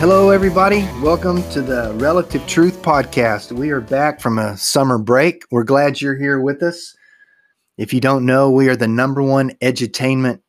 Hello, 0.00 0.30
everybody. 0.30 0.88
Welcome 1.02 1.42
to 1.50 1.60
the 1.60 1.92
Relative 1.96 2.46
Truth 2.46 2.80
Podcast. 2.80 3.52
We 3.52 3.68
are 3.70 3.82
back 3.82 4.20
from 4.20 4.38
a 4.38 4.56
summer 4.56 4.96
break. 4.96 5.44
We're 5.50 5.64
glad 5.64 6.00
you're 6.00 6.16
here 6.16 6.40
with 6.40 6.62
us. 6.62 6.96
If 7.76 7.92
you 7.92 8.00
don't 8.00 8.24
know, 8.24 8.50
we 8.50 8.70
are 8.70 8.76
the 8.76 8.88
number 8.88 9.22
one 9.22 9.50
edutainment 9.62 10.40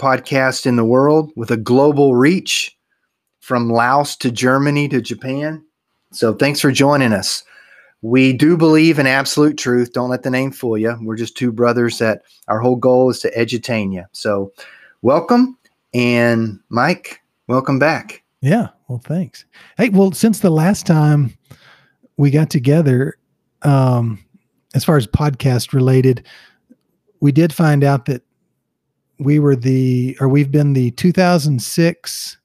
podcast 0.00 0.66
in 0.66 0.74
the 0.74 0.84
world 0.84 1.30
with 1.36 1.52
a 1.52 1.56
global 1.56 2.16
reach 2.16 2.76
from 3.48 3.70
Laos 3.70 4.14
to 4.14 4.30
Germany 4.30 4.90
to 4.90 5.00
Japan. 5.00 5.64
So 6.12 6.34
thanks 6.34 6.60
for 6.60 6.70
joining 6.70 7.14
us. 7.14 7.42
We 8.02 8.34
do 8.34 8.58
believe 8.58 8.98
in 8.98 9.06
absolute 9.06 9.56
truth. 9.56 9.94
Don't 9.94 10.10
let 10.10 10.22
the 10.22 10.30
name 10.30 10.52
fool 10.52 10.76
you. 10.76 10.94
We're 11.00 11.16
just 11.16 11.34
two 11.34 11.50
brothers 11.50 11.96
that 11.96 12.20
our 12.48 12.60
whole 12.60 12.76
goal 12.76 13.08
is 13.08 13.20
to 13.20 13.32
edutain 13.34 13.90
you. 13.90 14.04
So 14.12 14.52
welcome. 15.00 15.56
And 15.94 16.60
Mike, 16.68 17.22
welcome 17.46 17.78
back. 17.78 18.22
Yeah. 18.42 18.68
Well, 18.86 19.00
thanks. 19.02 19.46
Hey, 19.78 19.88
well, 19.88 20.12
since 20.12 20.40
the 20.40 20.50
last 20.50 20.86
time 20.86 21.32
we 22.18 22.30
got 22.30 22.50
together, 22.50 23.16
um, 23.62 24.22
as 24.74 24.84
far 24.84 24.98
as 24.98 25.06
podcast 25.06 25.72
related, 25.72 26.22
we 27.20 27.32
did 27.32 27.54
find 27.54 27.82
out 27.82 28.04
that 28.04 28.22
we 29.18 29.38
were 29.38 29.56
the, 29.56 30.18
or 30.20 30.28
we've 30.28 30.50
been 30.50 30.74
the 30.74 30.90
2006 30.90 32.37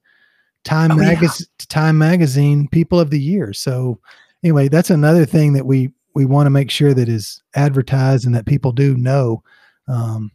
Time 0.63 0.91
oh, 0.91 0.95
Magazine 0.95 1.47
yeah. 1.59 1.65
Time 1.69 1.97
Magazine 1.97 2.67
People 2.69 2.99
of 2.99 3.09
the 3.09 3.19
Year. 3.19 3.53
So, 3.53 3.99
anyway, 4.43 4.69
that's 4.69 4.89
another 4.89 5.25
thing 5.25 5.53
that 5.53 5.65
we 5.65 5.91
we 6.15 6.25
want 6.25 6.45
to 6.45 6.51
make 6.51 6.69
sure 6.69 6.93
that 6.93 7.09
is 7.09 7.41
advertised 7.55 8.25
and 8.25 8.35
that 8.35 8.45
people 8.45 8.71
do 8.71 8.95
know. 8.95 9.43
Um, 9.87 10.31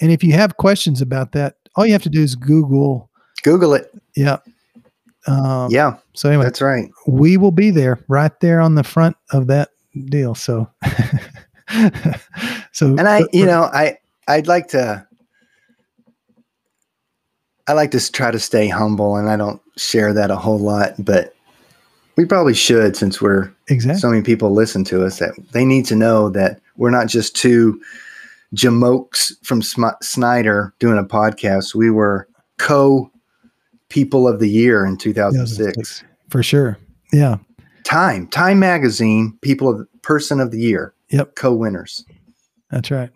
and 0.00 0.12
if 0.12 0.22
you 0.22 0.32
have 0.32 0.56
questions 0.56 1.00
about 1.00 1.32
that, 1.32 1.56
all 1.76 1.86
you 1.86 1.92
have 1.92 2.02
to 2.04 2.08
do 2.08 2.22
is 2.22 2.34
Google. 2.34 3.10
Google 3.42 3.74
it. 3.74 3.90
Yeah. 4.16 4.38
Um, 5.26 5.70
yeah. 5.70 5.96
So 6.14 6.28
anyway, 6.28 6.44
that's 6.44 6.62
right. 6.62 6.88
We 7.06 7.36
will 7.36 7.50
be 7.50 7.70
there, 7.70 7.98
right 8.08 8.38
there 8.40 8.60
on 8.60 8.74
the 8.74 8.84
front 8.84 9.16
of 9.32 9.48
that 9.48 9.70
deal. 10.06 10.34
So, 10.34 10.70
so, 12.72 12.86
and 12.86 13.08
I, 13.08 13.24
you 13.32 13.44
know, 13.44 13.64
I, 13.64 13.98
I'd 14.28 14.46
like 14.46 14.68
to, 14.68 15.06
I 17.68 17.74
like 17.74 17.90
to 17.92 18.12
try 18.12 18.30
to 18.30 18.38
stay 18.38 18.68
humble, 18.68 19.16
and 19.16 19.28
I 19.28 19.36
don't 19.36 19.60
share 19.76 20.12
that 20.14 20.30
a 20.30 20.36
whole 20.36 20.58
lot, 20.58 20.94
but 20.98 21.34
we 22.16 22.24
probably 22.24 22.54
should 22.54 22.96
since 22.96 23.20
we're 23.20 23.52
exactly 23.68 24.00
so 24.00 24.10
many 24.10 24.22
people 24.22 24.50
listen 24.50 24.82
to 24.84 25.04
us 25.04 25.18
that 25.18 25.34
they 25.52 25.64
need 25.64 25.84
to 25.86 25.94
know 25.94 26.30
that 26.30 26.60
we're 26.76 26.90
not 26.90 27.06
just 27.06 27.36
two 27.36 27.80
jamokes 28.54 29.32
from 29.44 29.62
Snyder 29.62 30.74
doing 30.78 30.98
a 30.98 31.04
podcast. 31.04 31.74
We 31.74 31.90
were 31.90 32.26
co 32.56 33.10
people 33.88 34.26
of 34.26 34.40
the 34.40 34.48
year 34.48 34.84
in 34.84 34.96
2006. 34.96 36.02
For 36.30 36.42
sure. 36.42 36.78
Yeah. 37.12 37.36
Time, 37.84 38.26
Time 38.28 38.58
Magazine, 38.58 39.38
people 39.42 39.68
of 39.68 39.88
person 40.02 40.40
of 40.40 40.50
the 40.50 40.60
year. 40.60 40.94
Yep. 41.10 41.36
Co-winners. 41.36 42.04
That's 42.70 42.90
right. 42.90 43.10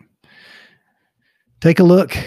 Take 1.61 1.79
a 1.79 1.83
look 1.83 2.17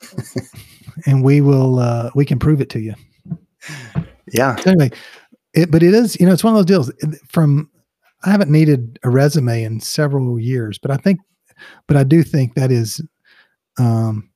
and 1.06 1.24
we 1.24 1.40
will, 1.40 1.78
uh, 1.78 2.10
we 2.14 2.24
can 2.24 2.38
prove 2.38 2.60
it 2.60 2.70
to 2.70 2.80
you. 2.80 2.94
Yeah. 4.32 4.56
Anyway, 4.66 4.90
it, 5.54 5.70
but 5.70 5.82
it 5.82 5.94
is, 5.94 6.18
you 6.18 6.26
know, 6.26 6.32
it's 6.32 6.44
one 6.44 6.54
of 6.54 6.58
those 6.58 6.66
deals 6.66 7.18
from, 7.28 7.70
I 8.24 8.30
haven't 8.30 8.50
needed 8.50 8.98
a 9.02 9.10
resume 9.10 9.62
in 9.62 9.80
several 9.80 10.38
years, 10.38 10.78
but 10.78 10.90
I 10.90 10.96
think, 10.96 11.20
but 11.86 11.96
I 11.96 12.04
do 12.04 12.22
think 12.22 12.54
that 12.54 12.70
is, 12.70 13.00
um, 13.78 14.30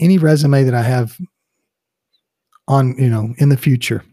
any 0.00 0.18
resume 0.18 0.64
that 0.64 0.74
I 0.74 0.82
have 0.82 1.16
on 2.68 2.96
you 2.98 3.08
know 3.08 3.34
in 3.38 3.48
the 3.48 3.56
future 3.56 4.04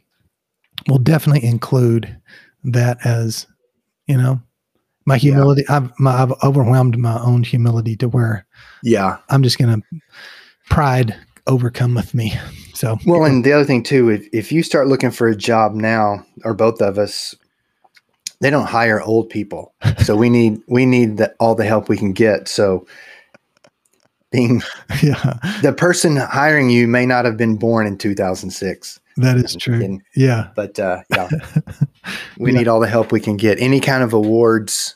will 0.88 0.98
definitely 0.98 1.48
include 1.48 2.16
that 2.64 2.98
as 3.06 3.48
you 4.08 4.18
know 4.18 4.40
my 5.06 5.18
humility 5.18 5.64
yeah. 5.68 5.78
I've 5.78 6.00
my, 6.00 6.22
I've 6.22 6.34
overwhelmed 6.44 6.98
my 6.98 7.20
own 7.22 7.44
humility 7.44 7.96
to 7.98 8.10
where 8.10 8.46
yeah 8.84 9.18
I'm 9.30 9.44
just 9.44 9.58
gonna 9.58 9.82
pride 10.70 11.16
overcome 11.50 11.96
with 11.96 12.14
me. 12.14 12.34
So 12.74 12.98
well 13.06 13.26
and 13.26 13.44
the 13.44 13.52
other 13.52 13.66
thing 13.66 13.84
too 13.84 14.10
if, 14.10 14.28
if 14.32 14.52
you 14.52 14.64
start 14.64 14.88
looking 14.88 15.12
for 15.12 15.28
a 15.28 15.36
job 15.36 15.74
now 15.74 16.26
or 16.46 16.54
both 16.54 16.82
of 16.82 16.98
us 16.98 17.36
they 18.40 18.50
don't 18.50 18.68
hire 18.68 19.02
old 19.02 19.30
people. 19.30 19.74
So 20.04 20.16
we 20.16 20.30
need 20.30 20.62
we 20.68 20.86
need 20.86 21.18
the, 21.18 21.36
all 21.40 21.56
the 21.56 21.66
help 21.66 21.90
we 21.90 21.98
can 21.98 22.14
get. 22.14 22.48
So 22.48 22.88
being 24.32 24.62
yeah. 25.04 25.40
the 25.62 25.74
person 25.74 26.16
hiring 26.16 26.70
you 26.70 26.88
may 26.88 27.06
not 27.06 27.26
have 27.26 27.36
been 27.36 27.58
born 27.58 27.86
in 27.86 27.98
2006 27.98 29.00
that 29.18 29.36
is 29.36 29.56
true. 29.58 30.00
Yeah. 30.16 30.50
but 30.56 30.80
uh, 30.80 31.02
yeah. 31.10 31.28
We 32.38 32.54
yeah. 32.54 32.60
need 32.60 32.68
all 32.70 32.80
the 32.80 32.88
help 32.88 33.12
we 33.12 33.20
can 33.20 33.36
get. 33.36 33.60
Any 33.60 33.82
kind 33.82 34.02
of 34.02 34.14
awards 34.14 34.96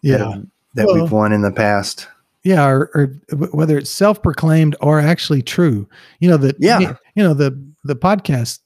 yeah. 0.00 0.16
that, 0.16 0.46
that 0.74 0.86
well, 0.86 1.02
we've 1.02 1.12
won 1.12 1.32
in 1.32 1.42
the 1.42 1.52
past 1.52 2.08
yeah 2.44 2.66
or, 2.66 2.90
or, 2.94 3.06
whether 3.48 3.76
it's 3.78 3.90
self-proclaimed 3.90 4.76
or 4.80 5.00
actually 5.00 5.42
true 5.42 5.88
you 6.20 6.28
know 6.28 6.36
that 6.36 6.56
yeah 6.58 6.94
you 7.14 7.22
know 7.22 7.34
the 7.34 7.50
the 7.84 7.96
podcast 7.96 8.60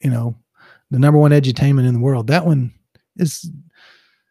you 0.00 0.10
know 0.10 0.36
the 0.90 0.98
number 0.98 1.18
one 1.18 1.32
edutainment 1.32 1.86
in 1.86 1.94
the 1.94 2.00
world 2.00 2.26
that 2.26 2.46
one 2.46 2.72
is 3.16 3.50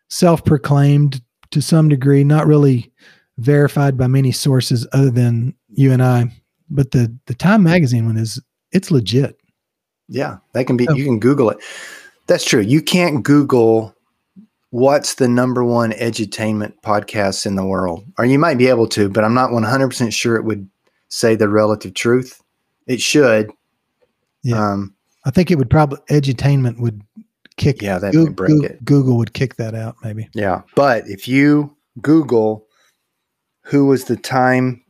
self-proclaimed 0.10 1.22
to 1.52 1.62
some 1.62 1.90
degree 1.90 2.24
not 2.24 2.48
really 2.48 2.92
verified 3.38 3.98
by 3.98 4.08
many 4.08 4.32
sources 4.32 4.88
other 4.94 5.12
than 5.12 5.54
you 5.70 5.92
and 5.92 6.04
I. 6.04 6.32
But 6.70 6.92
the 6.92 7.16
the 7.28 7.34
Time 7.34 7.64
Magazine 7.64 8.06
one 8.06 8.18
is 8.18 8.42
it's 8.72 8.92
legit. 8.92 9.40
Yeah, 10.10 10.38
that 10.54 10.66
can 10.66 10.78
be. 10.78 10.88
You 10.94 11.06
can 11.06 11.20
Google 11.20 11.50
it. 11.50 11.58
That's 12.28 12.44
true. 12.44 12.62
You 12.62 12.82
can't 12.82 13.24
Google 13.24 13.96
what's 14.72 15.16
the 15.16 15.28
number 15.28 15.64
one 15.64 15.92
edutainment 15.94 16.74
podcast 16.84 17.46
in 17.46 17.56
the 17.56 17.66
world, 17.66 18.06
or 18.18 18.26
you 18.26 18.40
might 18.40 18.58
be 18.58 18.68
able 18.68 18.88
to, 18.90 19.10
but 19.10 19.24
I'm 19.24 19.34
not 19.34 19.52
100 19.52 19.88
percent 19.88 20.14
sure 20.14 20.36
it 20.36 20.46
would 20.46 20.70
say 21.10 21.36
the 21.36 21.50
relative 21.50 21.94
truth. 21.94 22.42
It 22.86 23.02
should. 23.02 23.52
Yeah. 24.44 24.72
Um, 24.72 24.96
I 25.26 25.32
think 25.32 25.52
it 25.52 25.58
would 25.58 25.70
probably 25.70 26.00
edutainment 26.10 26.80
would 26.80 27.02
kick. 27.58 27.82
Yeah, 27.82 28.00
that 28.00 28.14
Google, 28.14 28.34
break 28.34 28.64
it. 28.64 28.86
Google 28.86 29.18
would 29.18 29.34
kick 29.34 29.56
that 29.56 29.76
out, 29.76 29.96
maybe. 30.04 30.30
Yeah, 30.34 30.62
but 30.76 31.08
if 31.08 31.28
you 31.28 31.76
Google 32.02 32.68
who 33.68 33.86
was 33.86 34.06
the 34.06 34.16
Time 34.16 34.82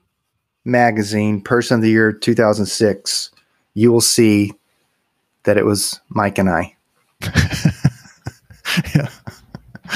Magazine 0.64 1.42
Person 1.42 1.76
of 1.76 1.82
the 1.82 1.90
Year 1.90 2.12
2006, 2.12 3.32
you 3.74 3.92
will 3.92 4.02
see 4.02 4.54
that 5.44 5.58
it 5.58 5.66
was 5.66 6.00
Mike 6.10 6.38
and 6.38 6.50
I. 6.50 6.76
yeah. 8.96 9.10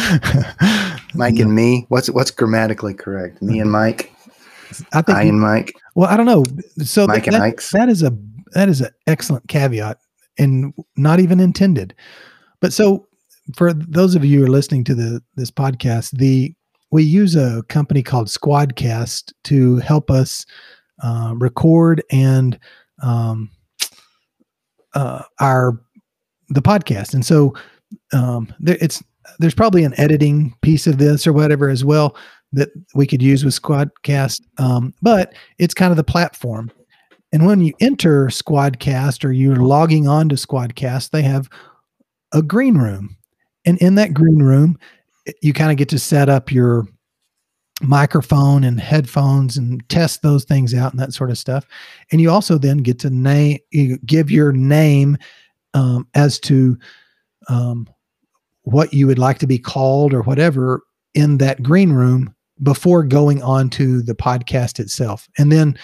Mike 1.14 1.40
and 1.40 1.54
me. 1.54 1.86
What's 1.90 2.10
what's 2.10 2.32
grammatically 2.32 2.94
correct? 2.94 3.42
Me 3.42 3.60
and 3.60 3.72
Mike. 3.72 4.14
I, 4.94 5.02
think 5.02 5.18
I 5.18 5.24
and 5.24 5.42
Mike. 5.42 5.74
Well, 5.96 6.10
I 6.10 6.18
don't 6.18 6.26
know. 6.26 6.44
So 6.84 7.08
Mike 7.08 7.26
that, 7.26 7.34
and 7.34 7.44
Mike's. 7.44 7.72
That 7.72 7.90
is 7.90 8.04
a 8.04 8.18
that 8.54 8.70
is 8.70 8.82
an 8.82 8.92
excellent 9.08 9.48
caveat, 9.48 9.98
and 10.38 10.74
not 10.96 11.20
even 11.20 11.40
intended. 11.40 11.94
But 12.62 12.74
so 12.74 13.08
for 13.56 13.74
those 13.74 14.16
of 14.16 14.24
you 14.24 14.40
who 14.40 14.46
are 14.46 14.50
listening 14.50 14.84
to 14.86 14.96
the 14.96 15.22
this 15.36 15.52
podcast, 15.52 16.12
the 16.12 16.54
we 16.92 17.04
use 17.04 17.36
a 17.36 17.64
company 17.70 18.04
called 18.04 18.28
Squadcast 18.28 19.34
to 19.46 19.78
help 19.78 20.12
us 20.12 20.46
uh, 21.04 21.34
record 21.38 22.04
and 22.12 22.60
um, 23.02 23.50
uh, 24.94 25.24
our 25.40 25.82
the 26.50 26.62
podcast. 26.62 27.14
And 27.14 27.26
so 27.26 27.54
um, 28.14 28.54
there, 28.60 28.78
it's 28.82 29.02
there's 29.40 29.56
probably 29.56 29.84
an 29.84 29.94
editing 29.98 30.54
piece 30.62 30.88
of 30.88 30.98
this 30.98 31.26
or 31.26 31.34
whatever 31.34 31.70
as 31.70 31.84
well 31.84 32.16
that 32.54 32.70
we 32.94 33.08
could 33.08 33.22
use 33.22 33.46
with 33.46 33.60
Squadcast, 33.60 34.42
um, 34.58 34.94
but 35.02 35.34
it's 35.58 35.74
kind 35.74 35.92
of 35.92 35.98
the 35.98 36.04
platform. 36.04 36.72
And 37.32 37.46
when 37.46 37.62
you 37.62 37.74
enter 37.80 38.28
Squadcast 38.28 39.24
or 39.24 39.32
you're 39.32 39.56
logging 39.56 40.08
on 40.08 40.28
to 40.30 40.36
Squadcast, 40.36 41.12
they 41.12 41.22
have 41.22 41.50
a 42.34 42.42
green 42.42 42.78
room. 42.78 43.16
And 43.66 43.78
in 43.78 43.96
that 43.96 44.14
green 44.14 44.40
room, 44.40 44.78
you 45.42 45.54
kind 45.54 45.72
of 45.72 45.78
get 45.78 45.90
to 45.90 46.00
set 46.00 46.28
up 46.28 46.52
your 46.52 46.88
microphone 47.82 48.64
and 48.64 48.80
headphones 48.80 49.58
and 49.58 49.88
test 49.90 50.22
those 50.22 50.44
things 50.44 50.74
out 50.74 50.92
and 50.92 51.00
that 51.00 51.14
sort 51.14 51.30
of 51.30 51.38
stuff. 51.38 51.66
And 52.12 52.22
you 52.22 52.30
also 52.30 52.58
then 52.58 52.78
get 52.78 53.00
to 53.00 53.10
name, 53.10 53.60
you 53.72 53.98
give 54.06 54.30
your 54.30 54.52
name 54.52 55.18
um, 55.74 56.08
as 56.14 56.40
to 56.42 56.78
um, 57.48 57.88
what 58.64 58.94
you 58.94 59.08
would 59.08 59.20
like 59.20 59.40
to 59.40 59.48
be 59.48 59.60
called 59.60 60.14
or 60.14 60.22
whatever 60.22 60.84
in 61.14 61.38
that 61.38 61.64
green 61.64 61.92
room 61.92 62.34
before 62.62 63.04
going 63.04 63.42
on 63.42 63.70
to 63.72 64.02
the 64.02 64.14
podcast 64.14 64.80
itself. 64.80 65.28
And 65.38 65.52
then 65.52 65.78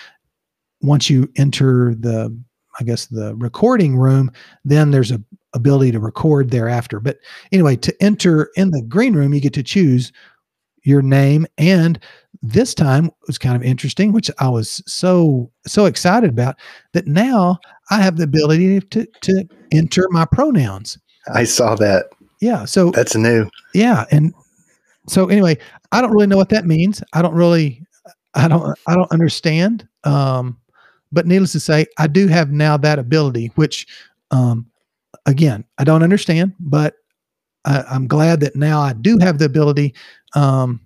once 0.81 1.09
you 1.09 1.29
enter 1.38 1.95
the, 1.95 2.38
I 2.79 2.83
guess 2.83 3.07
the 3.07 3.35
recording 3.35 3.97
room, 3.97 4.31
then 4.63 4.91
there's 4.91 5.12
a 5.12 5.21
ability 5.53 5.91
to 5.91 6.00
record 6.00 6.51
thereafter. 6.51 7.00
But 7.00 7.18
anyway, 7.51 7.77
to 7.77 8.03
enter 8.03 8.51
in 8.56 8.69
the 8.69 8.83
green 8.83 9.15
room, 9.15 9.33
you 9.33 9.41
get 9.41 9.53
to 9.53 9.63
choose 9.63 10.12
your 10.83 11.01
name 11.01 11.45
and 11.57 12.00
this 12.41 12.74
time 12.74 13.12
was 13.25 13.38
kind 13.38 13.56
of 13.56 13.63
interesting 13.63 14.13
which 14.13 14.31
i 14.39 14.47
was 14.47 14.81
so 14.88 15.51
so 15.65 15.85
excited 15.85 16.29
about 16.29 16.56
that 16.94 17.06
now 17.07 17.57
i 17.91 18.01
have 18.01 18.15
the 18.15 18.24
ability 18.24 18.79
to 18.79 19.06
to 19.21 19.44
enter 19.71 20.07
my 20.12 20.24
pronouns 20.24 20.97
I 21.33 21.44
saw 21.44 21.75
that. 21.75 22.07
Yeah 22.42 22.66
so 22.66 22.92
That's 22.92 23.16
new. 23.16 23.50
yeah 23.74 24.06
and 24.12 24.34
so 25.07 25.28
anyway 25.28 25.57
i 25.92 26.01
don't 26.01 26.12
really 26.12 26.28
know 26.28 26.38
what 26.38 26.50
that 26.50 26.66
means 26.66 27.01
i 27.13 27.22
don't 27.22 27.34
really 27.34 27.84
i 28.36 28.48
don't 28.48 28.78
i 28.88 28.94
don't 28.95 29.12
understand 29.12 29.88
um 30.04 30.57
but 31.12 31.25
needless 31.25 31.51
to 31.54 31.60
say 31.60 31.86
i 31.98 32.07
do 32.07 32.28
have 32.28 32.51
now 32.51 32.78
that 32.78 33.00
ability 33.00 33.51
which 33.56 33.88
um 34.31 34.66
again 35.25 35.63
i 35.78 35.84
don't 35.84 36.04
understand 36.04 36.54
but 36.60 36.95
I, 37.66 37.84
i'm 37.89 38.07
glad 38.07 38.39
that 38.42 38.56
now 38.56 38.80
i 38.81 38.94
do 38.94 39.18
have 39.19 39.39
the 39.39 39.45
ability 39.45 39.94
um 40.36 40.81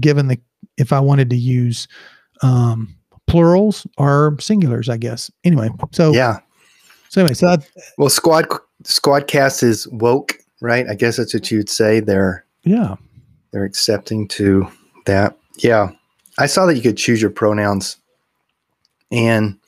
given 0.00 0.28
the 0.28 0.38
if 0.78 0.92
i 0.92 1.00
wanted 1.00 1.30
to 1.30 1.36
use 1.36 1.86
um 2.42 2.94
plurals 3.26 3.86
or 3.98 4.32
singulars 4.38 4.88
i 4.88 4.96
guess 4.96 5.30
anyway 5.44 5.68
so 5.92 6.12
Yeah. 6.12 6.38
so 7.08 7.20
anyway 7.20 7.34
so 7.34 7.48
I, 7.48 7.58
Well, 7.98 8.08
squad 8.10 8.46
squadcast 8.84 9.62
is 9.62 9.88
woke, 9.88 10.38
right? 10.60 10.88
I 10.88 10.94
guess 10.94 11.16
that's 11.16 11.34
what 11.34 11.50
you'd 11.50 11.70
say. 11.70 12.00
They're 12.00 12.44
yeah 12.64 12.96
they're 13.52 13.64
accepting 13.64 14.28
to 14.28 14.68
that. 15.06 15.36
Yeah. 15.58 15.90
I 16.38 16.46
saw 16.46 16.66
that 16.66 16.76
you 16.76 16.82
could 16.82 16.98
choose 16.98 17.22
your 17.22 17.30
pronouns 17.30 17.96
and 19.10 19.58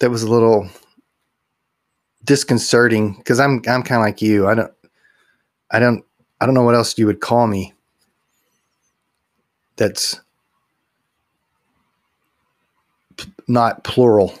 that 0.00 0.10
was 0.10 0.22
a 0.22 0.30
little 0.30 0.68
disconcerting 2.24 3.14
because 3.14 3.40
I'm 3.40 3.62
I'm 3.68 3.82
kind 3.82 4.00
of 4.00 4.02
like 4.02 4.20
you. 4.20 4.46
I 4.46 4.54
don't 4.54 4.72
I 5.70 5.78
don't 5.78 6.04
I 6.40 6.46
don't 6.46 6.54
know 6.54 6.62
what 6.62 6.74
else 6.74 6.98
you 6.98 7.06
would 7.06 7.20
call 7.20 7.46
me. 7.46 7.72
That's 9.76 10.20
p- 13.16 13.32
not 13.48 13.84
plural. 13.84 14.34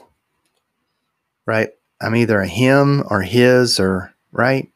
Right? 1.46 1.70
I'm 2.00 2.16
either 2.16 2.40
a 2.40 2.46
him 2.46 3.04
or 3.08 3.22
his 3.22 3.80
or 3.80 4.14
right? 4.32 4.68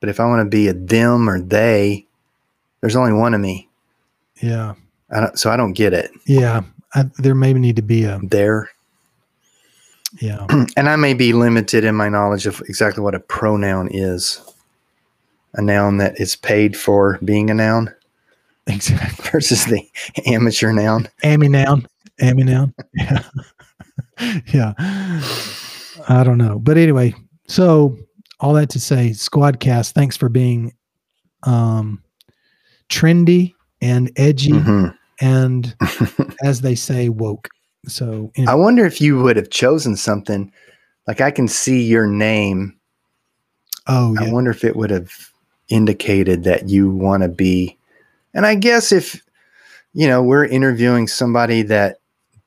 But 0.00 0.08
if 0.08 0.18
I 0.20 0.24
want 0.26 0.44
to 0.44 0.50
be 0.50 0.68
a 0.68 0.74
them 0.74 1.28
or 1.28 1.40
they, 1.40 2.06
there's 2.80 2.96
only 2.96 3.12
one 3.12 3.34
of 3.34 3.40
me. 3.40 3.68
yeah 4.42 4.74
I 5.10 5.20
don't, 5.20 5.38
so 5.38 5.50
I 5.50 5.56
don't 5.56 5.74
get 5.74 5.92
it. 5.92 6.10
yeah 6.26 6.62
I, 6.94 7.04
there 7.18 7.34
maybe 7.34 7.60
need 7.60 7.76
to 7.76 7.82
be 7.82 8.04
a 8.04 8.18
There, 8.22 8.70
yeah 10.20 10.46
and 10.76 10.88
I 10.88 10.96
may 10.96 11.14
be 11.14 11.32
limited 11.32 11.84
in 11.84 11.94
my 11.94 12.08
knowledge 12.08 12.46
of 12.46 12.60
exactly 12.68 13.02
what 13.02 13.14
a 13.14 13.20
pronoun 13.20 13.88
is. 13.92 14.40
A 15.54 15.60
noun 15.62 15.98
that 15.98 16.18
is 16.18 16.34
paid 16.34 16.76
for 16.78 17.18
being 17.24 17.50
a 17.50 17.54
noun 17.54 17.94
exactly 18.66 19.30
versus 19.30 19.66
the 19.66 19.86
amateur 20.26 20.72
noun. 20.72 21.08
Amy 21.24 21.48
noun. 21.48 21.86
Amy 22.20 22.42
noun. 22.44 22.74
Yeah. 22.94 23.22
yeah. 24.52 24.72
I 26.08 26.22
don't 26.24 26.38
know. 26.38 26.58
But 26.58 26.76
anyway, 26.78 27.14
so 27.48 27.98
all 28.42 28.52
that 28.54 28.68
to 28.70 28.80
say, 28.80 29.10
Squadcast, 29.10 29.92
thanks 29.92 30.16
for 30.16 30.28
being 30.28 30.74
um 31.44 32.02
trendy 32.90 33.54
and 33.80 34.10
edgy 34.16 34.50
Mhm. 34.52 34.94
and 35.20 35.74
as 36.44 36.60
they 36.60 36.74
say, 36.74 37.08
woke. 37.08 37.48
So 37.88 38.30
I 38.46 38.54
wonder 38.54 38.84
if 38.84 39.00
you 39.00 39.20
would 39.22 39.36
have 39.36 39.50
chosen 39.50 39.96
something 39.96 40.52
like 41.08 41.20
I 41.20 41.30
can 41.30 41.48
see 41.48 41.82
your 41.82 42.06
name. 42.06 42.76
oh 43.88 44.14
I 44.18 44.30
wonder 44.30 44.50
if 44.52 44.62
it 44.62 44.76
would 44.76 44.90
have 44.90 45.10
indicated 45.68 46.44
that 46.44 46.68
you 46.68 46.90
want 46.90 47.22
to 47.24 47.28
be. 47.28 47.76
And 48.34 48.46
I 48.46 48.54
guess 48.54 48.92
if, 48.92 49.20
you 49.94 50.06
know, 50.06 50.22
we're 50.22 50.44
interviewing 50.44 51.08
somebody 51.08 51.62
that 51.62 51.98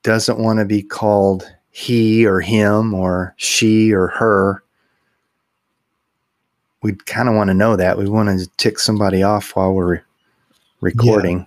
doesn't 0.02 0.38
want 0.38 0.58
to 0.60 0.64
be 0.64 0.82
called 0.82 1.50
he 1.70 2.24
or 2.24 2.40
him 2.40 2.94
or 2.94 3.34
she 3.36 3.92
or 3.92 4.06
her, 4.08 4.62
we'd 6.86 7.04
kind 7.06 7.28
of 7.28 7.34
want 7.34 7.48
to 7.48 7.54
know 7.54 7.74
that. 7.76 7.98
We 7.98 8.08
want 8.08 8.28
to 8.38 8.46
tick 8.56 8.78
somebody 8.78 9.22
off 9.22 9.56
while 9.56 9.72
we're 9.72 10.00
recording, 10.80 11.46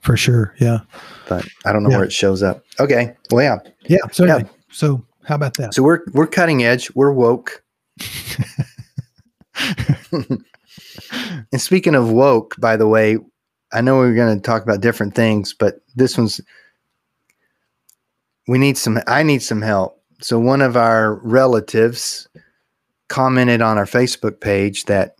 For 0.00 0.16
sure. 0.16 0.52
Yeah. 0.58 0.80
but 1.28 1.46
I 1.64 1.72
don't 1.72 1.82
know 1.84 1.90
Yeah. 1.90 1.96
where 1.98 2.04
it 2.06 2.12
shows 2.12 2.42
up. 2.42 2.64
Okay. 2.80 3.14
Well, 3.30 3.42
yeah. 3.44 3.58
Yeah. 3.88 3.98
So 4.12 4.24
Yeah. 4.26 4.42
so 4.72 5.04
how 5.24 5.36
about 5.36 5.54
that? 5.58 5.74
So 5.74 5.82
we're 5.82 6.00
we're 6.12 6.26
cutting 6.26 6.64
edge. 6.64 6.90
We're 6.94 7.12
woke. 7.12 7.62
and 10.12 11.60
speaking 11.60 11.94
of 11.94 12.10
woke, 12.10 12.56
by 12.58 12.76
the 12.76 12.88
way, 12.88 13.18
I 13.72 13.80
know 13.80 13.96
we're 13.98 14.14
going 14.14 14.36
to 14.36 14.42
talk 14.42 14.62
about 14.62 14.80
different 14.80 15.14
things, 15.14 15.54
but 15.54 15.80
this 15.94 16.18
one's 16.18 16.40
we 18.48 18.58
need 18.58 18.76
some 18.76 18.98
I 19.06 19.22
need 19.22 19.42
some 19.42 19.62
help. 19.62 20.02
So 20.20 20.38
one 20.38 20.60
of 20.62 20.76
our 20.76 21.14
relatives 21.22 22.26
commented 23.10 23.60
on 23.60 23.76
our 23.76 23.84
Facebook 23.84 24.40
page 24.40 24.86
that 24.86 25.16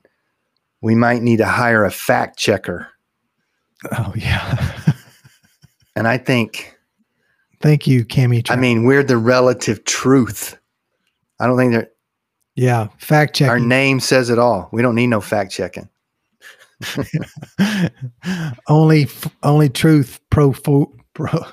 we 0.80 0.94
might 0.94 1.20
need 1.20 1.36
to 1.36 1.46
hire 1.46 1.84
a 1.84 1.90
fact 1.90 2.38
checker. 2.38 2.88
Oh 3.92 4.14
yeah. 4.16 4.76
And 5.96 6.06
I 6.06 6.16
think 6.18 6.78
Thank 7.60 7.86
you, 7.86 8.06
Cami. 8.06 8.48
I 8.50 8.56
mean, 8.56 8.84
we're 8.84 9.02
the 9.02 9.18
relative 9.18 9.84
truth. 9.84 10.58
I 11.38 11.46
don't 11.46 11.58
think 11.58 11.74
that 11.74 11.92
yeah, 12.54 12.88
fact 12.98 13.36
check. 13.36 13.48
our 13.48 13.58
name 13.58 14.00
says 14.00 14.30
it 14.30 14.38
all. 14.38 14.68
We 14.72 14.82
don't 14.82 14.94
need 14.94 15.08
no 15.08 15.20
fact 15.20 15.52
checking. 15.52 15.88
only 18.68 19.08
only 19.42 19.68
truth 19.68 20.20
pro 20.30 20.52
fo- 20.52 20.94
pro 21.12 21.44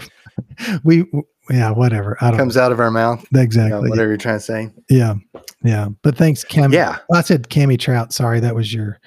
we 0.84 1.04
yeah 1.50 1.70
whatever 1.70 2.16
i 2.20 2.30
don't 2.30 2.38
Comes 2.38 2.56
out 2.56 2.72
of 2.72 2.80
our 2.80 2.90
mouth. 2.90 3.20
you 3.22 3.28
know, 3.38 3.40
exactly 3.42 3.90
whatever 3.90 4.08
you're 4.08 4.16
trying 4.16 4.36
to 4.38 4.44
say. 4.44 4.70
yeah 4.88 5.14
yeah 5.64 5.88
but 6.02 6.16
thanks 6.16 6.44
cam 6.44 6.72
Yeah. 6.72 6.98
i 7.12 7.20
said 7.20 7.48
cami 7.48 7.78
trout 7.78 8.12
sorry 8.12 8.40
that 8.40 8.54
was 8.54 8.72
your 8.72 8.98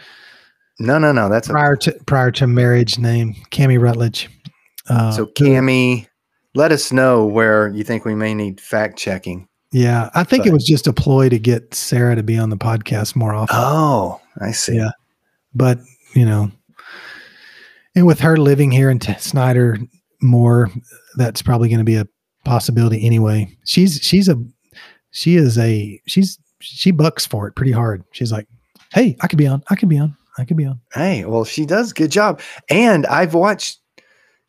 No, 0.80 0.98
no, 1.00 1.12
no. 1.14 1.30
That's 1.30 1.48
a, 1.48 1.52
prior 1.52 1.76
to 1.78 1.92
prior 2.06 2.32
to 2.32 2.48
marriage 2.48 2.98
name 3.00 3.36
cami 3.52 3.80
rutledge 3.82 4.30
uh, 4.90 5.12
so. 5.12 5.26
Cami, 5.28 6.08
let 6.54 6.72
us 6.72 6.92
know 6.92 7.26
where 7.26 7.70
you 7.70 7.84
think 7.84 8.06
we 8.06 8.14
may 8.16 8.34
need 8.36 8.60
fact 8.62 8.98
checking. 9.00 9.48
yeah 9.72 10.10
i 10.14 10.24
think 10.24 10.46
it 10.46 10.52
was 10.54 10.66
just 10.66 10.88
a 10.88 10.94
ploy 10.94 11.30
to 11.30 11.40
get 11.40 11.74
sarah 11.74 12.16
to 12.16 12.24
be 12.24 12.38
on 12.38 12.50
the 12.50 12.58
podcast 12.58 13.16
more 13.16 13.34
often 13.34 13.56
Oh, 13.58 14.20
I 14.42 14.52
see. 14.52 14.76
Yeah. 14.76 14.92
but 15.54 15.80
you 16.14 16.26
know 16.26 16.52
and 17.96 18.06
with 18.06 18.20
her 18.20 18.36
living 18.36 18.72
here 18.72 18.90
in 18.90 19.00
T- 19.00 19.14
snyder 19.20 19.78
more 20.22 20.70
that's 21.16 21.42
probably 21.42 21.70
going 21.70 21.80
to 21.80 21.86
be 21.86 21.96
a 21.96 22.06
possibility 22.46 23.06
anyway 23.06 23.50
she's 23.66 24.00
she's 24.02 24.30
a 24.30 24.42
she 25.12 25.36
is 25.36 25.58
a 25.58 26.00
she's 26.08 26.40
she 26.62 26.92
bucks 26.92 27.26
for 27.26 27.48
it 27.48 27.56
pretty 27.56 27.72
hard 27.72 28.04
she's 28.12 28.32
like 28.32 28.48
hey 28.94 29.16
i 29.22 29.28
could 29.28 29.38
be 29.38 29.48
on 29.48 29.62
i 29.70 29.76
could 29.76 29.90
be 29.90 29.98
on 29.98 30.16
i 30.38 30.46
could 30.46 30.58
be 30.58 30.66
on 30.66 30.80
Hey, 30.94 31.26
well, 31.26 31.44
she 31.44 31.66
does 31.66 31.92
good 31.92 32.10
job. 32.12 32.40
And 32.70 33.06
I've 33.08 33.34
watched. 33.34 33.80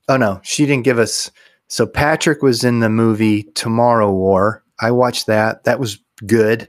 Oh 0.09 0.17
no, 0.17 0.41
she 0.45 0.65
didn't 0.65 0.85
give 0.85 1.01
us. 1.01 1.31
So 1.69 1.87
Patrick 1.87 2.41
was 2.41 2.63
in 2.63 2.79
the 2.79 2.89
movie 2.89 3.43
Tomorrow 3.55 4.13
War. 4.13 4.63
I 4.81 4.93
watched 4.93 5.27
that. 5.27 5.65
That 5.65 5.81
was 5.81 5.99
good, 6.25 6.69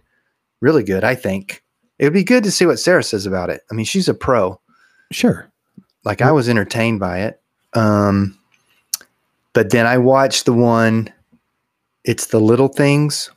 really 0.62 0.84
good. 0.84 1.04
I 1.04 1.14
think 1.14 1.64
it 2.00 2.06
would 2.06 2.14
be 2.14 2.24
good 2.24 2.44
to 2.44 2.52
see 2.52 2.66
what 2.66 2.80
Sarah 2.80 3.04
says 3.04 3.28
about 3.28 3.52
it. 3.52 3.62
I 3.72 3.76
mean, 3.76 3.86
she's 3.86 4.10
a 4.10 4.16
pro. 4.16 4.60
sure 5.12 5.52
like 6.04 6.22
I 6.22 6.32
was 6.32 6.50
entertained 6.50 7.00
by 7.00 7.20
it. 7.20 7.42
Um, 7.74 8.40
but 9.54 9.70
then 9.70 9.86
I 9.86 9.98
watched 10.00 10.46
the 10.46 10.54
one, 10.54 11.14
it's 12.08 12.28
the 12.28 12.40
little 12.40 12.68
things. 12.70 13.30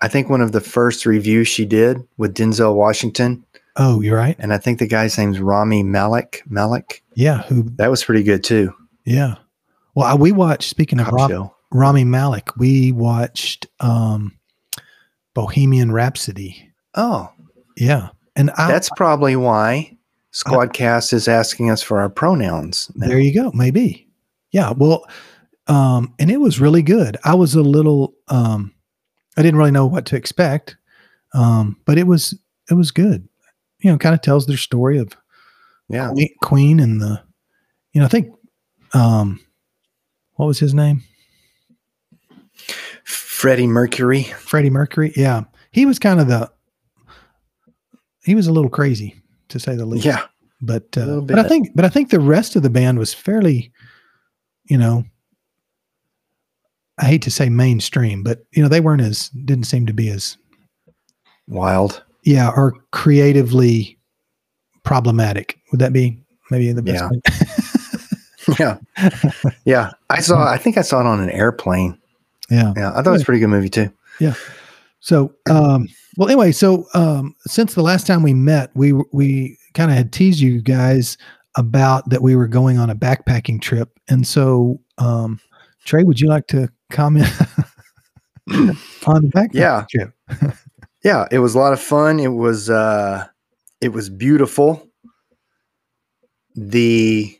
I 0.00 0.06
think 0.08 0.28
one 0.28 0.40
of 0.40 0.52
the 0.52 0.60
first 0.60 1.04
reviews 1.06 1.48
she 1.48 1.64
did 1.64 1.98
with 2.18 2.34
Denzel 2.34 2.74
Washington, 2.76 3.44
oh 3.76 4.00
you're 4.00 4.16
right 4.16 4.36
and 4.38 4.52
I 4.52 4.58
think 4.58 4.78
the 4.78 4.86
guy's 4.86 5.18
name's 5.18 5.40
Rami 5.40 5.82
Malek. 5.82 6.42
Malek. 6.48 7.02
yeah 7.14 7.42
who 7.42 7.64
That 7.76 7.90
was 7.90 8.04
pretty 8.04 8.22
good 8.22 8.44
too. 8.44 8.72
yeah 9.04 9.34
well 9.94 10.06
I, 10.06 10.14
we 10.14 10.30
watched 10.32 10.68
speaking 10.70 11.00
of 11.00 11.06
Cop 11.08 11.30
show. 11.30 11.54
rami 11.72 12.04
malek 12.04 12.56
we 12.56 12.92
watched 12.92 13.66
um 13.80 14.38
bohemian 15.34 15.92
rhapsody 15.92 16.70
Oh, 16.94 17.30
yeah 17.76 18.08
and 18.36 18.50
I, 18.52 18.68
that's 18.68 18.88
probably 18.96 19.36
why 19.36 19.96
Squadcast 20.32 21.12
is 21.12 21.26
asking 21.28 21.70
us 21.70 21.82
for 21.82 22.00
our 22.00 22.08
pronouns. 22.08 22.90
now. 22.94 23.08
There 23.08 23.18
you 23.18 23.32
go. 23.34 23.50
Maybe. 23.52 24.06
Yeah. 24.52 24.72
Well, 24.76 25.04
um, 25.68 26.14
and 26.18 26.30
it 26.30 26.40
was 26.40 26.60
really 26.60 26.82
good. 26.82 27.16
I 27.24 27.34
was 27.34 27.54
a 27.54 27.62
little, 27.62 28.14
um, 28.28 28.74
I 29.36 29.42
didn't 29.42 29.58
really 29.58 29.70
know 29.70 29.86
what 29.86 30.06
to 30.06 30.16
expect. 30.16 30.76
Um, 31.34 31.76
but 31.84 31.98
it 31.98 32.06
was, 32.06 32.38
it 32.70 32.74
was 32.74 32.90
good. 32.90 33.28
You 33.80 33.92
know, 33.92 33.98
kind 33.98 34.14
of 34.14 34.22
tells 34.22 34.46
their 34.46 34.56
story 34.56 34.98
of 34.98 35.12
yeah. 35.88 36.10
Queen, 36.10 36.28
Queen 36.42 36.80
and 36.80 37.00
the, 37.00 37.22
you 37.92 38.00
know, 38.00 38.06
I 38.06 38.08
think, 38.08 38.34
um, 38.94 39.40
what 40.34 40.46
was 40.46 40.58
his 40.58 40.74
name? 40.74 41.02
Freddie 43.04 43.66
Mercury. 43.66 44.22
Freddie 44.22 44.70
Mercury. 44.70 45.12
Yeah, 45.14 45.44
he 45.70 45.86
was 45.86 45.98
kind 45.98 46.20
of 46.20 46.28
the. 46.28 46.50
He 48.24 48.34
was 48.34 48.46
a 48.46 48.52
little 48.52 48.70
crazy, 48.70 49.14
to 49.48 49.60
say 49.60 49.76
the 49.76 49.86
least. 49.86 50.04
Yeah. 50.04 50.24
but 50.60 50.96
uh, 50.96 51.20
but 51.20 51.38
I 51.38 51.44
think 51.44 51.70
but 51.74 51.84
I 51.84 51.88
think 51.88 52.10
the 52.10 52.20
rest 52.20 52.56
of 52.56 52.62
the 52.62 52.70
band 52.70 52.98
was 52.98 53.14
fairly, 53.14 53.72
you 54.64 54.78
know. 54.78 55.04
I 56.98 57.04
hate 57.06 57.22
to 57.22 57.30
say 57.30 57.48
mainstream, 57.48 58.22
but 58.22 58.44
you 58.52 58.62
know 58.62 58.68
they 58.68 58.80
weren't 58.80 59.02
as 59.02 59.28
didn't 59.30 59.64
seem 59.66 59.86
to 59.86 59.92
be 59.92 60.08
as 60.10 60.36
Wild. 61.46 62.02
yeah 62.24 62.50
or 62.54 62.74
creatively 62.92 63.98
problematic. 64.84 65.58
Would 65.72 65.80
that 65.80 65.92
be 65.92 66.18
maybe 66.50 66.72
the 66.72 66.82
best? 66.82 67.04
Yeah. 67.04 67.10
Yeah. 68.58 68.78
Yeah. 69.66 69.90
I 70.08 70.20
saw 70.20 70.48
I 70.50 70.56
think 70.56 70.78
I 70.78 70.82
saw 70.82 71.00
it 71.00 71.06
on 71.06 71.20
an 71.20 71.28
airplane. 71.28 71.98
yeah. 72.48 72.72
Yeah. 72.76 72.90
I 72.92 73.02
thought 73.02 73.08
it 73.08 73.10
was 73.10 73.22
a 73.22 73.24
pretty 73.26 73.40
good 73.40 73.48
movie 73.48 73.68
too. 73.68 73.92
Yeah. 74.20 74.32
So, 75.00 75.34
um, 75.50 75.86
well, 76.16 76.28
anyway, 76.28 76.52
so 76.52 76.86
um, 76.94 77.36
since 77.46 77.74
the 77.74 77.82
last 77.82 78.06
time 78.06 78.22
we 78.22 78.32
met, 78.34 78.70
we 78.74 78.94
we 79.12 79.58
kind 79.74 79.90
of 79.90 79.96
had 79.98 80.12
teased 80.12 80.40
you 80.40 80.62
guys 80.62 81.18
about 81.56 82.08
that 82.08 82.22
we 82.22 82.34
were 82.36 82.48
going 82.48 82.78
on 82.78 82.88
a 82.88 82.94
backpacking 82.96 83.60
trip, 83.60 83.90
and 84.08 84.26
so 84.26 84.80
um, 84.96 85.40
Trey, 85.84 86.02
would 86.02 86.18
you 86.18 86.28
like 86.28 86.46
to 86.48 86.68
comment 86.90 87.28
on 89.06 89.22
the 89.22 89.30
backpacking 89.34 89.86
Yeah. 89.94 90.50
Yeah, 91.04 91.28
it 91.30 91.38
was 91.38 91.54
a 91.54 91.58
lot 91.58 91.72
of 91.72 91.80
fun. 91.80 92.18
It 92.18 92.32
was 92.32 92.68
uh 92.68 93.26
it 93.80 93.90
was 93.90 94.08
beautiful. 94.10 94.88
The 96.56 97.38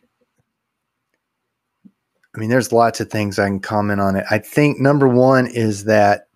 I 2.35 2.39
mean, 2.41 2.51
there's 2.51 2.73
lots 2.73 3.01
of 3.01 3.11
things 3.11 3.39
I 3.39 3.47
can 3.47 3.59
comment 3.59 4.01
on 4.01 4.15
it. 4.15 4.25
I 4.31 4.39
think 4.39 4.79
number 4.79 5.09
one 5.09 5.49
is 5.49 5.85
that 5.85 6.29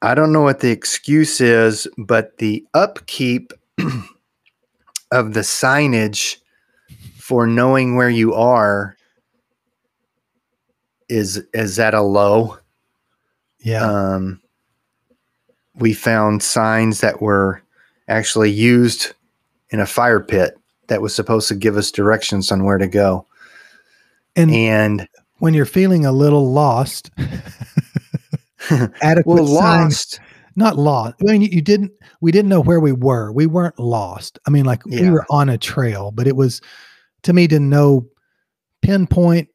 I 0.00 0.14
don't 0.14 0.32
know 0.32 0.42
what 0.42 0.60
the 0.60 0.70
excuse 0.70 1.40
is, 1.40 1.86
but 1.98 2.38
the 2.38 2.64
upkeep 2.72 3.52
of 5.12 5.34
the 5.34 5.40
signage 5.40 6.38
for 7.18 7.46
knowing 7.46 7.94
where 7.94 8.10
you 8.10 8.32
are 8.32 8.96
is 11.12 11.42
is 11.54 11.78
at 11.78 11.94
a 11.94 12.02
low. 12.02 12.58
Yeah, 13.60 13.84
Um, 13.84 14.40
we 15.74 15.92
found 15.92 16.42
signs 16.42 17.00
that 17.00 17.22
were 17.22 17.62
actually 18.08 18.50
used 18.50 19.12
in 19.70 19.78
a 19.80 19.86
fire 19.86 20.20
pit 20.20 20.58
that 20.88 21.00
was 21.00 21.14
supposed 21.14 21.48
to 21.48 21.54
give 21.54 21.76
us 21.76 21.90
directions 21.92 22.50
on 22.50 22.64
where 22.64 22.78
to 22.78 22.88
go. 22.88 23.26
and 24.36 24.50
And 24.50 25.08
when 25.38 25.54
you're 25.54 25.64
feeling 25.64 26.04
a 26.04 26.12
little 26.12 26.50
lost, 26.52 27.10
adequate 28.70 29.42
well, 29.42 29.46
signs 29.46 29.92
lost. 30.16 30.20
not 30.56 30.76
lost. 30.76 31.14
I 31.26 31.32
mean, 31.32 31.42
you, 31.42 31.48
you 31.52 31.62
didn't. 31.62 31.92
We 32.20 32.32
didn't 32.32 32.48
know 32.48 32.60
where 32.60 32.80
we 32.80 32.92
were. 32.92 33.32
We 33.32 33.46
weren't 33.46 33.78
lost. 33.78 34.38
I 34.46 34.50
mean, 34.50 34.64
like 34.64 34.84
we 34.86 35.08
were 35.10 35.26
on 35.30 35.48
a 35.48 35.58
trail, 35.58 36.10
but 36.10 36.26
it 36.26 36.36
was 36.36 36.60
to 37.22 37.32
me 37.32 37.46
to 37.48 37.58
know 37.60 38.06
pinpoint 38.82 39.48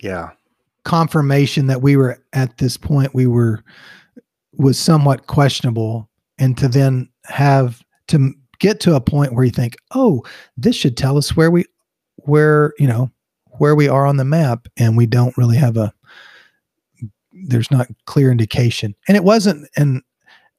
Yeah, 0.00 0.30
confirmation 0.88 1.66
that 1.66 1.82
we 1.82 1.98
were 1.98 2.18
at 2.32 2.56
this 2.56 2.78
point 2.78 3.14
we 3.14 3.26
were 3.26 3.62
was 4.54 4.78
somewhat 4.78 5.26
questionable, 5.26 6.08
and 6.38 6.56
to 6.56 6.66
then 6.66 7.06
have 7.26 7.82
to 8.06 8.32
get 8.58 8.80
to 8.80 8.96
a 8.96 9.00
point 9.00 9.34
where 9.34 9.44
you 9.44 9.50
think, 9.50 9.76
oh, 9.94 10.24
this 10.56 10.74
should 10.74 10.96
tell 10.96 11.18
us 11.18 11.36
where 11.36 11.50
we 11.50 11.66
where 12.16 12.72
you 12.78 12.86
know 12.86 13.10
where 13.58 13.74
we 13.74 13.86
are 13.86 14.06
on 14.06 14.16
the 14.16 14.24
map, 14.24 14.66
and 14.78 14.96
we 14.96 15.04
don't 15.04 15.36
really 15.36 15.58
have 15.58 15.76
a 15.76 15.92
there's 17.32 17.70
not 17.70 17.86
clear 18.06 18.30
indication. 18.30 18.94
And 19.06 19.16
it 19.16 19.24
wasn't 19.24 19.68
and 19.76 20.00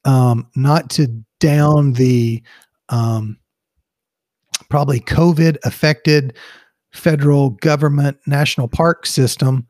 um 0.05 0.48
not 0.55 0.91
to 0.91 1.07
down 1.39 1.93
the 1.93 2.43
um 2.89 3.39
probably 4.69 5.00
covid 5.00 5.57
affected 5.63 6.38
federal 6.93 7.50
government 7.50 8.17
national 8.27 8.67
park 8.67 9.05
system 9.05 9.67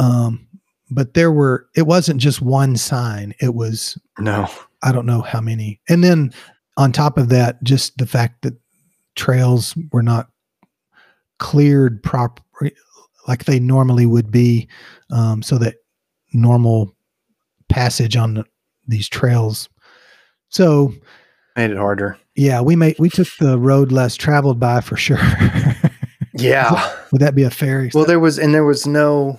um 0.00 0.46
but 0.90 1.14
there 1.14 1.30
were 1.30 1.66
it 1.76 1.82
wasn't 1.86 2.20
just 2.20 2.40
one 2.42 2.76
sign 2.76 3.34
it 3.40 3.54
was 3.54 3.96
no, 4.18 4.48
i 4.82 4.90
don't 4.90 5.06
know 5.06 5.20
how 5.20 5.40
many 5.40 5.80
and 5.88 6.02
then 6.02 6.32
on 6.76 6.90
top 6.90 7.18
of 7.18 7.28
that 7.28 7.62
just 7.62 7.96
the 7.98 8.06
fact 8.06 8.42
that 8.42 8.54
trails 9.14 9.76
were 9.92 10.02
not 10.02 10.28
cleared 11.38 12.02
proper 12.02 12.42
like 13.28 13.44
they 13.44 13.60
normally 13.60 14.06
would 14.06 14.30
be 14.30 14.68
um, 15.12 15.42
so 15.42 15.58
that 15.58 15.76
normal 16.32 16.94
passage 17.68 18.16
on 18.16 18.34
the- 18.34 18.44
these 18.88 19.08
trails 19.08 19.68
so 20.48 20.92
made 21.56 21.70
it 21.70 21.76
harder. 21.76 22.16
yeah 22.34 22.60
we 22.60 22.74
made 22.76 22.96
we 22.98 23.08
took 23.10 23.28
the 23.38 23.58
road 23.58 23.92
less 23.92 24.16
traveled 24.16 24.58
by 24.58 24.80
for 24.80 24.96
sure 24.96 25.18
Yeah. 26.32 26.94
would 27.12 27.20
that 27.20 27.34
be 27.34 27.42
a 27.42 27.50
fair 27.50 27.88
well, 27.92 28.04
there 28.06 28.20
was, 28.20 28.38
and 28.38 28.54
there 28.54 28.64
was 28.64 28.86
no. 28.86 29.38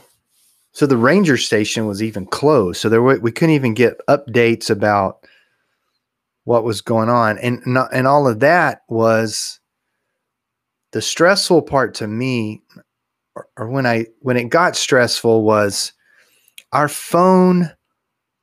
So 0.73 0.85
the 0.85 0.97
ranger 0.97 1.37
station 1.37 1.85
was 1.85 2.01
even 2.01 2.25
closed. 2.25 2.79
So 2.79 2.89
there 2.89 3.01
were, 3.01 3.19
we 3.19 3.31
couldn't 3.31 3.55
even 3.55 3.73
get 3.73 3.99
updates 4.07 4.69
about 4.69 5.25
what 6.45 6.63
was 6.63 6.81
going 6.81 7.09
on, 7.09 7.37
and 7.37 7.61
not, 7.67 7.93
and 7.93 8.07
all 8.07 8.27
of 8.27 8.39
that 8.39 8.81
was 8.89 9.59
the 10.91 11.01
stressful 11.01 11.61
part 11.61 11.93
to 11.95 12.07
me, 12.07 12.63
or, 13.35 13.47
or 13.57 13.69
when 13.69 13.85
I 13.85 14.07
when 14.21 14.37
it 14.37 14.45
got 14.49 14.75
stressful 14.75 15.43
was 15.43 15.93
our 16.71 16.87
phone 16.87 17.71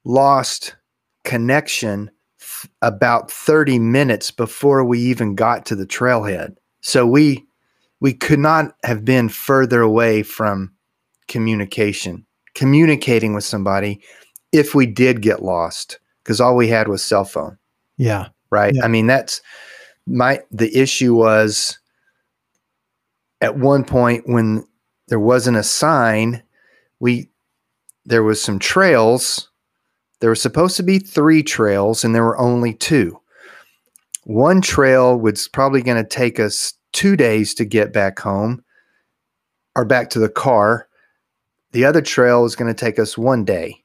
lost 0.05 0.77
connection 1.25 2.11
f- 2.41 2.69
about 2.83 3.31
30 3.31 3.79
minutes 3.79 4.31
before 4.31 4.85
we 4.85 5.01
even 5.01 5.35
got 5.35 5.67
to 5.67 5.75
the 5.75 5.87
trailhead. 5.87 6.57
So 6.83 7.05
we 7.07 7.47
we 8.01 8.13
could 8.13 8.39
not 8.39 8.77
have 8.85 9.05
been 9.05 9.29
further 9.29 9.81
away 9.81 10.23
from 10.23 10.73
communication, 11.29 12.27
communicating 12.55 13.35
with 13.35 13.45
somebody 13.45 14.01
if 14.53 14.75
we 14.75 14.87
did 14.87 15.23
get 15.23 15.43
lost 15.43 16.01
because 16.25 16.41
all 16.41 16.57
we 16.57 16.69
had 16.69 16.89
was 16.89 17.05
cell 17.05 17.25
phone, 17.25 17.59
yeah 17.97 18.29
right? 18.51 18.75
Yeah. 18.75 18.85
I 18.85 18.89
mean, 18.89 19.07
that's 19.07 19.41
my 20.07 20.41
the 20.51 20.75
issue 20.77 21.15
was 21.15 21.79
at 23.41 23.57
one 23.57 23.85
point 23.85 24.25
when 24.27 24.67
there 25.09 25.21
wasn't 25.21 25.57
a 25.57 25.63
sign, 25.63 26.43
we 27.01 27.31
there 28.05 28.23
was 28.23 28.43
some 28.43 28.59
trails. 28.59 29.51
There 30.21 30.31
were 30.31 30.37
supposed 30.37 30.77
to 30.79 30.83
be 30.83 30.99
three 30.99 31.43
trails, 31.43 32.05
and 32.05 32.15
there 32.15 32.25
were 32.25 32.39
only 32.39 32.75
two. 32.75 33.21
One 34.25 34.61
trail 34.61 35.19
was 35.19 35.49
probably 35.49 35.81
going 35.81 36.03
to 36.03 36.09
take 36.09 36.41
us 36.41 36.75
two 36.93 37.17
days 37.17 37.55
to 37.55 37.65
get 37.65 37.93
back 37.93 38.19
home 38.19 38.65
or 39.77 39.85
back 39.85 40.11
to 40.11 40.19
the 40.19 40.29
car. 40.29 40.88
The 41.73 41.85
other 41.85 42.01
trail 42.01 42.45
is 42.45 42.57
going 42.57 42.73
to 42.73 42.79
take 42.79 42.99
us 42.99 43.19
one 43.19 43.45
day, 43.45 43.85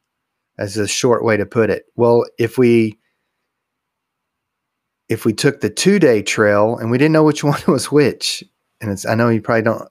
as 0.57 0.77
a 0.77 0.87
short 0.87 1.23
way 1.23 1.37
to 1.37 1.45
put 1.45 1.69
it. 1.69 1.85
Well, 1.95 2.25
if 2.37 2.57
we 2.57 2.97
if 5.09 5.25
we 5.25 5.33
took 5.33 5.61
the 5.61 5.69
two 5.69 5.99
day 5.99 6.21
trail 6.21 6.77
and 6.77 6.89
we 6.89 6.97
didn't 6.97 7.11
know 7.11 7.23
which 7.23 7.43
one 7.43 7.61
was 7.67 7.91
which, 7.91 8.43
and 8.81 8.91
it's 8.91 9.05
I 9.05 9.15
know 9.15 9.29
you 9.29 9.41
probably 9.41 9.63
don't. 9.63 9.89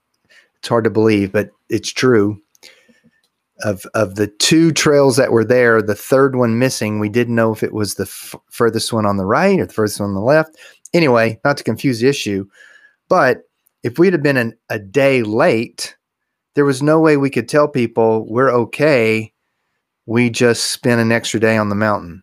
It's 0.59 0.69
hard 0.69 0.85
to 0.85 0.91
believe, 0.91 1.33
but 1.33 1.51
it's 1.69 1.93
true. 1.93 2.41
Of 3.65 3.85
of 3.95 4.17
the 4.17 4.27
two 4.27 4.73
trails 4.73 5.17
that 5.17 5.31
were 5.31 5.45
there, 5.45 5.83
the 5.83 5.95
third 5.95 6.35
one 6.35 6.59
missing, 6.59 6.99
we 6.99 7.09
didn't 7.09 7.35
know 7.35 7.53
if 7.53 7.63
it 7.63 7.73
was 7.73 7.95
the 7.95 8.05
f- 8.05 8.35
furthest 8.51 8.93
one 8.93 9.07
on 9.07 9.19
the 9.19 9.27
right 9.27 9.61
or 9.61 9.67
the 9.67 9.73
furthest 9.73 10.01
one 10.01 10.09
on 10.09 10.15
the 10.15 10.21
left. 10.21 10.57
Anyway, 10.93 11.39
not 11.45 11.57
to 11.59 11.65
confuse 11.65 12.01
the 12.01 12.09
issue, 12.09 12.45
but 13.09 13.43
if 13.85 13.99
we'd 13.99 14.15
have 14.15 14.23
been 14.23 14.37
an, 14.37 14.55
a 14.69 14.81
day 14.81 15.23
late, 15.23 15.97
there 16.55 16.65
was 16.65 16.83
no 16.83 17.01
way 17.01 17.17
we 17.17 17.31
could 17.31 17.49
tell 17.49 17.69
people 17.69 18.27
we're 18.29 18.51
okay. 18.51 19.33
We 20.07 20.31
just 20.31 20.73
spent 20.73 21.01
an 21.01 21.13
extra 21.13 21.41
day 21.41 21.57
on 21.57 21.69
the 21.69 21.75
mountain. 21.75 22.23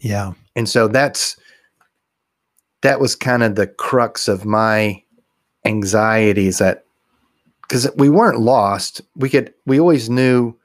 yeah 0.00 0.32
And 0.56 0.68
so 0.68 0.88
that's 0.88 1.36
that 2.82 3.00
was 3.00 3.14
kind 3.14 3.42
of 3.42 3.54
the 3.54 3.66
crux 3.66 4.28
of 4.28 4.44
my 4.44 5.02
anxieties 5.64 6.58
that 6.58 6.84
because 7.62 7.88
we 7.96 8.10
weren't 8.10 8.40
lost. 8.40 9.00
We 9.16 9.30
could 9.30 9.54
we 9.66 9.78
always 9.78 10.10
knew 10.10 10.56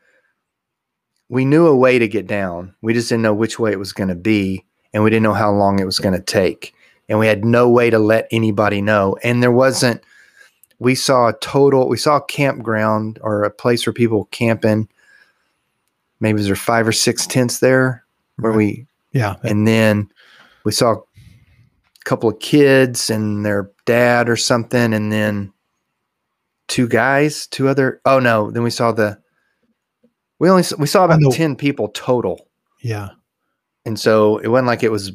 we 1.30 1.46
knew 1.46 1.68
a 1.68 1.76
way 1.76 2.00
to 2.00 2.08
get 2.08 2.28
down. 2.28 2.74
We 2.82 2.94
just 2.94 3.10
didn't 3.10 3.24
know 3.24 3.34
which 3.34 3.60
way 3.60 3.72
it 3.72 3.80
was 3.80 3.94
going 3.94 4.10
to 4.10 4.16
be 4.16 4.66
and 4.94 5.04
we 5.04 5.10
didn't 5.10 5.24
know 5.24 5.34
how 5.34 5.52
long 5.52 5.80
it 5.80 5.86
was 5.86 6.00
going 6.00 6.16
to 6.16 6.22
take. 6.22 6.74
And 7.10 7.20
we 7.20 7.28
had 7.28 7.46
no 7.46 7.70
way 7.70 7.90
to 7.90 8.00
let 8.00 8.28
anybody 8.32 8.82
know. 8.82 9.16
And 9.24 9.42
there 9.42 9.52
wasn't 9.52 10.02
we 10.79 10.96
saw 10.96 11.27
a 11.29 11.34
total 11.39 11.88
we 11.89 11.98
saw 11.98 12.17
a 12.17 12.25
campground 12.25 13.19
or 13.22 13.43
a 13.43 13.50
place 13.50 13.86
where 13.86 13.93
people 13.93 14.25
camping. 14.31 14.88
Maybe 16.19 16.41
there 16.41 16.51
were 16.51 16.55
five 16.55 16.88
or 16.88 16.91
six 16.91 17.25
tents 17.27 17.60
there 17.60 18.03
where 18.38 18.51
Right. 18.51 18.57
we 18.57 18.88
yeah 19.12 19.36
and 19.43 19.67
then 19.67 20.12
we 20.63 20.72
saw 20.72 20.93
a 20.93 21.01
couple 22.05 22.29
of 22.29 22.39
kids 22.39 23.10
and 23.10 23.46
their 23.46 23.72
dad 23.86 24.29
or 24.29 24.36
something 24.36 24.93
and 24.93 25.12
then 25.12 25.51
two 26.67 26.88
guys 26.88 27.48
two 27.48 27.67
other 27.67 28.01
oh 28.05 28.19
no 28.19 28.51
then 28.51 28.63
we 28.63 28.69
saw 28.69 28.91
the 28.91 29.17
We 30.39 30.50
only 30.50 30.63
we 30.77 30.86
saw 30.88 31.05
about 31.05 31.22
ten 31.31 31.55
people 31.55 31.88
total, 31.89 32.48
Yeah. 32.81 33.10
and 33.86 34.00
so 34.00 34.38
it 34.38 34.50
wasn't 34.50 34.67
like 34.67 34.84
it 34.84 34.91
was. 34.91 35.12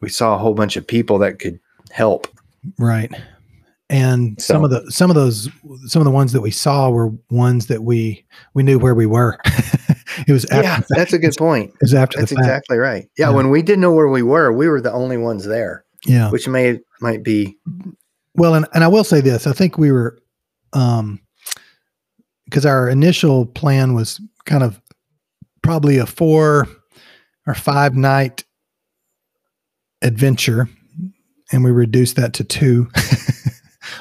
We 0.00 0.08
saw 0.08 0.34
a 0.34 0.38
whole 0.38 0.54
bunch 0.54 0.76
of 0.78 0.86
people 0.86 1.18
that 1.18 1.38
could 1.40 1.58
help. 1.90 2.26
Right. 2.78 3.12
And 3.90 4.40
some 4.40 4.64
of 4.64 4.70
the 4.70 4.90
some 4.90 5.08
of 5.10 5.16
those 5.16 5.48
some 5.86 6.00
of 6.00 6.04
the 6.04 6.10
ones 6.10 6.32
that 6.32 6.42
we 6.42 6.50
saw 6.50 6.90
were 6.90 7.10
ones 7.30 7.68
that 7.68 7.82
we 7.82 8.24
we 8.52 8.62
knew 8.62 8.78
where 8.78 8.94
we 8.94 9.06
were. 9.06 9.38
it 10.26 10.32
was 10.32 10.44
after 10.46 10.62
yeah, 10.62 10.80
that's 10.90 11.14
a 11.14 11.18
good 11.18 11.34
point. 11.38 11.70
It 11.70 11.80
was 11.80 11.94
after 11.94 12.18
That's 12.18 12.30
the 12.30 12.36
fact. 12.36 12.46
exactly 12.46 12.76
right. 12.76 13.08
Yeah, 13.16 13.30
Yeah. 13.30 13.36
when 13.36 13.48
we 13.48 13.62
didn't 13.62 13.80
know 13.80 13.92
where 13.92 14.08
we 14.08 14.22
were, 14.22 14.52
we 14.52 14.68
were 14.68 14.82
the 14.82 14.92
only 14.92 15.16
ones 15.16 15.46
there, 15.46 15.84
Yeah. 16.04 16.30
which 16.30 16.46
may 16.46 16.80
might 17.00 17.22
be 17.22 17.56
Well, 18.34 18.54
and, 18.54 18.66
and 18.74 18.84
I 18.84 18.88
will 18.88 19.04
say 19.04 19.22
this. 19.22 19.46
I 19.46 19.52
think 19.54 19.78
we 19.78 19.90
were 19.90 20.18
um 20.74 21.20
because 22.44 22.66
our 22.66 22.90
initial 22.90 23.46
plan 23.46 23.94
was 23.94 24.20
kind 24.44 24.62
of 24.62 24.82
probably 25.62 25.96
a 25.96 26.04
four 26.06 26.66
or 27.46 27.54
five 27.54 27.94
night 27.94 28.44
adventure 30.02 30.68
and 31.52 31.64
we 31.64 31.70
reduced 31.70 32.16
that 32.16 32.34
to 32.34 32.44
two. 32.44 32.88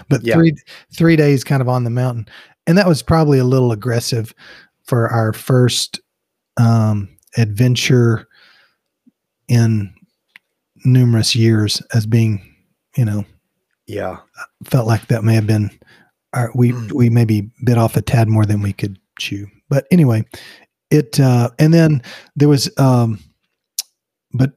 but 0.10 0.24
Yeah. 0.24 0.36
three 0.36 0.54
three 0.96 1.16
days 1.16 1.44
kind 1.44 1.62
of 1.62 1.70
on 1.70 1.84
the 1.84 1.90
mountain. 1.90 2.28
And 2.66 2.78
that 2.78 2.88
was 2.88 3.02
probably 3.02 3.40
a 3.40 3.44
little 3.46 3.72
aggressive 3.72 4.34
for 4.84 5.08
our 5.10 5.34
first 5.34 6.00
um 6.58 7.10
adventure 7.38 8.28
in 9.48 9.94
numerous 10.86 11.36
years 11.36 11.82
as 11.94 12.06
being, 12.06 12.42
you 12.96 13.06
know, 13.06 13.26
yeah. 13.86 14.18
felt 14.66 14.88
like 14.88 15.08
that 15.08 15.24
may 15.24 15.34
have 15.36 15.48
been 15.48 15.70
our, 16.34 16.52
we 16.56 16.72
Mm. 16.72 16.92
we 16.94 17.10
maybe 17.10 17.50
bit 17.64 17.78
off 17.78 17.96
a 17.96 18.02
tad 18.02 18.28
more 18.28 18.46
than 18.46 18.62
we 18.62 18.74
could 18.74 19.00
chew. 19.20 19.48
But 19.70 19.88
anyway, 19.92 20.26
it 20.92 21.20
uh 21.20 21.50
and 21.60 21.74
then 21.74 22.02
there 22.36 22.50
was 22.50 22.70
um 22.78 23.20
but 24.34 24.52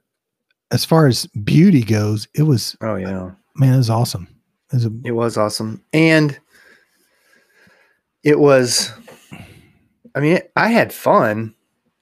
as 0.73 0.85
far 0.85 1.07
as 1.07 1.27
beauty 1.45 1.83
goes, 1.83 2.27
it 2.35 2.43
was 2.43 2.77
Oh 2.81 2.97
yeah. 2.97 3.31
man, 3.57 3.75
it 3.75 3.79
was 3.79 3.91
awesome. 3.91 4.29
It 4.73 4.77
was 4.77 4.87
a, 4.87 4.93
It 5.05 5.13
was 5.13 5.37
awesome. 5.37 5.83
And 5.93 6.39
it 8.23 8.39
was 8.39 8.93
I 10.15 10.21
mean, 10.21 10.41
I 10.57 10.69
had 10.69 10.93
fun. 10.93 11.55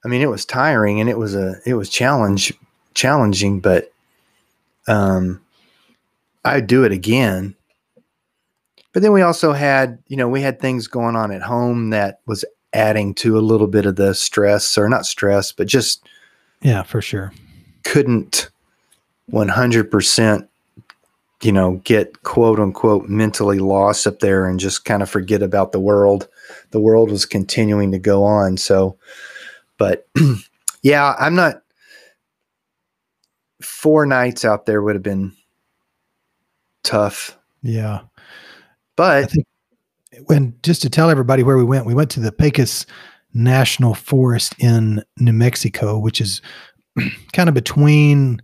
I 0.03 0.07
mean, 0.07 0.21
it 0.21 0.29
was 0.29 0.45
tiring 0.45 0.99
and 0.99 1.09
it 1.09 1.17
was 1.17 1.35
a 1.35 1.55
it 1.65 1.73
was 1.75 1.89
challenge 1.89 2.53
challenging, 2.93 3.59
but 3.59 3.91
um 4.87 5.41
I'd 6.45 6.67
do 6.67 6.83
it 6.83 6.91
again. 6.91 7.55
But 8.91 9.03
then 9.03 9.13
we 9.13 9.21
also 9.21 9.53
had, 9.53 9.99
you 10.07 10.17
know, 10.17 10.27
we 10.27 10.41
had 10.41 10.59
things 10.59 10.87
going 10.87 11.15
on 11.15 11.31
at 11.31 11.43
home 11.43 11.91
that 11.91 12.21
was 12.25 12.43
adding 12.73 13.13
to 13.15 13.37
a 13.37 13.41
little 13.41 13.67
bit 13.67 13.85
of 13.85 13.95
the 13.95 14.13
stress 14.13 14.77
or 14.77 14.89
not 14.89 15.05
stress, 15.05 15.51
but 15.51 15.67
just 15.67 16.07
yeah, 16.61 16.83
for 16.83 17.01
sure. 17.01 17.31
couldn't 17.83 18.49
100% 19.31 20.48
you 21.43 21.51
know 21.51 21.81
get 21.83 22.23
quote 22.23 22.59
unquote 22.59 23.07
mentally 23.07 23.59
lost 23.59 24.05
up 24.07 24.19
there 24.19 24.47
and 24.47 24.59
just 24.59 24.85
kind 24.85 25.01
of 25.01 25.09
forget 25.09 25.41
about 25.41 25.71
the 25.71 25.79
world 25.79 26.27
the 26.71 26.79
world 26.79 27.11
was 27.11 27.25
continuing 27.25 27.91
to 27.91 27.99
go 27.99 28.23
on 28.23 28.57
so 28.57 28.97
but 29.77 30.07
yeah 30.81 31.15
i'm 31.19 31.35
not 31.35 31.61
four 33.61 34.05
nights 34.05 34.43
out 34.45 34.65
there 34.65 34.81
would 34.81 34.95
have 34.95 35.03
been 35.03 35.33
tough 36.83 37.37
Yeah. 37.61 38.01
I 38.01 38.03
but 38.95 39.31
think 39.31 39.45
when 40.25 40.55
just 40.63 40.81
to 40.81 40.89
tell 40.89 41.09
everybody 41.09 41.43
where 41.43 41.57
we 41.57 41.63
went, 41.63 41.85
we 41.85 41.93
went 41.93 42.09
to 42.11 42.19
the 42.19 42.31
Pecos 42.31 42.85
National 43.33 43.93
Forest 43.93 44.55
in 44.59 45.03
New 45.17 45.33
Mexico, 45.33 45.97
which 45.97 46.19
is 46.19 46.41
kind 47.33 47.47
of 47.47 47.55
between 47.55 48.41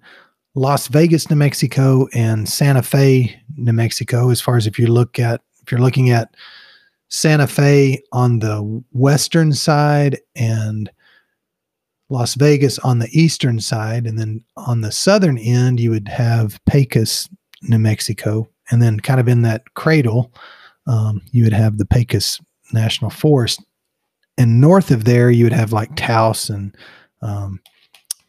Las 0.55 0.87
Vegas, 0.87 1.29
New 1.29 1.35
Mexico, 1.35 2.07
and 2.13 2.47
Santa 2.47 2.81
Fe, 2.81 3.41
New 3.57 3.73
Mexico. 3.73 4.29
As 4.29 4.39
far 4.39 4.55
as 4.55 4.65
if 4.65 4.79
you 4.79 4.87
look 4.87 5.19
at 5.19 5.41
if 5.61 5.71
you're 5.71 5.81
looking 5.81 6.11
at 6.11 6.33
Santa 7.09 7.47
Fe 7.47 8.01
on 8.13 8.39
the 8.39 8.83
western 8.91 9.51
side 9.51 10.19
and 10.35 10.89
Las 12.09 12.35
Vegas 12.35 12.79
on 12.79 12.99
the 12.99 13.09
eastern 13.11 13.59
side, 13.59 14.07
and 14.07 14.17
then 14.17 14.43
on 14.55 14.81
the 14.81 14.91
southern 14.91 15.37
end 15.37 15.79
you 15.79 15.89
would 15.89 16.07
have 16.07 16.59
Pecos, 16.65 17.27
New 17.63 17.79
Mexico, 17.79 18.47
and 18.71 18.81
then 18.81 18.99
kind 18.99 19.19
of 19.19 19.27
in 19.27 19.41
that 19.41 19.73
cradle 19.73 20.31
um, 20.87 21.21
you 21.31 21.43
would 21.43 21.53
have 21.53 21.77
the 21.77 21.85
Pecos 21.85 22.39
National 22.71 23.09
Forest, 23.11 23.61
and 24.37 24.61
north 24.61 24.89
of 24.89 25.03
there 25.03 25.29
you 25.29 25.43
would 25.43 25.53
have 25.53 25.73
like 25.73 25.95
Taos 25.95 26.49
and 26.49 26.75
um, 27.21 27.59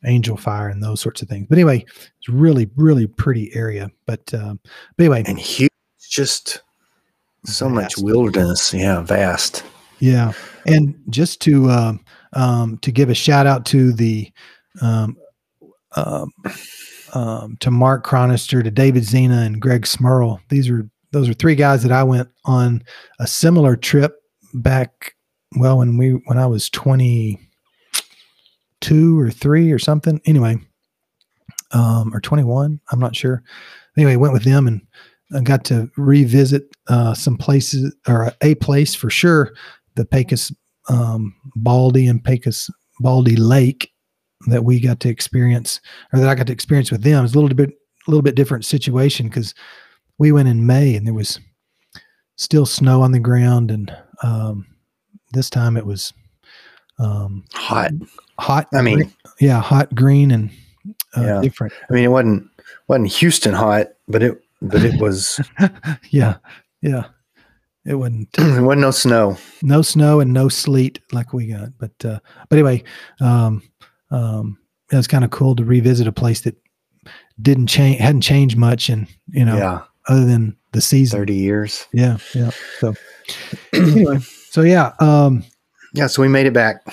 Angel 0.06 0.36
Fire 0.36 0.68
and 0.68 0.82
those 0.82 1.00
sorts 1.00 1.22
of 1.22 1.28
things. 1.28 1.46
But 1.48 1.58
anyway, 1.58 1.84
it's 2.18 2.28
really 2.28 2.70
really 2.76 3.06
pretty 3.06 3.54
area. 3.54 3.90
But 4.06 4.32
um, 4.34 4.60
but 4.96 5.04
anyway, 5.04 5.24
and 5.26 5.38
huge 5.38 5.70
just 6.00 6.62
so 7.44 7.68
much 7.68 7.96
wilderness 7.98 8.74
yeah 8.74 9.00
vast 9.02 9.62
yeah, 9.98 10.32
and 10.66 10.94
just 11.08 11.40
to 11.42 11.70
um, 11.70 12.04
um, 12.34 12.78
to 12.78 12.92
give 12.92 13.08
a 13.08 13.14
shout 13.14 13.46
out 13.46 13.64
to 13.66 13.92
the 13.92 14.30
um, 14.82 15.16
um, 15.94 16.30
um, 17.14 17.56
to 17.60 17.70
Mark 17.70 18.04
Cronister, 18.04 18.62
to 18.62 18.70
David 18.70 19.04
Zena, 19.04 19.42
and 19.42 19.60
Greg 19.60 19.82
Smurl. 19.82 20.40
These 20.48 20.68
are 20.68 20.88
those 21.12 21.28
are 21.28 21.34
three 21.34 21.54
guys 21.54 21.82
that 21.82 21.92
I 21.92 22.02
went 22.02 22.28
on 22.44 22.82
a 23.18 23.26
similar 23.26 23.76
trip 23.76 24.16
back. 24.54 25.14
Well, 25.56 25.78
when 25.78 25.96
we 25.96 26.10
when 26.26 26.38
I 26.38 26.46
was 26.46 26.68
twenty 26.68 27.40
two 28.80 29.18
or 29.18 29.30
three 29.30 29.72
or 29.72 29.78
something. 29.78 30.20
Anyway, 30.24 30.58
um, 31.72 32.14
or 32.14 32.20
twenty 32.20 32.44
one. 32.44 32.80
I'm 32.90 33.00
not 33.00 33.16
sure. 33.16 33.42
Anyway, 33.96 34.16
went 34.16 34.34
with 34.34 34.44
them 34.44 34.66
and 34.66 34.80
I 35.34 35.40
got 35.40 35.64
to 35.66 35.90
revisit 35.96 36.64
uh, 36.88 37.14
some 37.14 37.36
places 37.36 37.94
or 38.06 38.32
a 38.42 38.54
place 38.56 38.94
for 38.94 39.10
sure. 39.10 39.52
The 39.96 40.04
Pecos 40.04 40.52
um, 40.88 41.34
Baldy 41.56 42.06
and 42.06 42.22
Pecos 42.22 42.70
Baldy 43.00 43.36
Lake 43.36 43.90
that 44.46 44.64
we 44.64 44.78
got 44.78 45.00
to 45.00 45.08
experience, 45.08 45.80
or 46.12 46.20
that 46.20 46.28
I 46.28 46.34
got 46.34 46.46
to 46.46 46.52
experience 46.52 46.90
with 46.92 47.02
them, 47.02 47.24
is 47.24 47.34
a 47.34 47.38
little 47.38 47.54
bit 47.54 47.70
a 47.70 48.10
little 48.10 48.22
bit 48.22 48.36
different 48.36 48.64
situation 48.64 49.26
because 49.28 49.54
we 50.18 50.30
went 50.30 50.48
in 50.48 50.66
May 50.66 50.94
and 50.94 51.06
there 51.06 51.14
was 51.14 51.40
still 52.36 52.66
snow 52.66 53.02
on 53.02 53.12
the 53.12 53.18
ground, 53.18 53.70
and 53.70 53.96
um, 54.22 54.66
this 55.32 55.50
time 55.50 55.76
it 55.76 55.86
was 55.86 56.12
um, 56.98 57.44
hot 57.52 57.90
hot. 58.38 58.66
i 58.74 58.82
mean 58.82 59.12
yeah, 59.40 59.60
hot 59.60 59.94
green 59.94 60.30
and 60.30 60.50
uh, 61.16 61.22
Yeah. 61.22 61.40
different. 61.42 61.72
i 61.90 61.92
mean 61.92 62.04
it 62.04 62.08
wasn't 62.08 62.50
wasn't 62.88 63.12
houston 63.12 63.54
hot 63.54 63.88
but 64.08 64.22
it 64.22 64.40
but 64.62 64.82
it 64.82 65.00
was 65.00 65.38
yeah, 66.10 66.36
yeah. 66.80 67.04
It 67.84 67.94
wasn't 67.94 68.28
it 68.38 68.62
wasn't 68.62 68.80
no 68.80 68.90
snow 68.90 69.36
no 69.62 69.82
snow 69.82 70.20
and 70.20 70.32
no 70.32 70.48
sleet 70.48 70.98
like 71.12 71.32
we 71.32 71.46
got, 71.48 71.68
but 71.78 71.92
uh, 72.04 72.18
but 72.48 72.58
anyway, 72.58 72.82
um, 73.20 73.62
um, 74.10 74.58
it 74.90 74.96
was 74.96 75.06
kind 75.06 75.24
of 75.24 75.30
cool 75.30 75.54
to 75.56 75.64
revisit 75.64 76.06
a 76.08 76.12
place 76.12 76.40
that 76.40 76.56
didn't 77.40 77.68
change, 77.68 78.00
hadn't 78.00 78.22
changed 78.22 78.56
much, 78.56 78.88
and 78.88 79.06
you 79.28 79.44
know, 79.44 79.56
yeah 79.56 79.82
other 80.08 80.24
than 80.24 80.56
the 80.72 80.80
season. 80.80 81.18
30 81.18 81.34
years 81.34 81.86
Yeah, 81.92 82.18
yeah. 82.34 82.50
So 82.80 82.94
anyway, 83.72 84.18
so 84.50 84.62
yeah, 84.62 84.92
um, 85.00 85.44
yeah 85.96 86.06
so 86.06 86.22
we 86.22 86.28
made 86.28 86.46
it 86.46 86.52
back 86.52 86.84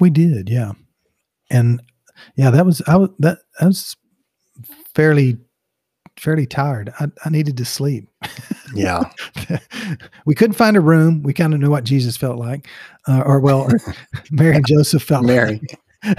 we 0.00 0.10
did, 0.10 0.48
yeah, 0.50 0.72
and 1.48 1.80
yeah, 2.34 2.50
that 2.50 2.66
was 2.66 2.82
I 2.88 2.96
was 2.96 3.10
that 3.20 3.38
I 3.60 3.66
was 3.66 3.94
fairly 4.96 5.38
fairly 6.18 6.44
tired. 6.44 6.92
I, 6.98 7.06
I 7.24 7.30
needed 7.30 7.56
to 7.58 7.64
sleep. 7.64 8.08
yeah 8.74 9.04
we 10.26 10.34
couldn't 10.34 10.54
find 10.56 10.76
a 10.76 10.80
room. 10.80 11.22
We 11.22 11.32
kind 11.32 11.54
of 11.54 11.60
knew 11.60 11.70
what 11.70 11.84
Jesus 11.84 12.16
felt 12.16 12.36
like, 12.38 12.66
uh, 13.06 13.22
or 13.24 13.38
well, 13.38 13.68
Mary 14.32 14.56
and 14.56 14.66
Joseph 14.66 15.04
felt 15.04 15.24
Mary. 15.24 15.60
like. 16.04 16.18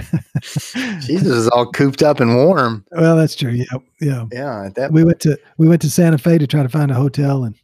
Jesus 1.02 1.26
is 1.26 1.48
all 1.48 1.70
cooped 1.70 2.02
up 2.02 2.20
and 2.20 2.36
warm. 2.36 2.86
well, 2.92 3.16
that's 3.16 3.34
true. 3.36 3.50
Yeah, 3.50 3.64
yeah. 4.00 4.24
Yeah, 4.32 4.70
that 4.76 4.92
We 4.92 5.04
went 5.04 5.20
to 5.20 5.38
we 5.58 5.68
went 5.68 5.82
to 5.82 5.90
Santa 5.90 6.16
Fe 6.16 6.38
to 6.38 6.46
try 6.46 6.62
to 6.62 6.70
find 6.70 6.90
a 6.90 6.94
hotel 6.94 7.44
and 7.44 7.54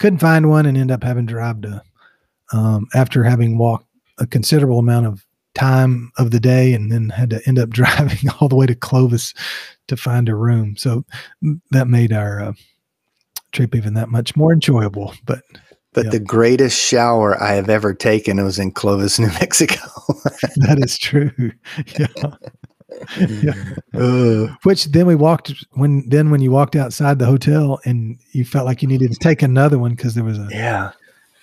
couldn't 0.00 0.18
find 0.18 0.48
one, 0.50 0.66
and 0.66 0.76
end 0.76 0.90
up 0.90 1.04
having 1.04 1.28
to 1.28 1.32
drive 1.32 1.60
to 1.60 1.80
um, 2.52 2.86
after 2.94 3.24
having 3.24 3.58
walked 3.58 3.86
a 4.18 4.26
considerable 4.26 4.78
amount 4.78 5.06
of 5.06 5.24
time 5.54 6.10
of 6.18 6.30
the 6.30 6.40
day, 6.40 6.74
and 6.74 6.90
then 6.90 7.10
had 7.10 7.30
to 7.30 7.40
end 7.46 7.58
up 7.58 7.70
driving 7.70 8.30
all 8.40 8.48
the 8.48 8.56
way 8.56 8.66
to 8.66 8.74
Clovis 8.74 9.34
to 9.88 9.96
find 9.96 10.28
a 10.28 10.34
room. 10.34 10.76
So 10.76 11.04
that 11.70 11.88
made 11.88 12.12
our 12.12 12.40
uh, 12.40 12.52
trip 13.52 13.74
even 13.74 13.94
that 13.94 14.08
much 14.08 14.36
more 14.36 14.52
enjoyable. 14.52 15.14
But 15.24 15.42
but 15.94 16.06
yeah. 16.06 16.10
the 16.10 16.20
greatest 16.20 16.78
shower 16.78 17.40
I 17.40 17.52
have 17.52 17.70
ever 17.70 17.94
taken 17.94 18.42
was 18.42 18.58
in 18.58 18.72
Clovis, 18.72 19.18
New 19.18 19.28
Mexico. 19.28 19.80
that 20.56 20.78
is 20.82 20.98
true. 20.98 21.30
yeah. 21.98 22.06
yeah. 23.18 23.74
Ugh. 23.94 24.50
Which 24.64 24.86
then 24.86 25.06
we 25.06 25.14
walked 25.14 25.54
when 25.72 26.06
then 26.08 26.30
when 26.30 26.42
you 26.42 26.50
walked 26.50 26.76
outside 26.76 27.18
the 27.18 27.26
hotel 27.26 27.80
and 27.84 28.18
you 28.32 28.44
felt 28.44 28.66
like 28.66 28.82
you 28.82 28.88
needed 28.88 29.12
to 29.12 29.18
take 29.18 29.42
another 29.42 29.78
one 29.78 29.92
because 29.94 30.14
there 30.14 30.24
was 30.24 30.38
a 30.38 30.48
yeah. 30.50 30.90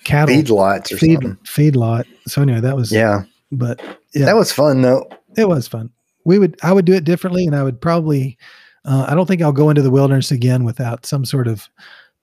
Cattle 0.04 0.34
feedlots 0.34 0.92
or 0.92 0.96
feed 0.98 1.22
something. 1.22 1.36
feedlot. 1.44 2.04
So 2.26 2.42
anyway, 2.42 2.60
that 2.60 2.76
was 2.76 2.90
Yeah, 2.92 3.22
but 3.50 3.80
yeah, 4.14 4.26
that 4.26 4.36
was 4.36 4.52
fun 4.52 4.82
though. 4.82 5.08
it 5.36 5.48
was 5.48 5.68
fun. 5.68 5.90
We 6.24 6.38
would 6.38 6.56
I 6.62 6.72
would 6.72 6.84
do 6.84 6.92
it 6.94 7.04
differently, 7.04 7.46
and 7.46 7.54
I 7.56 7.62
would 7.62 7.80
probably 7.80 8.38
uh, 8.84 9.06
I 9.08 9.14
don't 9.14 9.26
think 9.26 9.42
I'll 9.42 9.52
go 9.52 9.70
into 9.70 9.82
the 9.82 9.90
wilderness 9.90 10.30
again 10.30 10.64
without 10.64 11.06
some 11.06 11.24
sort 11.24 11.46
of 11.48 11.68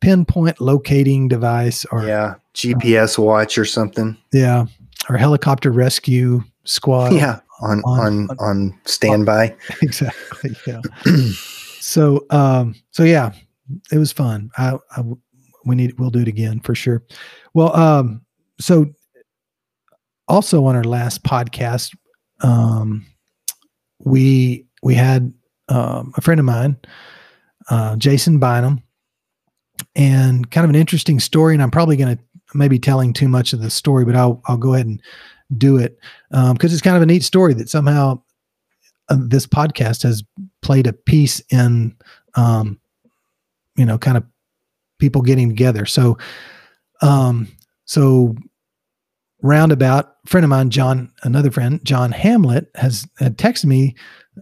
pinpoint 0.01 0.61
locating 0.61 1.27
device 1.27 1.85
or 1.91 2.05
Yeah, 2.07 2.35
GPS 2.53 3.17
watch 3.17 3.57
or 3.57 3.65
something. 3.65 4.17
yeah 4.31 4.65
or 5.09 5.17
helicopter 5.17 5.71
rescue 5.71 6.43
squad. 6.65 7.13
yeah, 7.13 7.39
on 7.61 7.81
on- 7.85 8.29
on 8.29 8.37
on 8.39 8.79
standby. 8.85 9.55
exactly. 9.81 10.55
Yeah. 10.67 10.81
so 11.79 12.25
um 12.29 12.75
so 12.91 13.03
yeah, 13.03 13.31
it 13.91 13.97
was 13.97 14.11
fun. 14.11 14.49
I, 14.57 14.77
I 14.95 15.03
we 15.65 15.75
need 15.75 15.99
we'll 15.99 16.09
do 16.09 16.19
it 16.19 16.27
again 16.27 16.59
for 16.59 16.75
sure. 16.75 17.03
Well, 17.53 17.75
um 17.75 18.21
so 18.59 18.87
also 20.27 20.65
on 20.65 20.75
our 20.75 20.83
last 20.83 21.23
podcast 21.23 21.95
um 22.41 23.05
we 23.99 24.65
we 24.83 24.93
had 24.93 25.33
um, 25.69 26.13
a 26.17 26.21
friend 26.21 26.39
of 26.39 26.45
mine 26.45 26.77
uh, 27.69 27.95
Jason 27.95 28.39
Bynum 28.39 28.81
and 29.95 30.49
kind 30.49 30.63
of 30.63 30.69
an 30.69 30.75
interesting 30.75 31.19
story 31.19 31.53
and 31.53 31.61
I'm 31.61 31.71
probably 31.71 31.97
going 31.97 32.17
to 32.17 32.23
maybe 32.53 32.79
telling 32.79 33.13
too 33.13 33.27
much 33.27 33.53
of 33.53 33.61
the 33.61 33.69
story 33.69 34.05
but 34.05 34.15
I'll 34.15 34.41
I'll 34.45 34.57
go 34.57 34.73
ahead 34.73 34.87
and 34.87 35.01
do 35.57 35.77
it 35.77 35.97
because 36.29 36.73
it's 36.73 36.81
kind 36.81 36.95
of 36.95 37.01
a 37.01 37.07
neat 37.07 37.23
story 37.23 37.53
that 37.55 37.69
somehow 37.69 38.21
uh, 39.09 39.17
this 39.19 39.47
podcast 39.47 40.03
has 40.03 40.23
played 40.61 40.87
a 40.87 40.93
piece 40.93 41.41
in 41.51 41.95
um, 42.35 42.79
you 43.75 43.85
know 43.85 43.97
kind 43.97 44.17
of 44.17 44.23
people 44.99 45.21
getting 45.21 45.49
together 45.49 45.85
so 45.85 46.17
um 47.01 47.47
so 47.85 48.35
roundabout 49.41 50.15
friend 50.25 50.43
of 50.43 50.49
mine 50.49 50.69
john 50.69 51.11
another 51.23 51.51
friend 51.51 51.79
john 51.83 52.11
hamlet 52.11 52.69
has 52.75 53.07
had 53.17 53.37
texted 53.37 53.65
me 53.65 53.95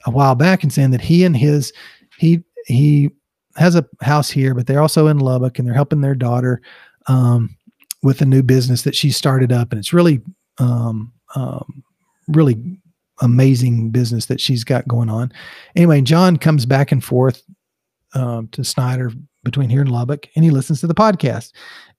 a 0.05 0.11
while 0.11 0.35
back 0.35 0.63
and 0.63 0.73
saying 0.73 0.91
that 0.91 1.01
he 1.01 1.23
and 1.23 1.37
his 1.37 1.71
he 2.17 2.43
he 2.65 3.09
has 3.55 3.75
a 3.75 3.85
house 4.01 4.29
here 4.29 4.53
but 4.53 4.67
they're 4.67 4.81
also 4.81 5.07
in 5.07 5.19
lubbock 5.19 5.57
and 5.57 5.67
they're 5.67 5.75
helping 5.75 6.01
their 6.01 6.15
daughter 6.15 6.61
um, 7.07 7.55
with 8.03 8.21
a 8.21 8.25
new 8.25 8.43
business 8.43 8.81
that 8.81 8.95
she 8.95 9.11
started 9.11 9.51
up 9.51 9.71
and 9.71 9.79
it's 9.79 9.93
really 9.93 10.21
um, 10.59 11.13
um, 11.35 11.83
really 12.27 12.79
amazing 13.21 13.89
business 13.89 14.27
that 14.27 14.39
she's 14.39 14.63
got 14.63 14.87
going 14.87 15.09
on. 15.09 15.31
Anyway, 15.75 16.01
John 16.01 16.37
comes 16.37 16.65
back 16.65 16.91
and 16.91 17.03
forth 17.03 17.43
um, 18.13 18.47
to 18.49 18.63
Snyder 18.63 19.11
between 19.47 19.69
here 19.69 19.81
and 19.81 19.91
Lubbock, 19.91 20.27
and 20.35 20.43
he 20.43 20.51
listens 20.51 20.81
to 20.81 20.87
the 20.87 20.93
podcast. 20.93 21.51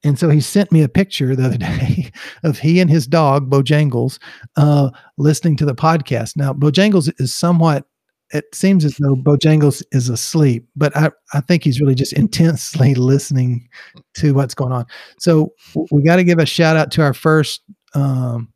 And 0.04 0.18
so 0.18 0.28
he 0.28 0.40
sent 0.40 0.70
me 0.70 0.82
a 0.82 0.88
picture 0.88 1.34
the 1.34 1.46
other 1.46 1.58
day 1.58 2.11
of 2.44 2.58
he 2.58 2.80
and 2.80 2.90
his 2.90 3.06
dog 3.06 3.50
Bojangles 3.50 4.18
uh, 4.56 4.90
listening 5.16 5.56
to 5.56 5.64
the 5.64 5.74
podcast. 5.74 6.37
Now, 6.37 6.52
Bojangles 6.52 7.12
is 7.18 7.34
somewhat. 7.34 7.87
It 8.30 8.44
seems 8.54 8.84
as 8.84 8.96
though 8.96 9.16
Bojangles 9.16 9.82
is 9.90 10.11
asleep, 10.11 10.68
but 10.76 10.94
I, 10.94 11.11
I 11.32 11.40
think 11.40 11.64
he's 11.64 11.80
really 11.80 11.94
just 11.94 12.12
intensely 12.24 12.94
listening 12.94 13.68
to 14.14 14.34
what's 14.34 14.54
going 14.54 14.72
on. 14.72 14.84
So 15.18 15.54
we 15.90 16.02
got 16.02 16.16
to 16.16 16.24
give 16.24 16.38
a 16.38 16.46
shout 16.46 16.76
out 16.76 16.90
to 16.92 17.02
our 17.02 17.14
first 17.14 17.62
um, 17.94 18.52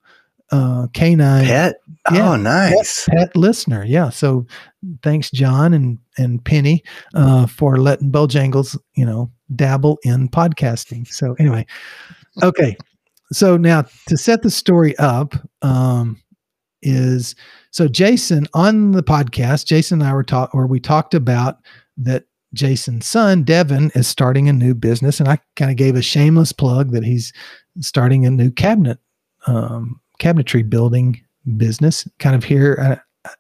uh, 0.53 0.87
canine 0.95 1.47
Pet. 1.47 1.77
Yeah, 2.13 2.33
oh, 2.33 2.37
nice. 2.37 3.09
pet 3.09 3.35
listener. 3.37 3.85
Yeah. 3.85 4.11
So 4.11 4.47
thanks, 5.03 5.31
John 5.31 5.73
and 5.75 5.99
and 6.19 6.45
Penny, 6.45 6.83
uh, 7.15 7.47
for 7.47 7.79
letting 7.79 8.13
Bojangles, 8.13 8.79
you 8.95 9.05
know, 9.05 9.31
dabble 9.55 9.99
in 10.05 10.29
podcasting. 10.29 11.09
So 11.09 11.35
anyway, 11.39 11.67
okay. 12.43 12.77
So 13.33 13.57
now 13.57 13.87
to 14.09 14.17
set 14.17 14.43
the 14.43 14.51
story 14.51 14.97
up, 14.99 15.35
um, 15.63 16.21
is 16.83 17.35
so 17.71 17.89
Jason 17.89 18.47
on 18.55 18.93
the 18.93 19.03
podcast, 19.03 19.67
Jason 19.67 20.01
and 20.01 20.09
I 20.09 20.15
were 20.15 20.25
talk 20.25 20.55
or 20.55 20.67
we 20.67 20.81
talked 20.81 21.15
about 21.15 21.59
that 21.97 22.25
Jason's 22.55 23.07
son, 23.07 23.45
Devin, 23.45 23.91
is 23.95 24.07
starting 24.07 24.49
a 24.49 24.53
new 24.53 24.75
business. 24.75 25.21
And 25.21 25.29
I 25.29 25.39
kind 25.57 25.71
of 25.71 25.77
gave 25.77 25.97
a 25.97 26.03
shameless 26.03 26.53
plug 26.53 26.91
that 26.93 27.05
he's 27.05 27.33
starting 27.81 28.27
a 28.27 28.31
new 28.31 28.51
cabinet, 28.51 28.99
um, 29.47 30.01
cabinetry 30.23 30.69
building 30.69 31.21
business 31.57 32.07
kind 32.19 32.37
of 32.37 32.45
here. 32.45 33.01
I 33.25 33.31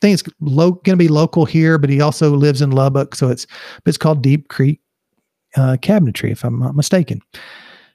think 0.00 0.14
it's 0.14 0.22
going 0.22 0.80
to 0.84 0.96
be 0.96 1.08
local 1.08 1.44
here, 1.44 1.78
but 1.78 1.90
he 1.90 2.00
also 2.00 2.30
lives 2.30 2.62
in 2.62 2.70
Lubbock. 2.70 3.14
So 3.14 3.28
it's, 3.28 3.46
it's 3.86 3.98
called 3.98 4.22
Deep 4.22 4.48
Creek 4.48 4.80
uh, 5.56 5.76
Cabinetry, 5.80 6.30
if 6.30 6.44
I'm 6.44 6.58
not 6.60 6.76
mistaken. 6.76 7.20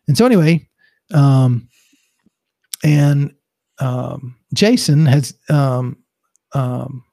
And 0.08 0.18
so 0.18 0.26
anyway, 0.26 0.68
um, 1.14 1.70
and 2.84 3.34
um, 3.80 4.36
Jason 4.54 5.06
has 5.06 5.34
um, 5.50 5.98
um, 6.54 7.04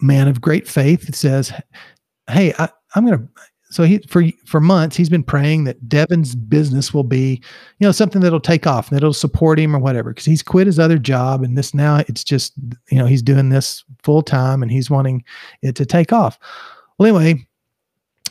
man 0.00 0.28
of 0.28 0.40
great 0.40 0.66
faith 0.66 1.14
says, 1.14 1.52
"Hey, 2.30 2.54
I, 2.58 2.68
I'm 2.94 3.06
going 3.06 3.18
to." 3.18 3.28
So 3.70 3.84
he 3.84 3.98
for 4.08 4.24
for 4.46 4.60
months 4.60 4.96
he's 4.96 5.10
been 5.10 5.22
praying 5.22 5.64
that 5.64 5.88
Devin's 5.88 6.34
business 6.34 6.94
will 6.94 7.04
be, 7.04 7.42
you 7.78 7.86
know, 7.86 7.92
something 7.92 8.22
that'll 8.22 8.40
take 8.40 8.66
off 8.66 8.88
and 8.88 8.96
that'll 8.96 9.12
support 9.12 9.58
him 9.58 9.76
or 9.76 9.78
whatever. 9.78 10.10
Because 10.10 10.24
he's 10.24 10.42
quit 10.42 10.66
his 10.66 10.78
other 10.78 10.98
job 10.98 11.42
and 11.42 11.56
this 11.56 11.74
now 11.74 12.02
it's 12.08 12.24
just 12.24 12.54
you 12.90 12.98
know 12.98 13.06
he's 13.06 13.22
doing 13.22 13.50
this 13.50 13.84
full 14.02 14.22
time 14.22 14.62
and 14.62 14.72
he's 14.72 14.90
wanting 14.90 15.22
it 15.62 15.74
to 15.76 15.84
take 15.84 16.12
off. 16.12 16.38
Well, 16.98 17.08
anyway, 17.08 17.46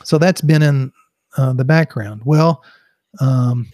so 0.02 0.18
that's 0.18 0.40
been 0.40 0.62
in 0.62 0.92
uh, 1.36 1.52
the 1.52 1.64
background. 1.64 2.22
Well, 2.24 2.64
um, 3.20 3.68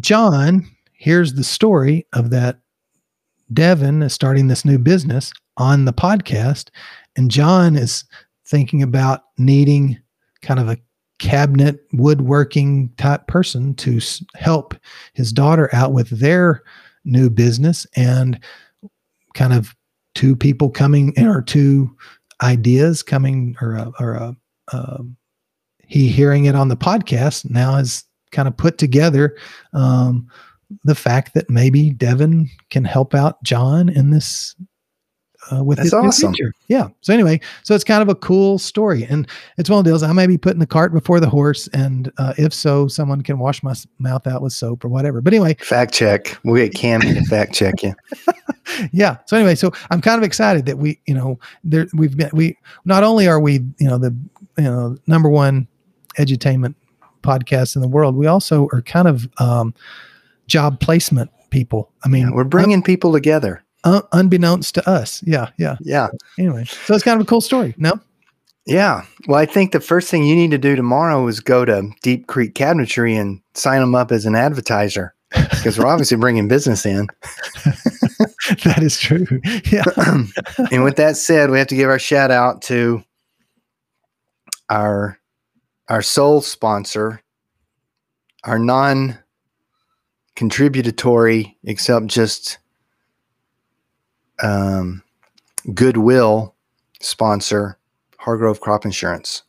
John 0.00 0.68
here's 0.98 1.34
the 1.34 1.44
story 1.44 2.06
of 2.12 2.30
that 2.30 2.58
Devin 3.52 4.02
is 4.02 4.12
starting 4.12 4.48
this 4.48 4.64
new 4.64 4.78
business 4.78 5.32
on 5.56 5.86
the 5.86 5.92
podcast, 5.92 6.68
and 7.16 7.30
John 7.30 7.76
is 7.76 8.04
thinking 8.46 8.82
about 8.82 9.22
needing 9.38 9.98
kind 10.42 10.60
of 10.60 10.68
a 10.68 10.76
cabinet 11.18 11.80
woodworking 11.92 12.90
type 12.96 13.26
person 13.26 13.74
to 13.74 14.00
help 14.34 14.74
his 15.14 15.32
daughter 15.32 15.68
out 15.72 15.92
with 15.92 16.08
their 16.10 16.62
new 17.04 17.28
business 17.28 17.86
and 17.96 18.38
kind 19.34 19.52
of 19.52 19.74
two 20.14 20.36
people 20.36 20.70
coming 20.70 21.12
or 21.18 21.42
two 21.42 21.94
ideas 22.42 23.02
coming 23.02 23.56
or 23.60 23.74
a, 23.74 23.92
or 23.98 24.14
a, 24.14 24.36
um, 24.72 25.16
he 25.86 26.08
hearing 26.08 26.44
it 26.44 26.54
on 26.54 26.68
the 26.68 26.76
podcast 26.76 27.48
now 27.50 27.74
has 27.74 28.04
kind 28.30 28.46
of 28.46 28.56
put 28.56 28.78
together 28.78 29.36
um, 29.72 30.28
the 30.84 30.94
fact 30.94 31.34
that 31.34 31.48
maybe 31.48 31.90
Devin 31.90 32.48
can 32.70 32.84
help 32.84 33.14
out 33.14 33.42
John 33.42 33.88
in 33.88 34.10
this 34.10 34.54
uh, 35.52 35.62
with 35.64 35.78
That's 35.78 35.86
his 35.86 35.92
new 35.92 36.08
awesome. 36.08 36.34
future. 36.34 36.54
Yeah. 36.68 36.88
So 37.00 37.12
anyway, 37.14 37.40
so 37.62 37.74
it's 37.74 37.84
kind 37.84 38.02
of 38.02 38.08
a 38.08 38.14
cool 38.14 38.58
story, 38.58 39.04
and 39.04 39.26
it's 39.56 39.70
one 39.70 39.78
of 39.78 39.84
those 39.84 40.02
I 40.02 40.12
may 40.12 40.26
be 40.26 40.38
putting 40.38 40.58
the 40.60 40.66
cart 40.66 40.92
before 40.92 41.20
the 41.20 41.28
horse, 41.28 41.68
and 41.68 42.10
uh, 42.18 42.34
if 42.38 42.52
so, 42.52 42.88
someone 42.88 43.22
can 43.22 43.38
wash 43.38 43.62
my 43.62 43.74
mouth 43.98 44.26
out 44.26 44.42
with 44.42 44.52
soap 44.52 44.84
or 44.84 44.88
whatever. 44.88 45.20
But 45.20 45.32
anyway, 45.32 45.56
Fact 45.60 45.92
check. 45.92 46.38
We'll 46.44 46.56
get 46.56 46.74
Cammy 46.74 47.14
to 47.14 47.24
fact 47.24 47.54
check 47.54 47.82
you. 47.82 47.94
yeah. 48.92 49.16
So 49.26 49.36
anyway, 49.36 49.54
so 49.54 49.72
I'm 49.90 50.00
kind 50.00 50.18
of 50.18 50.24
excited 50.24 50.66
that 50.66 50.78
we, 50.78 51.00
you 51.06 51.14
know, 51.14 51.38
there 51.64 51.86
we've 51.94 52.16
been 52.16 52.30
we 52.32 52.56
not 52.84 53.02
only 53.04 53.26
are 53.28 53.40
we, 53.40 53.54
you 53.78 53.88
know, 53.88 53.98
the 53.98 54.14
you 54.56 54.64
know 54.64 54.96
number 55.06 55.28
one 55.28 55.66
edutainment 56.18 56.74
podcast 57.22 57.76
in 57.76 57.82
the 57.82 57.88
world, 57.88 58.16
we 58.16 58.26
also 58.26 58.68
are 58.72 58.82
kind 58.82 59.08
of 59.08 59.28
um, 59.38 59.74
job 60.46 60.80
placement 60.80 61.30
people. 61.50 61.90
I 62.04 62.08
mean, 62.08 62.28
Yeah, 62.28 62.34
we're 62.34 62.44
bringing 62.44 62.82
people 62.82 63.12
together. 63.12 63.62
Un- 63.94 64.02
unbeknownst 64.12 64.74
to 64.76 64.88
us. 64.88 65.22
Yeah, 65.26 65.50
yeah. 65.58 65.76
Yeah. 65.80 66.08
Anyway, 66.38 66.64
so 66.64 66.94
it's 66.94 67.04
kind 67.04 67.20
of 67.20 67.26
a 67.26 67.28
cool 67.28 67.40
story. 67.40 67.74
No, 67.78 67.98
Yeah. 68.66 69.04
Well, 69.26 69.38
I 69.40 69.46
think 69.46 69.72
the 69.72 69.80
first 69.80 70.10
thing 70.10 70.24
you 70.24 70.34
need 70.36 70.50
to 70.52 70.58
do 70.58 70.76
tomorrow 70.76 71.26
is 71.26 71.40
go 71.40 71.64
to 71.64 71.90
Deep 72.02 72.26
Creek 72.26 72.54
Cabinetry 72.54 73.18
and 73.18 73.40
sign 73.54 73.80
them 73.80 73.94
up 73.94 74.12
as 74.12 74.24
an 74.26 74.34
advertiser 74.34 75.14
because 75.30 75.78
we're 75.78 75.86
obviously 75.86 76.16
bringing 76.16 76.48
business 76.48 76.86
in. 76.86 77.06
that 78.64 78.78
is 78.82 78.98
true. 78.98 79.26
Yeah, 79.70 79.84
and 80.72 80.84
with 80.84 80.96
that 80.96 81.16
said, 81.16 81.50
we 81.50 81.58
have 81.58 81.66
to 81.68 81.76
give 81.76 81.88
our 81.90 81.98
shout 81.98 82.30
out 82.30 82.62
to 82.62 83.02
our 84.70 85.18
our 85.88 86.02
sole 86.02 86.40
sponsor, 86.42 87.22
our 88.44 88.58
non 88.58 89.18
contributory, 90.36 91.56
except 91.64 92.06
just 92.06 92.58
um, 94.42 95.02
goodwill 95.74 96.54
sponsor, 97.00 97.78
Hargrove 98.18 98.60
Crop 98.60 98.84
Insurance. 98.84 99.42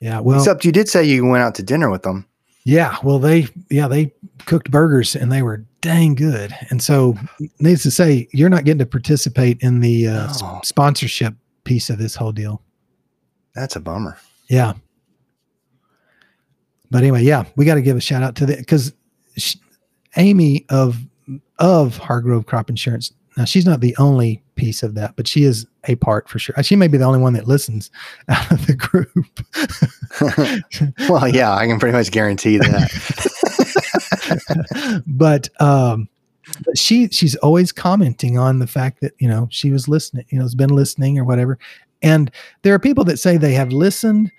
yeah. 0.00 0.20
Well, 0.20 0.38
except 0.38 0.64
you 0.64 0.72
did 0.72 0.88
say 0.88 1.04
you 1.04 1.24
went 1.26 1.42
out 1.42 1.54
to 1.56 1.62
dinner 1.62 1.90
with 1.90 2.02
them. 2.02 2.26
Yeah, 2.64 2.96
well, 3.04 3.18
they 3.20 3.46
yeah 3.70 3.86
they 3.86 4.12
cooked 4.44 4.70
burgers 4.72 5.14
and 5.14 5.30
they 5.30 5.40
were 5.42 5.64
dang 5.82 6.14
good. 6.16 6.52
And 6.70 6.82
so, 6.82 7.16
needless 7.60 7.84
to 7.84 7.90
say, 7.92 8.26
you're 8.32 8.48
not 8.48 8.64
getting 8.64 8.80
to 8.80 8.86
participate 8.86 9.58
in 9.60 9.78
the 9.80 10.08
uh, 10.08 10.32
No. 10.40 10.60
sponsorship 10.64 11.34
piece 11.62 11.90
of 11.90 11.98
this 11.98 12.16
whole 12.16 12.32
deal. 12.32 12.62
That's 13.54 13.76
a 13.76 13.80
bummer. 13.80 14.18
Yeah. 14.48 14.72
But 16.90 16.98
anyway, 17.02 17.22
yeah, 17.22 17.44
we 17.56 17.64
got 17.64 17.74
to 17.76 17.82
give 17.82 17.96
a 17.96 18.00
shout 18.00 18.22
out 18.22 18.34
to 18.36 18.46
the 18.46 18.56
because 18.56 18.92
Amy 20.16 20.66
of 20.68 20.98
of 21.58 21.98
Hargrove 21.98 22.46
Crop 22.46 22.68
Insurance. 22.70 23.12
Now 23.36 23.44
she's 23.44 23.66
not 23.66 23.80
the 23.80 23.94
only 23.98 24.42
piece 24.54 24.82
of 24.82 24.94
that, 24.94 25.14
but 25.16 25.28
she 25.28 25.44
is 25.44 25.66
a 25.84 25.94
part 25.96 26.28
for 26.28 26.38
sure. 26.38 26.54
She 26.62 26.74
may 26.76 26.88
be 26.88 26.96
the 26.96 27.04
only 27.04 27.18
one 27.18 27.34
that 27.34 27.46
listens 27.46 27.90
out 28.28 28.50
of 28.50 28.66
the 28.66 28.74
group. 28.74 29.10
well, 31.10 31.28
yeah, 31.28 31.54
I 31.54 31.66
can 31.66 31.78
pretty 31.78 31.96
much 31.96 32.10
guarantee 32.10 32.56
that. 32.58 32.90
but 35.06 35.48
um, 35.60 36.08
she 36.74 37.08
she's 37.08 37.36
always 37.36 37.72
commenting 37.72 38.38
on 38.38 38.58
the 38.58 38.66
fact 38.66 39.00
that 39.00 39.12
you 39.18 39.28
know 39.28 39.48
she 39.50 39.70
was 39.70 39.88
listening, 39.88 40.24
you 40.30 40.38
know, 40.38 40.44
has 40.44 40.54
been 40.54 40.70
listening 40.70 41.18
or 41.18 41.24
whatever. 41.24 41.58
And 42.02 42.30
there 42.62 42.74
are 42.74 42.78
people 42.78 43.04
that 43.04 43.18
say 43.18 43.36
they 43.36 43.54
have 43.54 43.70
listened, 43.72 44.30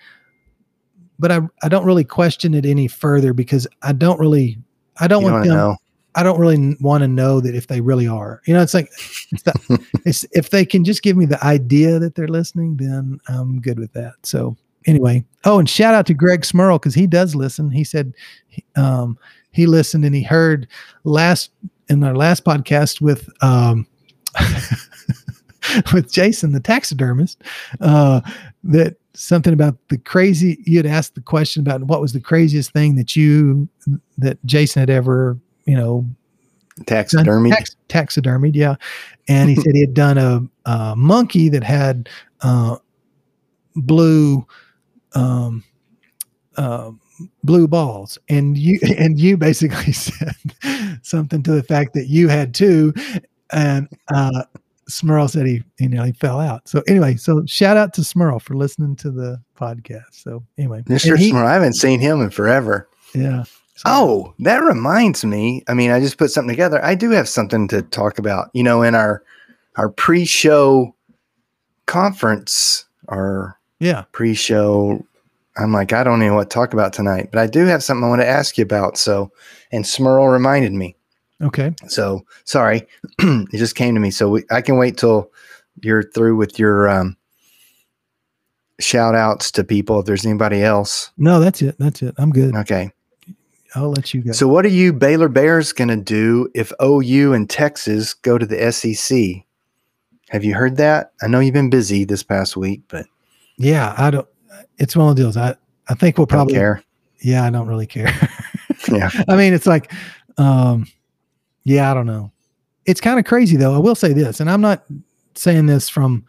but 1.20 1.32
I 1.32 1.42
I 1.64 1.70
don't 1.70 1.86
really 1.86 2.04
question 2.04 2.54
it 2.54 2.66
any 2.66 2.88
further 2.88 3.34
because 3.34 3.68
I 3.82 3.94
don't 3.94 4.20
really 4.20 4.58
I 5.00 5.08
don't 5.08 5.24
You 5.24 5.32
want 5.32 5.46
them. 5.46 5.54
know. 5.56 5.76
I 6.17 6.23
don't 6.23 6.39
really 6.39 6.75
want 6.82 7.03
to 7.03 7.08
know 7.08 7.39
that 7.39 7.53
if 7.53 7.67
they 7.67 7.80
really 7.80 8.08
are. 8.08 8.41
You 8.47 8.56
know, 8.56 8.62
it's 8.62 8.73
like 8.73 8.89
it's 9.32 9.43
the, 9.43 9.86
it's, 10.06 10.25
if 10.32 10.49
they 10.49 10.65
can 10.65 10.84
just 10.84 11.03
give 11.03 11.15
me 11.15 11.25
the 11.25 11.41
idea 11.45 11.99
that 11.99 12.15
they're 12.15 12.27
listening, 12.27 12.75
then 12.77 13.19
I'm 13.27 13.62
good 13.62 13.77
with 13.80 13.93
that. 13.93 14.13
So 14.23 14.58
anyway, 14.88 15.23
oh, 15.45 15.60
and 15.60 15.69
shout 15.69 15.93
out 15.93 16.08
to 16.08 16.15
Greg 16.15 16.41
Smurl 16.41 16.82
because 16.82 16.95
he 16.95 17.06
does 17.06 17.36
listen. 17.36 17.69
He 17.69 17.84
said 17.84 18.13
he- 18.47 18.65
um, 18.75 19.17
he 19.51 19.67
listened 19.67 20.06
and 20.06 20.15
he 20.15 20.23
heard 20.23 20.67
last 21.03 21.51
in 21.88 22.03
our 22.03 22.15
last 22.15 22.43
podcast 22.43 22.99
with 22.99 23.30
um, 23.43 23.86
with 25.93 26.12
Jason, 26.12 26.51
the 26.51 26.60
taxidermist, 26.60 27.43
uh, 27.82 28.21
that 28.63 28.97
something 29.13 29.53
about 29.53 29.77
the 29.89 29.97
crazy. 29.99 30.58
You 30.65 30.77
had 30.77 30.86
asked 30.88 31.15
the 31.15 31.21
question 31.21 31.62
about 31.62 31.84
what 31.84 32.01
was 32.01 32.13
the 32.13 32.21
craziest 32.21 32.71
thing 32.71 32.95
that 32.95 33.15
you 33.15 33.69
that 34.17 34.43
Jason 34.45 34.80
had 34.80 34.89
ever 34.89 35.38
you 35.67 35.75
know 35.75 36.06
Taxidermy. 36.86 37.49
Tax, 37.51 37.75
taxidermied, 37.89 38.56
yeah. 38.56 38.75
And 39.27 39.49
he 39.49 39.56
said 39.56 39.73
he 39.73 39.82
had 39.82 39.93
done 39.95 40.17
a, 40.17 40.41
a 40.65 40.95
monkey 40.95 41.49
that 41.49 41.63
had 41.63 42.08
uh, 42.41 42.77
blue, 43.75 44.45
um, 45.13 45.63
uh, 46.56 46.91
blue 47.43 47.67
balls, 47.67 48.17
and 48.30 48.58
you 48.58 48.80
and 48.97 49.19
you 49.19 49.38
basically 49.38 49.91
said 49.93 50.36
something 51.01 51.41
to 51.43 51.51
the 51.51 51.63
fact 51.63 51.93
that 51.93 52.08
you 52.08 52.27
had 52.27 52.53
two, 52.53 52.93
and 53.51 53.88
uh, 54.13 54.43
Smurl 54.89 55.30
said 55.30 55.47
he 55.47 55.63
you 55.80 55.89
know 55.89 56.03
he 56.03 56.12
fell 56.12 56.39
out. 56.39 56.67
So 56.67 56.84
anyway, 56.88 57.15
so 57.15 57.43
shout 57.47 57.75
out 57.75 57.93
to 57.95 58.01
Smurl 58.01 58.41
for 58.41 58.56
listening 58.56 58.95
to 58.97 59.10
the 59.12 59.41
podcast. 59.58 60.12
So 60.12 60.43
anyway, 60.60 60.84
Mr. 60.84 61.17
he- 61.17 61.32
Smart. 61.32 61.47
I 61.47 61.53
haven't 61.53 61.73
seen 61.73 61.99
him 61.99 62.21
in 62.21 62.30
forever. 62.30 62.88
yeah. 63.15 63.43
So- 63.78 63.84
Oh, 63.86 64.34
that 64.40 64.58
reminds 64.63 65.24
me. 65.24 65.63
I 65.68 65.74
mean, 65.74 65.92
I 65.92 66.00
just 66.00 66.18
put 66.18 66.32
something 66.32 66.50
together. 66.54 66.84
I 66.84 66.96
do 66.96 67.12
have 67.12 67.30
something 67.30 67.68
to 67.70 67.82
talk 67.84 68.18
about. 68.20 68.50
You 68.54 68.63
know, 68.63 68.82
in 68.82 68.94
our 68.96 69.24
our 69.76 69.90
pre-show 69.90 70.94
conference 71.86 72.86
or 73.08 73.60
yeah. 73.80 74.04
pre-show, 74.12 75.06
I'm 75.56 75.72
like, 75.72 75.94
I 75.94 76.04
don't 76.04 76.20
know 76.20 76.34
what 76.34 76.50
to 76.50 76.54
talk 76.54 76.74
about 76.74 76.94
tonight, 76.94 77.30
but 77.32 77.40
I 77.40 77.48
do 77.48 77.66
have 77.66 77.84
something 77.84 78.04
I 78.04 78.10
want 78.10 78.22
to 78.22 78.28
ask 78.28 78.58
you 78.58 78.63
about. 78.63 78.98
So, 78.98 79.32
and 79.72 79.86
Smurl 79.86 80.32
reminded 80.32 80.74
me. 80.74 80.96
Okay. 81.42 81.74
So 81.88 82.26
sorry, 82.46 82.88
it 83.20 83.58
just 83.58 83.76
came 83.76 83.94
to 83.94 84.00
me. 84.02 84.10
So 84.10 84.30
we, 84.30 84.44
I 84.50 84.62
can 84.62 84.78
wait 84.78 84.98
till 84.98 85.32
you're 85.84 86.02
through 86.04 86.36
with 86.36 86.58
your 86.58 86.90
um, 86.90 87.16
shout 88.80 89.13
outs 89.13 89.52
to 89.52 89.63
people. 89.63 90.00
If 90.00 90.08
there's 90.08 90.26
anybody 90.26 90.63
else, 90.63 91.12
No, 91.18 91.40
that's 91.40 91.62
it. 91.62 91.76
That's 91.78 92.02
it. 92.02 92.16
I'm 92.18 92.32
good. 92.32 92.56
okay. 92.56 92.92
I'll 93.78 93.92
let 93.92 94.13
you 94.13 94.22
go. 94.22 94.32
So, 94.32 94.48
what 94.48 94.66
are 94.66 94.70
you 94.70 94.92
Baylor 94.94 95.30
Bears 95.30 95.72
going 95.74 95.88
to 95.90 95.96
do 95.98 96.50
if 96.56 96.72
OU 96.84 97.34
and 97.34 97.50
Texas 97.50 98.13
go 98.13 98.38
to 98.38 98.46
the 98.46 98.72
SEC? 98.72 99.44
Have 100.30 100.44
you 100.44 100.54
heard 100.56 100.78
that? 100.78 101.13
I 101.22 101.28
know 101.28 101.40
you've 101.40 101.54
been 101.54 101.70
busy 101.70 102.04
this 102.04 102.24
past 102.24 102.58
week, 102.58 102.82
but 102.90 103.06
Yeah, 103.58 103.94
I 103.98 104.12
don't. 104.12 104.28
It's 104.78 104.96
one 104.96 105.10
of 105.10 105.16
the 105.16 105.22
deals. 105.22 105.38
I 105.38 105.56
I 105.90 105.94
think 105.94 106.18
we'll 106.18 106.28
probably. 106.28 106.54
care. 106.56 106.84
Yeah, 107.22 107.44
I 107.46 107.50
don't 107.50 107.68
really 107.68 107.88
care. 107.88 108.12
Yeah. 108.90 109.10
I 109.28 109.36
mean, 109.36 109.54
it's 109.54 109.68
like, 109.68 109.92
um, 110.38 110.88
yeah, 111.66 111.92
I 111.92 111.94
don't 111.94 112.06
know. 112.06 112.32
It's 112.86 113.02
kind 113.02 113.20
of 113.20 113.26
crazy 113.26 113.58
though. 113.58 113.74
I 113.76 113.80
will 113.80 113.96
say 113.96 114.13
this, 114.13 114.40
and 114.40 114.50
I'm 114.50 114.62
not 114.62 114.86
saying 115.36 115.66
this 115.66 115.90
from, 115.90 116.26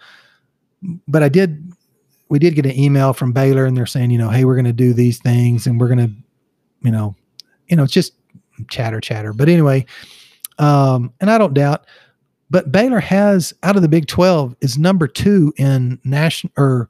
but 1.07 1.23
I 1.23 1.29
did. 1.29 1.73
We 2.31 2.41
did 2.41 2.57
get 2.57 2.67
an 2.67 2.77
email 2.77 3.13
from 3.13 3.33
Baylor, 3.33 3.65
and 3.65 3.77
they're 3.77 3.87
saying, 3.87 4.11
you 4.11 4.19
know, 4.19 4.29
hey, 4.29 4.45
we're 4.45 4.57
going 4.57 4.65
to 4.65 4.73
do 4.73 4.93
these 4.93 5.19
things, 5.19 5.69
and 5.69 5.79
we're 5.81 5.87
going 5.87 5.99
to, 6.09 6.11
you 6.83 6.91
know, 6.91 7.15
you 7.69 7.77
know, 7.77 7.85
it's 7.85 7.93
just 7.93 8.15
chatter, 8.69 9.01
chatter. 9.01 9.33
But 9.33 9.49
anyway, 9.49 9.87
um, 10.59 11.13
and 11.21 11.31
I 11.31 11.39
don't 11.39 11.55
doubt. 11.55 11.87
But 12.51 12.73
Baylor 12.73 13.01
has 13.01 13.53
out 13.63 13.77
of 13.77 13.83
the 13.83 13.89
Big 13.89 14.07
Twelve 14.07 14.57
is 14.61 14.79
number 14.79 15.07
two 15.07 15.53
in 15.57 16.01
national 16.05 16.53
or 16.57 16.89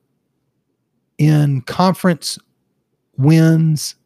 in 1.19 1.63
conference 1.63 2.39
wins. 3.17 3.97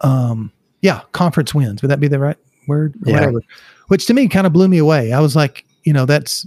Um, 0.00 0.52
yeah, 0.82 1.02
conference 1.12 1.54
wins. 1.54 1.82
Would 1.82 1.90
that 1.90 2.00
be 2.00 2.08
the 2.08 2.18
right 2.18 2.36
word? 2.66 2.96
Or 2.96 3.10
Yeah. 3.10 3.14
Whatever. 3.20 3.40
Which 3.88 4.06
to 4.06 4.14
me 4.14 4.28
kind 4.28 4.46
of 4.46 4.52
blew 4.52 4.68
me 4.68 4.78
away. 4.78 5.12
I 5.12 5.20
was 5.20 5.34
like, 5.34 5.64
you 5.84 5.92
know, 5.92 6.04
that's 6.04 6.46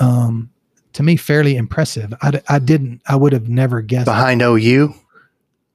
um 0.00 0.50
to 0.92 1.02
me 1.02 1.16
fairly 1.16 1.56
impressive. 1.56 2.14
I, 2.22 2.40
I 2.48 2.58
didn't. 2.58 3.02
I 3.06 3.16
would 3.16 3.32
have 3.32 3.48
never 3.48 3.82
guessed. 3.82 4.06
Behind 4.06 4.42
OU, 4.42 4.94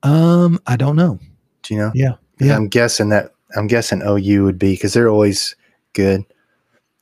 Um, 0.03 0.59
I 0.67 0.75
don't 0.75 0.95
know. 0.95 1.19
do 1.63 1.73
you 1.73 1.79
know? 1.79 1.91
Yeah, 1.93 2.15
yeah. 2.39 2.55
I'm 2.55 2.67
guessing 2.67 3.09
that 3.09 3.33
I'm 3.55 3.67
guessing 3.67 4.01
OU 4.05 4.43
would 4.43 4.59
be 4.59 4.73
because 4.73 4.93
they're 4.93 5.09
always 5.09 5.55
good. 5.93 6.23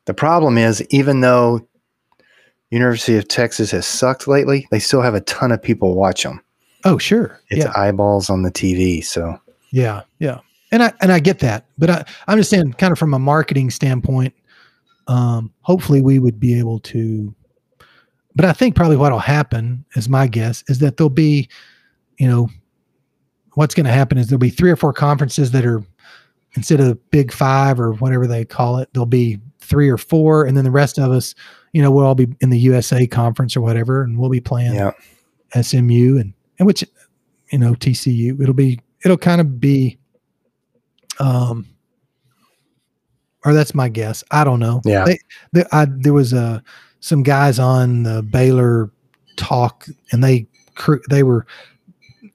The 0.05 0.13
problem 0.13 0.57
is, 0.57 0.85
even 0.89 1.21
though 1.21 1.67
University 2.71 3.17
of 3.17 3.27
Texas 3.27 3.71
has 3.71 3.85
sucked 3.85 4.27
lately, 4.27 4.67
they 4.71 4.79
still 4.79 5.01
have 5.01 5.15
a 5.15 5.21
ton 5.21 5.51
of 5.51 5.61
people 5.61 5.93
watch 5.95 6.23
them. 6.23 6.41
Oh, 6.85 6.97
sure. 6.97 7.39
It's 7.49 7.65
yeah, 7.65 7.73
eyeballs 7.75 8.29
on 8.29 8.43
the 8.43 8.51
TV. 8.51 9.03
So 9.03 9.39
yeah, 9.71 10.03
yeah. 10.19 10.39
And 10.71 10.83
I 10.83 10.93
and 11.01 11.11
I 11.11 11.19
get 11.19 11.39
that, 11.39 11.65
but 11.77 11.89
I 11.89 12.05
I'm 12.27 12.37
just 12.37 12.49
saying, 12.49 12.73
kind 12.73 12.91
of 12.91 12.99
from 12.99 13.13
a 13.13 13.19
marketing 13.19 13.69
standpoint, 13.69 14.33
um, 15.07 15.53
hopefully 15.61 16.01
we 16.01 16.19
would 16.19 16.39
be 16.39 16.57
able 16.59 16.79
to. 16.79 17.33
But 18.35 18.45
I 18.45 18.53
think 18.53 18.75
probably 18.75 18.97
what'll 18.97 19.17
happen, 19.19 19.85
is 19.95 20.07
my 20.07 20.27
guess, 20.27 20.63
is 20.67 20.79
that 20.79 20.97
there'll 20.97 21.09
be, 21.09 21.49
you 22.19 22.27
know, 22.27 22.49
what's 23.57 23.73
going 23.73 23.87
to 23.87 23.91
happen 23.91 24.19
is 24.19 24.27
there'll 24.27 24.37
be 24.37 24.51
three 24.51 24.69
or 24.69 24.75
four 24.75 24.93
conferences 24.93 25.49
that 25.49 25.65
are 25.65 25.83
instead 26.53 26.79
of 26.79 26.85
the 26.85 26.95
big 27.09 27.33
five 27.33 27.79
or 27.79 27.93
whatever 27.93 28.27
they 28.27 28.45
call 28.45 28.77
it, 28.77 28.87
there'll 28.93 29.07
be 29.07 29.39
three 29.59 29.89
or 29.89 29.97
four, 29.97 30.45
and 30.45 30.55
then 30.55 30.63
the 30.63 30.69
rest 30.69 30.99
of 30.99 31.09
us, 31.09 31.33
you 31.73 31.81
know, 31.81 31.89
we'll 31.89 32.05
all 32.05 32.13
be 32.13 32.27
in 32.39 32.51
the 32.51 32.59
USA 32.59 33.07
conference 33.07 33.57
or 33.57 33.61
whatever, 33.61 34.03
and 34.03 34.19
we'll 34.19 34.29
be 34.29 34.39
playing 34.39 34.75
yeah, 34.75 34.91
SMU 35.59 36.19
and 36.19 36.35
and 36.59 36.67
which 36.67 36.83
you 37.51 37.57
know 37.57 37.73
TCU. 37.73 38.39
It'll 38.39 38.53
be 38.53 38.79
it'll 39.03 39.17
kind 39.17 39.41
of 39.41 39.59
be, 39.59 39.97
um, 41.19 41.65
or 43.43 43.55
that's 43.55 43.73
my 43.73 43.89
guess. 43.89 44.23
I 44.29 44.43
don't 44.43 44.59
know. 44.59 44.81
Yeah. 44.85 45.03
They, 45.03 45.17
they, 45.53 45.63
I, 45.71 45.87
there 45.89 46.13
was 46.13 46.31
uh, 46.31 46.59
some 46.99 47.23
guys 47.23 47.57
on 47.57 48.03
the 48.03 48.21
Baylor 48.21 48.91
talk, 49.35 49.87
and 50.11 50.23
they 50.23 50.45
they 51.09 51.23
were 51.23 51.47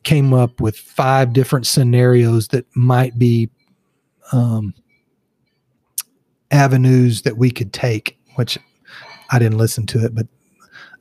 came 0.04 0.32
up 0.32 0.60
with 0.60 0.76
five 0.76 1.32
different 1.32 1.66
scenarios 1.66 2.48
that 2.48 2.66
might 2.74 3.18
be 3.18 3.50
um, 4.32 4.74
avenues 6.50 7.22
that 7.22 7.36
we 7.36 7.50
could 7.50 7.72
take. 7.72 8.18
Which 8.36 8.58
I 9.30 9.38
didn't 9.38 9.58
listen 9.58 9.86
to 9.88 10.04
it, 10.04 10.14
but 10.14 10.26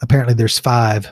apparently 0.01 0.33
there's 0.33 0.59
five. 0.59 1.11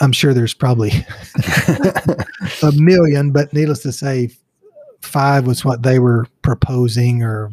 I'm 0.00 0.12
sure 0.12 0.34
there's 0.34 0.54
probably 0.54 0.90
a 2.62 2.72
million, 2.72 3.32
but 3.32 3.52
needless 3.52 3.80
to 3.80 3.92
say, 3.92 4.30
five 5.00 5.46
was 5.46 5.64
what 5.64 5.82
they 5.82 5.98
were 5.98 6.26
proposing 6.42 7.22
or 7.22 7.50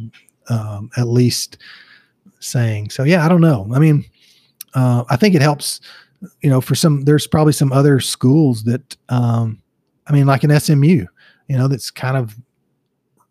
um, 0.49 0.89
at 0.97 1.07
least 1.07 1.57
saying. 2.39 2.89
So, 2.89 3.03
yeah, 3.03 3.25
I 3.25 3.29
don't 3.29 3.41
know. 3.41 3.69
I 3.73 3.79
mean, 3.79 4.05
uh, 4.73 5.05
I 5.09 5.15
think 5.15 5.35
it 5.35 5.41
helps, 5.41 5.79
you 6.41 6.49
know, 6.49 6.59
for 6.59 6.75
some, 6.75 7.01
there's 7.01 7.27
probably 7.27 7.53
some 7.53 7.71
other 7.71 7.99
schools 7.99 8.63
that, 8.63 8.97
um, 9.09 9.61
I 10.07 10.13
mean, 10.13 10.25
like 10.25 10.43
an 10.43 10.59
SMU, 10.59 11.05
you 11.47 11.57
know, 11.57 11.67
that's 11.67 11.91
kind 11.91 12.17
of 12.17 12.35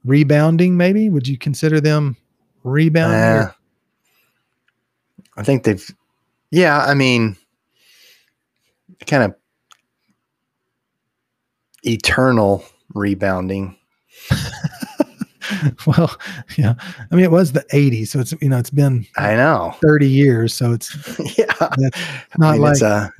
rebounding, 0.04 0.76
maybe. 0.76 1.10
Would 1.10 1.28
you 1.28 1.38
consider 1.38 1.80
them 1.80 2.16
rebounding? 2.64 3.18
Yeah. 3.18 3.48
Uh, 3.48 3.52
I 5.36 5.42
think 5.42 5.64
they've, 5.64 5.86
yeah, 6.50 6.84
I 6.84 6.94
mean, 6.94 7.36
kind 9.06 9.22
of 9.24 9.34
eternal 11.82 12.64
rebounding. 12.94 13.76
well, 15.86 16.14
yeah. 16.56 16.74
I 17.10 17.14
mean, 17.14 17.24
it 17.24 17.30
was 17.30 17.52
the 17.52 17.64
80s, 17.72 18.08
so 18.08 18.20
it's, 18.20 18.32
you 18.40 18.48
know, 18.48 18.58
it's 18.58 18.70
been 18.70 19.06
I 19.16 19.34
know. 19.36 19.74
30 19.82 20.08
years, 20.08 20.54
so 20.54 20.72
it's 20.72 20.94
yeah. 21.38 21.46
That's 21.58 21.98
I 21.98 22.38
not 22.38 22.52
mean, 22.52 22.60
like, 22.62 22.72
it's 22.72 22.82
a, 22.82 23.12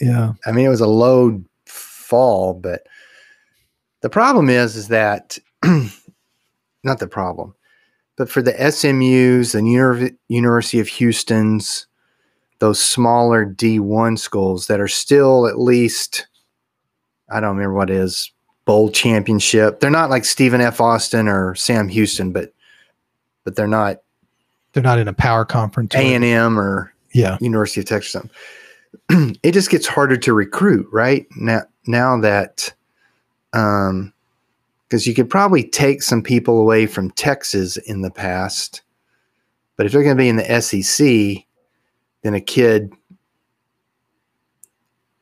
yeah. 0.00 0.32
I 0.46 0.52
mean, 0.52 0.66
it 0.66 0.70
was 0.70 0.80
a 0.80 0.86
low 0.86 1.42
fall, 2.04 2.54
but 2.54 2.86
the 4.00 4.10
problem 4.10 4.48
is, 4.50 4.76
is 4.76 4.88
that 4.88 5.38
not 6.84 6.98
the 6.98 7.06
problem, 7.06 7.54
but 8.16 8.28
for 8.28 8.42
the 8.42 8.52
SMUs, 8.52 9.54
and 9.54 9.66
Univ- 9.66 10.16
University 10.28 10.78
of 10.80 10.88
Houston's, 10.88 11.86
those 12.58 12.82
smaller 12.82 13.44
D1 13.44 14.18
schools 14.18 14.66
that 14.68 14.80
are 14.80 14.88
still 14.88 15.46
at 15.46 15.58
least, 15.58 16.26
I 17.30 17.40
don't 17.40 17.56
remember 17.56 17.74
what 17.74 17.90
is, 17.90 18.30
bowl 18.64 18.90
championship. 18.90 19.80
They're 19.80 19.90
not 19.90 20.10
like 20.10 20.24
Stephen 20.24 20.60
F. 20.60 20.80
Austin 20.80 21.28
or 21.28 21.54
Sam 21.54 21.88
Houston, 21.88 22.32
but 22.32 22.52
but 23.44 23.56
they're 23.56 23.66
not 23.66 23.98
They're 24.72 24.82
not 24.82 24.98
in 24.98 25.08
a 25.08 25.12
power 25.12 25.44
conference. 25.44 25.94
A 25.94 26.14
and 26.14 26.24
M 26.24 26.58
or 26.58 26.94
yeah. 27.12 27.36
University 27.40 27.80
of 27.80 27.86
Texas. 27.86 28.12
something. 28.12 29.36
it 29.42 29.52
just 29.52 29.70
gets 29.70 29.86
harder 29.86 30.16
to 30.16 30.32
recruit, 30.32 30.86
right? 30.92 31.26
Now, 31.36 31.62
now 31.86 32.18
that, 32.20 32.72
um, 33.52 34.12
because 34.88 35.06
you 35.06 35.14
could 35.14 35.30
probably 35.30 35.64
take 35.64 36.02
some 36.02 36.22
people 36.22 36.60
away 36.60 36.86
from 36.86 37.10
Texas 37.10 37.76
in 37.76 38.02
the 38.02 38.10
past, 38.10 38.82
but 39.76 39.86
if 39.86 39.92
they're 39.92 40.02
going 40.02 40.16
to 40.16 40.22
be 40.22 40.28
in 40.28 40.36
the 40.36 40.60
SEC, 40.60 41.44
then 42.22 42.34
a 42.34 42.40
kid. 42.40 42.92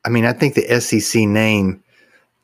I 0.05 0.09
mean, 0.09 0.25
I 0.25 0.33
think 0.33 0.55
the 0.55 0.79
SEC 0.79 1.23
name 1.23 1.83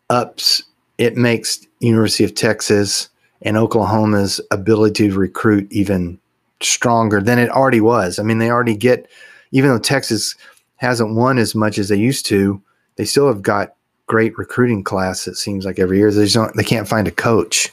ups. 0.09 0.63
It 0.97 1.15
makes 1.15 1.65
University 1.79 2.25
of 2.25 2.35
Texas 2.35 3.09
and 3.41 3.55
Oklahoma's 3.55 4.41
ability 4.51 5.09
to 5.09 5.17
recruit 5.17 5.71
even 5.71 6.19
stronger 6.61 7.21
than 7.21 7.39
it 7.39 7.49
already 7.49 7.79
was. 7.79 8.19
I 8.19 8.23
mean, 8.23 8.39
they 8.39 8.49
already 8.49 8.75
get 8.75 9.09
even 9.51 9.69
though 9.69 9.79
Texas 9.79 10.35
hasn't 10.75 11.15
won 11.15 11.37
as 11.37 11.55
much 11.55 11.77
as 11.77 11.89
they 11.89 11.95
used 11.95 12.25
to, 12.27 12.61
they 12.95 13.05
still 13.05 13.27
have 13.27 13.41
got 13.41 13.75
great 14.09 14.37
recruiting 14.37 14.83
class. 14.83 15.27
It 15.27 15.35
seems 15.35 15.65
like 15.65 15.79
every 15.79 15.99
year 15.99 16.11
they 16.11 16.23
just 16.23 16.35
don't, 16.35 16.53
they 16.55 16.63
can't 16.63 16.87
find 16.87 17.07
a 17.07 17.11
coach. 17.11 17.69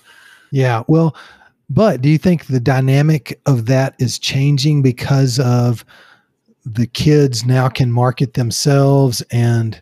Yeah. 0.53 0.85
Well, 0.87 1.17
but 1.69 2.01
do 2.01 2.09
you 2.09 2.19
think 2.19 2.47
the 2.47 2.61
dynamic 2.61 3.41
of 3.47 3.67
that 3.67 3.97
is 3.99 4.21
changing 4.21 4.83
because 4.83 5.41
of 5.41 5.85
the 6.65 6.87
kids 6.87 7.45
now 7.45 7.69
can 7.69 7.91
market 7.91 8.35
themselves 8.35 9.23
and 9.33 9.81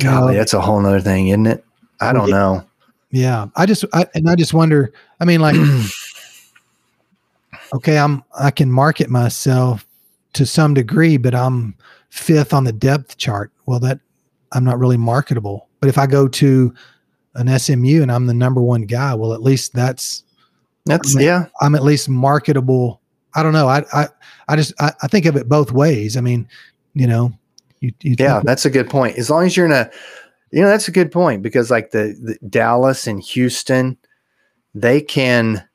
you 0.00 0.06
know, 0.06 0.32
that's 0.32 0.54
a 0.54 0.60
whole 0.60 0.80
nother 0.80 1.00
thing, 1.00 1.28
isn't 1.28 1.46
it? 1.46 1.64
I 2.00 2.12
don't 2.12 2.30
know. 2.30 2.64
yeah. 3.12 3.46
I 3.54 3.64
just 3.64 3.84
I, 3.92 4.06
and 4.14 4.28
I 4.28 4.34
just 4.34 4.52
wonder. 4.52 4.92
I 5.20 5.24
mean, 5.24 5.40
like, 5.40 5.54
okay, 7.74 7.96
I'm 7.96 8.24
I 8.36 8.50
can 8.50 8.72
market 8.72 9.08
myself 9.08 9.86
to 10.32 10.46
some 10.46 10.74
degree, 10.74 11.16
but 11.16 11.32
I'm 11.32 11.76
fifth 12.10 12.52
on 12.52 12.64
the 12.64 12.72
depth 12.72 13.18
chart. 13.18 13.52
Well, 13.66 13.78
that 13.80 14.00
I'm 14.50 14.64
not 14.64 14.78
really 14.78 14.96
marketable. 14.96 15.63
But 15.84 15.90
if 15.90 15.98
I 15.98 16.06
go 16.06 16.26
to 16.26 16.72
an 17.34 17.58
SMU 17.58 18.00
and 18.00 18.10
I'm 18.10 18.26
the 18.26 18.32
number 18.32 18.62
one 18.62 18.86
guy, 18.86 19.14
well, 19.14 19.34
at 19.34 19.42
least 19.42 19.74
that's 19.74 20.24
That's 20.86 21.14
I 21.14 21.18
mean, 21.18 21.26
yeah. 21.26 21.44
I'm 21.60 21.74
at 21.74 21.82
least 21.82 22.08
marketable. 22.08 23.02
I 23.34 23.42
don't 23.42 23.52
know. 23.52 23.68
I 23.68 23.84
I, 23.92 24.08
I 24.48 24.56
just 24.56 24.72
I, 24.80 24.92
I 25.02 25.08
think 25.08 25.26
of 25.26 25.36
it 25.36 25.46
both 25.46 25.72
ways. 25.72 26.16
I 26.16 26.22
mean, 26.22 26.48
you 26.94 27.06
know, 27.06 27.34
you, 27.80 27.92
you 28.00 28.16
Yeah, 28.18 28.40
that's 28.42 28.64
a 28.64 28.70
good 28.70 28.88
point. 28.88 29.18
As 29.18 29.28
long 29.28 29.44
as 29.44 29.58
you're 29.58 29.66
in 29.66 29.72
a, 29.72 29.90
you 30.52 30.62
know, 30.62 30.68
that's 30.68 30.88
a 30.88 30.90
good 30.90 31.12
point 31.12 31.42
because 31.42 31.70
like 31.70 31.90
the, 31.90 32.16
the 32.18 32.38
Dallas 32.48 33.06
and 33.06 33.20
Houston, 33.20 33.98
they 34.74 35.02
can. 35.02 35.68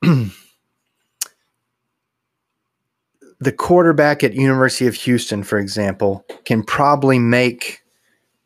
the 0.00 0.32
quarterback 3.54 4.24
at 4.24 4.32
University 4.32 4.86
of 4.86 4.94
Houston, 4.94 5.42
for 5.42 5.58
example, 5.58 6.24
can 6.46 6.62
probably 6.62 7.18
make 7.18 7.82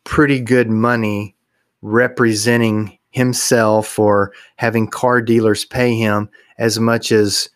pretty 0.05 0.41
good 0.41 0.71
money 0.71 1.37
representing 1.83 2.99
himself 3.11 3.99
or 3.99 4.33
having 4.57 4.89
car 4.89 5.21
dealers 5.21 5.65
pay 5.65 5.95
him 5.95 6.29
as 6.59 6.79
much 6.79 7.11
as 7.11 7.49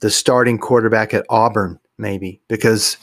the 0.00 0.10
starting 0.10 0.58
quarterback 0.58 1.14
at 1.14 1.26
Auburn, 1.30 1.78
maybe 1.98 2.40
because 2.48 2.96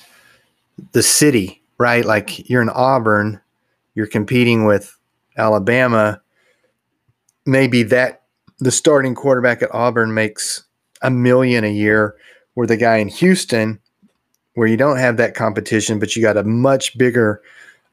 the 0.91 1.03
city, 1.03 1.61
right? 1.77 2.05
Like 2.05 2.49
you're 2.49 2.61
in 2.61 2.69
Auburn, 2.69 3.41
you're 3.95 4.07
competing 4.07 4.65
with 4.65 4.97
Alabama. 5.37 6.21
Maybe 7.45 7.83
that 7.83 8.21
the 8.59 8.71
starting 8.71 9.15
quarterback 9.15 9.61
at 9.61 9.73
Auburn 9.73 10.13
makes 10.13 10.63
a 11.01 11.09
million 11.09 11.63
a 11.63 11.71
year, 11.71 12.15
where 12.53 12.67
the 12.67 12.77
guy 12.77 12.97
in 12.97 13.07
Houston, 13.07 13.79
where 14.53 14.67
you 14.67 14.77
don't 14.77 14.97
have 14.97 15.17
that 15.17 15.33
competition, 15.33 15.97
but 15.97 16.15
you 16.15 16.21
got 16.21 16.37
a 16.37 16.43
much 16.43 16.97
bigger 16.97 17.41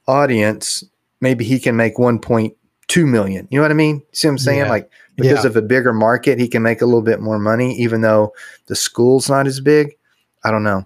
audience, 0.09 0.83
maybe 1.21 1.45
he 1.45 1.61
can 1.61 1.77
make 1.77 1.97
1.2 1.97 3.07
million. 3.09 3.47
You 3.51 3.59
know 3.59 3.63
what 3.63 3.71
I 3.71 3.75
mean? 3.75 4.03
See 4.13 4.27
what 4.27 4.33
I'm 4.33 4.39
saying? 4.39 4.59
Yeah. 4.61 4.69
Like 4.71 4.91
because 5.17 5.45
Yeah. 5.45 5.51
of 5.51 5.57
a 5.57 5.63
bigger 5.63 5.93
market, 5.93 6.39
he 6.39 6.49
can 6.49 6.63
make 6.63 6.81
a 6.81 6.87
little 6.87 7.03
bit 7.03 7.21
more 7.21 7.39
money, 7.39 7.77
even 7.79 8.01
though 8.01 8.33
the 8.67 8.75
school's 8.77 9.29
not 9.29 9.47
as 9.47 9.61
big. 9.61 9.97
I 10.45 10.51
don't 10.51 10.63
know. 10.65 10.85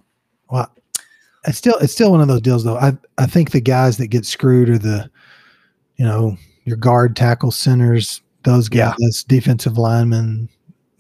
Well, 0.50 0.70
it's 1.46 1.58
still 1.58 1.76
it's 1.78 1.92
still 1.92 2.10
one 2.10 2.20
of 2.20 2.28
those 2.28 2.40
deals 2.40 2.64
though. 2.64 2.76
I 2.76 2.96
I 3.18 3.26
think 3.26 3.50
the 3.52 3.60
guys 3.60 3.96
that 3.98 4.08
get 4.08 4.24
screwed 4.26 4.68
are 4.68 4.78
the, 4.78 5.10
you 5.96 6.04
know, 6.04 6.36
your 6.64 6.76
guard, 6.76 7.16
tackle, 7.16 7.50
centers, 7.50 8.22
those 8.44 8.68
Yeah. 8.72 8.90
guys, 8.90 8.96
those 9.00 9.24
defensive 9.24 9.78
linemen. 9.78 10.48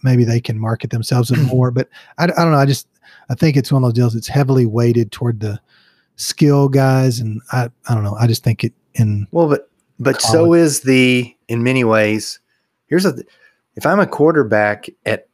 Maybe 0.04 0.24
they 0.24 0.40
can 0.40 0.58
market 0.58 0.90
themselves 0.90 1.30
a 1.30 1.36
more, 1.54 1.70
but 1.70 1.88
I, 2.18 2.24
I 2.24 2.26
don't 2.26 2.50
know. 2.52 2.58
I 2.58 2.66
just 2.66 2.86
I 3.30 3.34
think 3.34 3.56
it's 3.56 3.72
one 3.72 3.82
of 3.82 3.88
those 3.88 3.94
deals. 3.94 4.14
It's 4.14 4.28
heavily 4.28 4.66
weighted 4.66 5.10
toward 5.12 5.40
the 5.40 5.58
skill 6.16 6.68
guys, 6.68 7.18
and 7.18 7.40
I 7.52 7.68
I 7.88 7.94
don't 7.94 8.04
know. 8.04 8.16
I 8.16 8.26
just 8.26 8.44
think 8.44 8.64
it 8.64 8.72
in 8.94 9.26
Well, 9.30 9.48
but 9.48 9.70
but 9.98 10.20
so 10.20 10.52
is 10.52 10.80
the 10.80 11.34
in 11.48 11.62
many 11.62 11.84
ways. 11.84 12.40
Here's 12.86 13.06
a 13.06 13.14
if 13.76 13.86
I'm 13.86 14.00
a 14.00 14.06
quarterback 14.06 14.88
at 15.06 15.28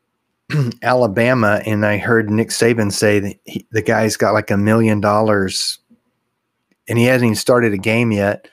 Alabama 0.82 1.60
and 1.66 1.84
I 1.84 1.98
heard 1.98 2.30
Nick 2.30 2.48
Saban 2.48 2.92
say 2.92 3.18
that 3.20 3.38
he, 3.44 3.66
the 3.70 3.82
guy's 3.82 4.16
got 4.16 4.34
like 4.34 4.50
a 4.50 4.56
million 4.56 5.00
dollars 5.00 5.78
and 6.88 6.98
he 6.98 7.04
hasn't 7.04 7.26
even 7.26 7.36
started 7.36 7.72
a 7.72 7.78
game 7.78 8.12
yet. 8.12 8.48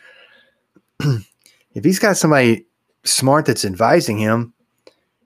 if 0.99 1.83
he's 1.83 1.99
got 1.99 2.17
somebody 2.17 2.65
smart 3.03 3.45
that's 3.45 3.65
advising 3.65 4.17
him, 4.17 4.53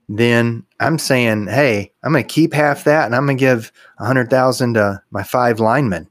then 0.10 0.66
I'm 0.80 0.98
saying, 0.98 1.48
hey, 1.48 1.92
I'm 2.04 2.12
going 2.12 2.24
to 2.24 2.28
keep 2.28 2.54
half 2.54 2.84
that 2.84 3.06
and 3.06 3.16
I'm 3.16 3.26
going 3.26 3.38
to 3.38 3.42
give 3.42 3.72
a 4.00 4.06
hundred 4.06 4.30
thousand 4.30 4.74
to 4.74 5.02
my 5.12 5.24
five 5.24 5.60
linemen, 5.60 6.09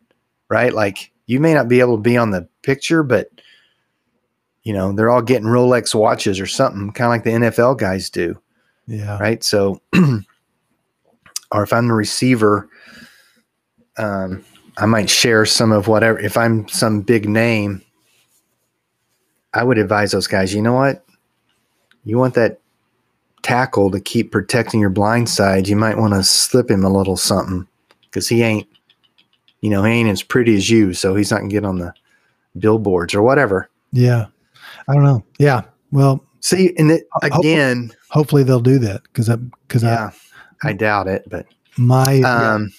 right? 0.49 0.73
Like 0.73 1.13
you 1.27 1.41
may 1.41 1.55
not 1.55 1.69
be 1.69 1.81
able 1.81 1.97
to 1.97 2.03
be 2.03 2.17
on 2.17 2.31
the 2.31 2.49
picture, 2.63 3.03
but 3.03 3.31
you 4.63 4.73
know, 4.73 4.93
they're 4.93 5.11
all 5.11 5.23
getting 5.23 5.49
Rolex 5.49 5.95
watches 5.95 6.41
or 6.41 6.47
something, 6.47 6.91
kind 6.93 7.07
of 7.07 7.11
like 7.11 7.25
the 7.25 7.49
NFL 7.49 7.79
guys 7.79 8.11
do, 8.11 8.41
yeah 8.87 9.19
right? 9.19 9.43
So, 9.43 9.81
or 11.53 11.63
if 11.63 11.73
I'm 11.73 11.89
the 11.89 11.95
receiver, 11.95 12.69
um, 13.97 14.45
I 14.77 14.87
might 14.87 15.11
share 15.11 15.45
some 15.45 15.73
of 15.73 15.89
whatever. 15.89 16.19
If 16.19 16.37
I'm 16.37 16.69
some 16.69 17.01
big 17.01 17.29
name, 17.29 17.83
I 19.55 19.65
would 19.65 19.79
advise 19.79 20.13
those 20.13 20.27
guys, 20.27 20.55
you 20.55 20.63
know 20.63 20.75
what? 20.75 21.05
You 22.05 22.19
want 22.19 22.35
that 22.35 22.61
tackle 23.43 23.91
to 23.91 24.01
keep 24.01 24.31
protecting 24.31 24.81
your 24.81 24.91
blind 24.91 25.29
side, 25.29 25.69
you 25.69 25.77
might 25.77 25.97
want 25.97 26.15
to 26.15 26.23
slip 26.23 26.71
him 26.71 26.85
a 26.85 26.93
little 26.93 27.17
something 27.17 27.67
because 28.03 28.29
he 28.29 28.43
ain't, 28.43 28.69
you 29.61 29.71
know, 29.71 29.85
he 29.85 29.93
ain't 29.93 30.09
as 30.09 30.23
pretty 30.23 30.55
as 30.57 30.71
you, 30.71 30.95
so 30.95 31.15
he's 31.15 31.31
not 31.31 31.39
gonna 31.39 31.51
get 31.51 31.65
on 31.65 31.79
the 31.79 31.93
billboards 32.59 33.15
or 33.15 33.23
whatever. 33.23 33.69
yeah. 33.93 34.27
I 34.87 34.95
don't 34.95 35.05
know. 35.05 35.25
Yeah. 35.39 35.63
Well, 35.93 36.25
See, 36.41 36.73
and 36.79 36.91
it, 36.91 37.09
again, 37.23 37.93
hopefully 38.11 38.45
they'll 38.45 38.61
do 38.61 38.79
that 38.79 39.03
because 39.05 39.29
I 39.29 39.37
because 39.37 39.83
yeah, 39.83 40.11
I 40.63 40.73
doubt 40.73 41.09
it, 41.09 41.25
but 41.29 41.47
my 41.77 42.21
um, 42.23 42.73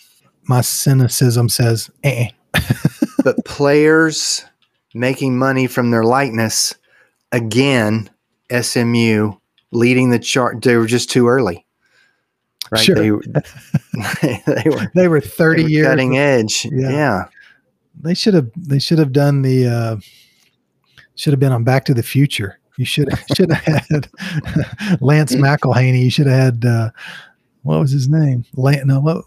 my 0.43 0.61
cynicism 0.61 1.49
says 1.49 1.89
eh. 2.03 2.29
but 3.23 3.43
players 3.45 4.45
making 4.93 5.37
money 5.37 5.67
from 5.67 5.91
their 5.91 6.03
likeness 6.03 6.73
again, 7.31 8.09
SMU 8.49 9.33
leading 9.71 10.09
the 10.09 10.19
chart. 10.19 10.61
They 10.61 10.77
were 10.77 10.87
just 10.87 11.09
too 11.09 11.27
early, 11.27 11.65
right? 12.71 12.81
Sure. 12.81 12.95
They, 12.95 13.09
they 14.45 14.69
were 14.69 14.91
They 14.95 15.07
were 15.07 15.21
thirty 15.21 15.61
they 15.63 15.65
were 15.65 15.69
years. 15.69 15.87
cutting 15.87 16.17
edge. 16.17 16.65
Yeah. 16.71 16.89
Yeah. 16.89 17.23
They 18.01 18.13
should 18.13 18.33
have. 18.33 18.49
They 18.55 18.79
should 18.79 18.99
have 18.99 19.11
done 19.11 19.41
the. 19.41 19.67
Uh, 19.67 19.95
should 21.15 21.33
have 21.33 21.39
been 21.39 21.51
on 21.51 21.63
Back 21.65 21.83
to 21.85 21.93
the 21.93 22.03
Future. 22.03 22.59
You 22.77 22.85
should 22.85 23.09
should 23.35 23.51
have 23.51 23.83
had 23.85 24.07
Lance. 25.01 25.35
McIlhenny. 25.35 26.03
You 26.03 26.09
should 26.09 26.27
have 26.27 26.39
had 26.39 26.65
uh, 26.65 26.91
what 27.63 27.79
was 27.79 27.91
his 27.91 28.07
name? 28.07 28.45
Lance. 28.55 28.85
No, 28.85 28.99
what? 29.01 29.25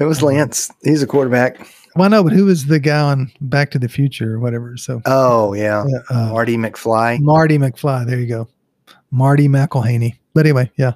It 0.00 0.04
was 0.04 0.22
Lance. 0.22 0.70
He's 0.82 1.02
a 1.02 1.06
quarterback. 1.06 1.66
Well, 1.96 2.10
no, 2.10 2.22
but 2.22 2.32
who 2.32 2.44
was 2.46 2.66
the 2.66 2.78
guy 2.80 3.00
on 3.00 3.30
Back 3.40 3.70
to 3.72 3.78
the 3.78 3.88
Future 3.88 4.34
or 4.34 4.38
whatever? 4.40 4.76
So 4.76 5.00
Oh 5.06 5.52
yeah, 5.54 5.84
uh, 6.10 6.30
Marty 6.30 6.56
McFly. 6.56 7.20
Marty 7.20 7.58
McFly. 7.58 8.06
There 8.06 8.18
you 8.18 8.26
go, 8.26 8.48
Marty 9.12 9.48
McIlhenny. 9.48 10.18
But 10.34 10.46
anyway, 10.46 10.70
yeah. 10.76 10.92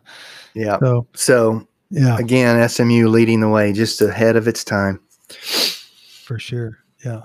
Yeah. 0.55 0.79
So 0.81 1.07
So 1.15 1.67
yeah, 1.91 2.19
again, 2.19 2.69
SMU 2.69 3.09
leading 3.09 3.41
the 3.41 3.49
way, 3.49 3.73
just 3.73 4.01
ahead 4.01 4.37
of 4.37 4.47
its 4.49 4.65
time. 4.65 5.01
for 6.25 6.39
sure. 6.39 6.79
Yeah. 7.05 7.23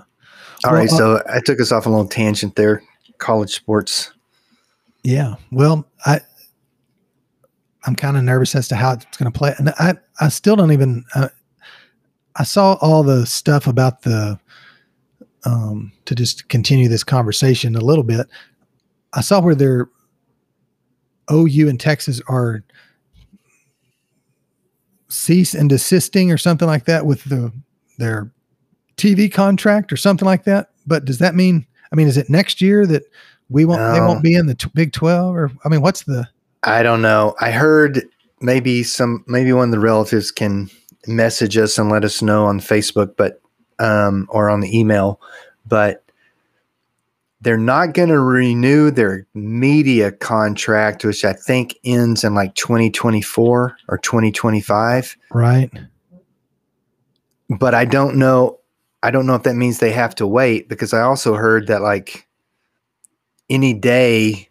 All 0.64 0.72
Well, 0.72 0.74
right, 0.74 0.90
uh, 0.92 0.96
so 0.96 1.22
I 1.30 1.40
took 1.40 1.60
us 1.60 1.70
off 1.72 1.86
a 1.86 1.90
little 1.90 2.08
tangent 2.08 2.56
there. 2.56 2.82
College 3.18 3.54
sports. 3.54 4.12
Yeah. 5.04 5.36
Well, 5.52 5.86
I 6.04 6.20
I'm 7.84 7.94
kind 7.96 8.16
of 8.16 8.24
nervous 8.24 8.54
as 8.54 8.68
to 8.68 8.76
how 8.76 8.92
it's 8.92 9.16
going 9.16 9.30
to 9.32 9.36
play. 9.38 9.54
And 9.58 9.70
I, 9.78 9.94
I 10.20 10.28
still 10.28 10.56
don't 10.56 10.72
even, 10.72 11.04
uh, 11.14 11.28
I 12.36 12.42
saw 12.42 12.74
all 12.82 13.02
the 13.02 13.24
stuff 13.24 13.66
about 13.66 14.02
the, 14.02 14.38
um, 15.44 15.92
to 16.04 16.14
just 16.14 16.48
continue 16.48 16.88
this 16.88 17.04
conversation 17.04 17.76
a 17.76 17.80
little 17.80 18.04
bit. 18.04 18.26
I 19.14 19.22
saw 19.22 19.40
where 19.40 19.54
their 19.54 19.88
OU 21.30 21.68
and 21.68 21.80
Texas 21.80 22.20
are 22.28 22.62
cease 25.08 25.54
and 25.54 25.68
desisting 25.68 26.30
or 26.30 26.38
something 26.38 26.68
like 26.68 26.84
that 26.84 27.06
with 27.06 27.24
the 27.24 27.52
their 27.98 28.30
TV 28.96 29.32
contract 29.32 29.92
or 29.92 29.96
something 29.96 30.26
like 30.26 30.44
that. 30.44 30.70
But 30.86 31.04
does 31.04 31.18
that 31.18 31.34
mean? 31.34 31.66
I 31.92 31.96
mean, 31.96 32.06
is 32.06 32.16
it 32.16 32.28
next 32.28 32.60
year 32.60 32.86
that 32.86 33.04
we 33.48 33.64
won't? 33.64 33.94
They 33.94 34.00
won't 34.00 34.22
be 34.22 34.34
in 34.34 34.46
the 34.46 34.54
t- 34.54 34.70
Big 34.74 34.92
Twelve, 34.92 35.34
or 35.34 35.50
I 35.64 35.68
mean, 35.68 35.80
what's 35.80 36.04
the? 36.04 36.28
I 36.62 36.82
don't 36.82 37.02
know. 37.02 37.34
I 37.40 37.50
heard 37.50 38.02
maybe 38.40 38.82
some 38.82 39.24
maybe 39.26 39.52
one 39.52 39.68
of 39.68 39.72
the 39.72 39.80
relatives 39.80 40.30
can 40.30 40.70
message 41.06 41.56
us 41.56 41.78
and 41.78 41.90
let 41.90 42.04
us 42.04 42.20
know 42.20 42.46
on 42.46 42.60
Facebook, 42.60 43.16
but 43.16 43.40
um, 43.78 44.26
or 44.30 44.50
on 44.50 44.60
the 44.60 44.78
email. 44.78 45.20
But 45.66 46.04
they're 47.40 47.56
not 47.56 47.94
going 47.94 48.08
to 48.08 48.20
renew 48.20 48.90
their 48.90 49.26
media 49.34 50.10
contract, 50.10 51.04
which 51.04 51.24
I 51.24 51.32
think 51.32 51.78
ends 51.84 52.24
in 52.24 52.34
like 52.34 52.54
2024 52.56 53.76
or 53.88 53.98
2025. 53.98 55.16
Right. 55.30 55.70
But 57.48 57.74
I 57.74 57.84
don't 57.84 58.16
know. 58.16 58.58
I 59.02 59.12
don't 59.12 59.26
know 59.26 59.36
if 59.36 59.44
that 59.44 59.54
means 59.54 59.78
they 59.78 59.92
have 59.92 60.14
to 60.16 60.26
wait 60.26 60.68
because 60.68 60.92
I 60.92 61.02
also 61.02 61.34
heard 61.34 61.68
that 61.68 61.82
like 61.82 62.26
any 63.48 63.72
day 63.72 64.48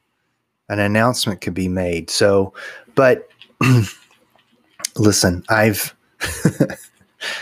an 0.70 0.80
announcement 0.80 1.42
could 1.42 1.54
be 1.54 1.68
made. 1.68 2.10
So, 2.10 2.54
but 2.96 3.28
listen, 4.98 5.44
I've 5.50 5.94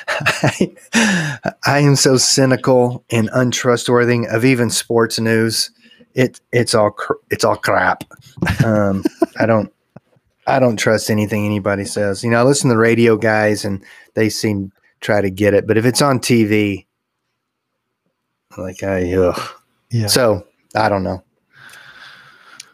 I, 0.09 0.76
I 1.65 1.80
am 1.80 1.95
so 1.95 2.17
cynical 2.17 3.03
and 3.09 3.30
untrustworthy 3.34 4.26
of 4.28 4.45
even 4.45 4.69
sports 4.69 5.19
news. 5.19 5.71
It 6.13 6.39
it's 6.51 6.73
all 6.73 6.91
cr- 6.91 7.13
it's 7.30 7.43
all 7.43 7.57
crap. 7.57 8.03
Um, 8.63 9.03
I 9.38 9.45
don't 9.45 9.71
I 10.47 10.59
don't 10.59 10.78
trust 10.78 11.09
anything 11.09 11.45
anybody 11.45 11.86
says. 11.86 12.23
You 12.23 12.30
know, 12.30 12.39
I 12.39 12.43
listen 12.43 12.69
to 12.69 12.76
the 12.76 12.80
radio 12.80 13.17
guys 13.17 13.65
and 13.65 13.84
they 14.13 14.30
seem 14.30 14.71
try 15.01 15.21
to 15.21 15.30
get 15.30 15.53
it, 15.53 15.67
but 15.67 15.78
if 15.78 15.86
it's 15.86 16.01
on 16.01 16.19
TV, 16.19 16.86
like 18.57 18.82
I 18.84 19.13
ugh. 19.13 19.39
Yeah. 19.91 20.07
So 20.07 20.47
I 20.76 20.89
don't 20.89 21.03
know. 21.03 21.23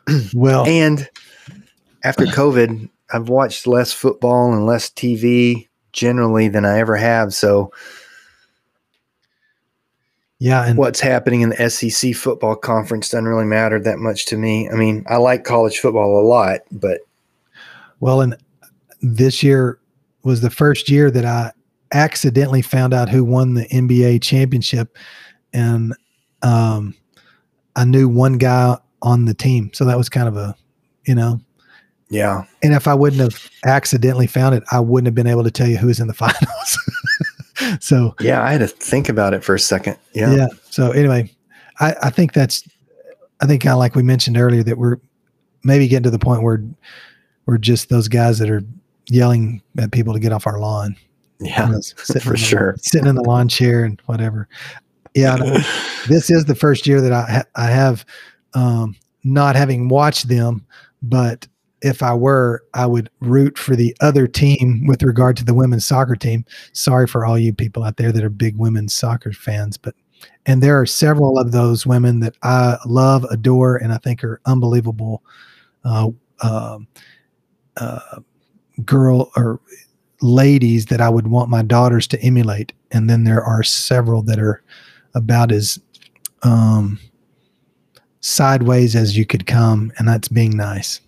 well, 0.33 0.65
And 0.67 1.09
after 2.03 2.25
COVID, 2.25 2.89
I've 3.11 3.29
watched 3.29 3.67
less 3.67 3.91
football 3.91 4.53
and 4.53 4.65
less 4.65 4.89
TV 4.89 5.67
generally 5.93 6.47
than 6.47 6.65
I 6.65 6.79
ever 6.79 6.95
have. 6.95 7.33
So 7.33 7.71
yeah, 10.41 10.65
and 10.65 10.75
what's 10.75 10.99
happening 10.99 11.41
in 11.41 11.49
the 11.49 11.69
SEC 11.69 12.15
football 12.15 12.55
conference 12.55 13.09
doesn't 13.09 13.27
really 13.27 13.45
matter 13.45 13.79
that 13.79 13.99
much 13.99 14.25
to 14.25 14.37
me. 14.37 14.67
I 14.67 14.73
mean, 14.73 15.05
I 15.07 15.17
like 15.17 15.43
college 15.43 15.77
football 15.77 16.19
a 16.19 16.25
lot, 16.25 16.61
but 16.71 17.01
well, 17.99 18.21
and 18.21 18.35
this 19.03 19.43
year 19.43 19.77
was 20.23 20.41
the 20.41 20.49
first 20.49 20.89
year 20.89 21.11
that 21.11 21.25
I 21.25 21.51
accidentally 21.93 22.63
found 22.63 22.91
out 22.91 23.07
who 23.07 23.23
won 23.23 23.53
the 23.53 23.67
NBA 23.67 24.23
championship, 24.23 24.97
and 25.53 25.93
um, 26.41 26.95
I 27.75 27.85
knew 27.85 28.09
one 28.09 28.39
guy 28.39 28.77
on 29.03 29.25
the 29.25 29.35
team, 29.35 29.69
so 29.75 29.85
that 29.85 29.97
was 29.97 30.09
kind 30.09 30.27
of 30.27 30.37
a, 30.37 30.55
you 31.05 31.13
know, 31.13 31.39
yeah. 32.11 32.43
And 32.61 32.73
if 32.73 32.87
I 32.87 32.93
wouldn't 32.93 33.21
have 33.21 33.49
accidentally 33.65 34.27
found 34.27 34.53
it, 34.53 34.63
I 34.71 34.79
wouldn't 34.79 35.07
have 35.07 35.15
been 35.15 35.25
able 35.25 35.43
to 35.43 35.49
tell 35.51 35.67
you 35.67 35.77
who 35.77 35.87
was 35.87 35.99
in 35.99 36.05
the 36.07 36.13
finals. 36.13 36.77
so 37.79 38.13
yeah, 38.19 38.43
I 38.43 38.51
had 38.51 38.59
to 38.59 38.67
think 38.67 39.09
about 39.09 39.33
it 39.33 39.43
for 39.43 39.55
a 39.55 39.59
second. 39.59 39.97
Yeah. 40.13 40.35
Yeah. 40.35 40.47
So 40.69 40.91
anyway, 40.91 41.31
I, 41.79 41.95
I 42.03 42.09
think 42.11 42.33
that's 42.33 42.63
I 43.41 43.47
think 43.47 43.63
kind 43.63 43.73
of 43.73 43.79
like 43.79 43.95
we 43.95 44.03
mentioned 44.03 44.37
earlier 44.37 44.61
that 44.63 44.77
we're 44.77 44.97
maybe 45.63 45.87
getting 45.87 46.03
to 46.03 46.11
the 46.11 46.19
point 46.19 46.43
where 46.43 46.63
we're 47.47 47.57
just 47.57 47.89
those 47.89 48.07
guys 48.07 48.37
that 48.39 48.49
are 48.49 48.61
yelling 49.07 49.61
at 49.79 49.91
people 49.91 50.13
to 50.13 50.19
get 50.19 50.31
off 50.31 50.45
our 50.45 50.59
lawn. 50.59 50.95
Yeah, 51.39 51.65
You 51.67 51.71
know, 51.73 51.81
for 52.19 52.31
the- 52.31 52.37
sure. 52.37 52.75
sitting 52.79 53.07
in 53.07 53.15
the 53.15 53.23
lawn 53.23 53.47
chair 53.47 53.83
and 53.83 53.99
whatever. 54.05 54.47
Yeah, 55.15 55.37
this 56.07 56.29
is 56.29 56.45
the 56.45 56.55
first 56.55 56.85
year 56.85 57.01
that 57.01 57.11
I 57.11 57.21
ha- 57.31 57.43
I 57.55 57.65
have 57.65 58.05
um, 58.53 58.95
not 59.23 59.55
having 59.55 59.89
watched 59.89 60.27
them, 60.27 60.65
but 61.01 61.47
if 61.81 62.03
I 62.03 62.13
were, 62.13 62.63
I 62.73 62.85
would 62.85 63.09
root 63.19 63.57
for 63.57 63.75
the 63.75 63.95
other 64.01 64.27
team 64.27 64.85
with 64.87 65.03
regard 65.03 65.37
to 65.37 65.45
the 65.45 65.53
women's 65.53 65.85
soccer 65.85 66.15
team. 66.15 66.45
Sorry 66.73 67.07
for 67.07 67.25
all 67.25 67.39
you 67.39 67.53
people 67.53 67.83
out 67.83 67.97
there 67.97 68.11
that 68.11 68.23
are 68.23 68.29
big 68.29 68.57
women's 68.57 68.93
soccer 68.93 69.33
fans, 69.33 69.77
but 69.77 69.95
and 70.45 70.61
there 70.61 70.79
are 70.79 70.85
several 70.85 71.39
of 71.39 71.51
those 71.51 71.85
women 71.85 72.19
that 72.19 72.35
I 72.43 72.77
love, 72.85 73.23
adore, 73.25 73.77
and 73.77 73.91
I 73.91 73.97
think 73.97 74.23
are 74.23 74.39
unbelievable 74.45 75.23
uh, 75.83 76.09
um 76.41 76.87
uh, 77.77 78.19
girl 78.85 79.31
or 79.35 79.59
ladies 80.21 80.87
that 80.87 81.01
I 81.01 81.09
would 81.09 81.27
want 81.27 81.49
my 81.49 81.61
daughters 81.63 82.07
to 82.07 82.21
emulate. 82.21 82.73
And 82.91 83.09
then 83.09 83.23
there 83.23 83.43
are 83.43 83.63
several 83.63 84.21
that 84.23 84.39
are 84.39 84.63
about 85.15 85.51
as 85.51 85.79
um, 86.43 86.99
sideways 88.19 88.95
as 88.95 89.17
you 89.17 89.25
could 89.25 89.47
come, 89.47 89.91
and 89.97 90.07
that's 90.07 90.27
being 90.27 90.55
nice. 90.55 91.01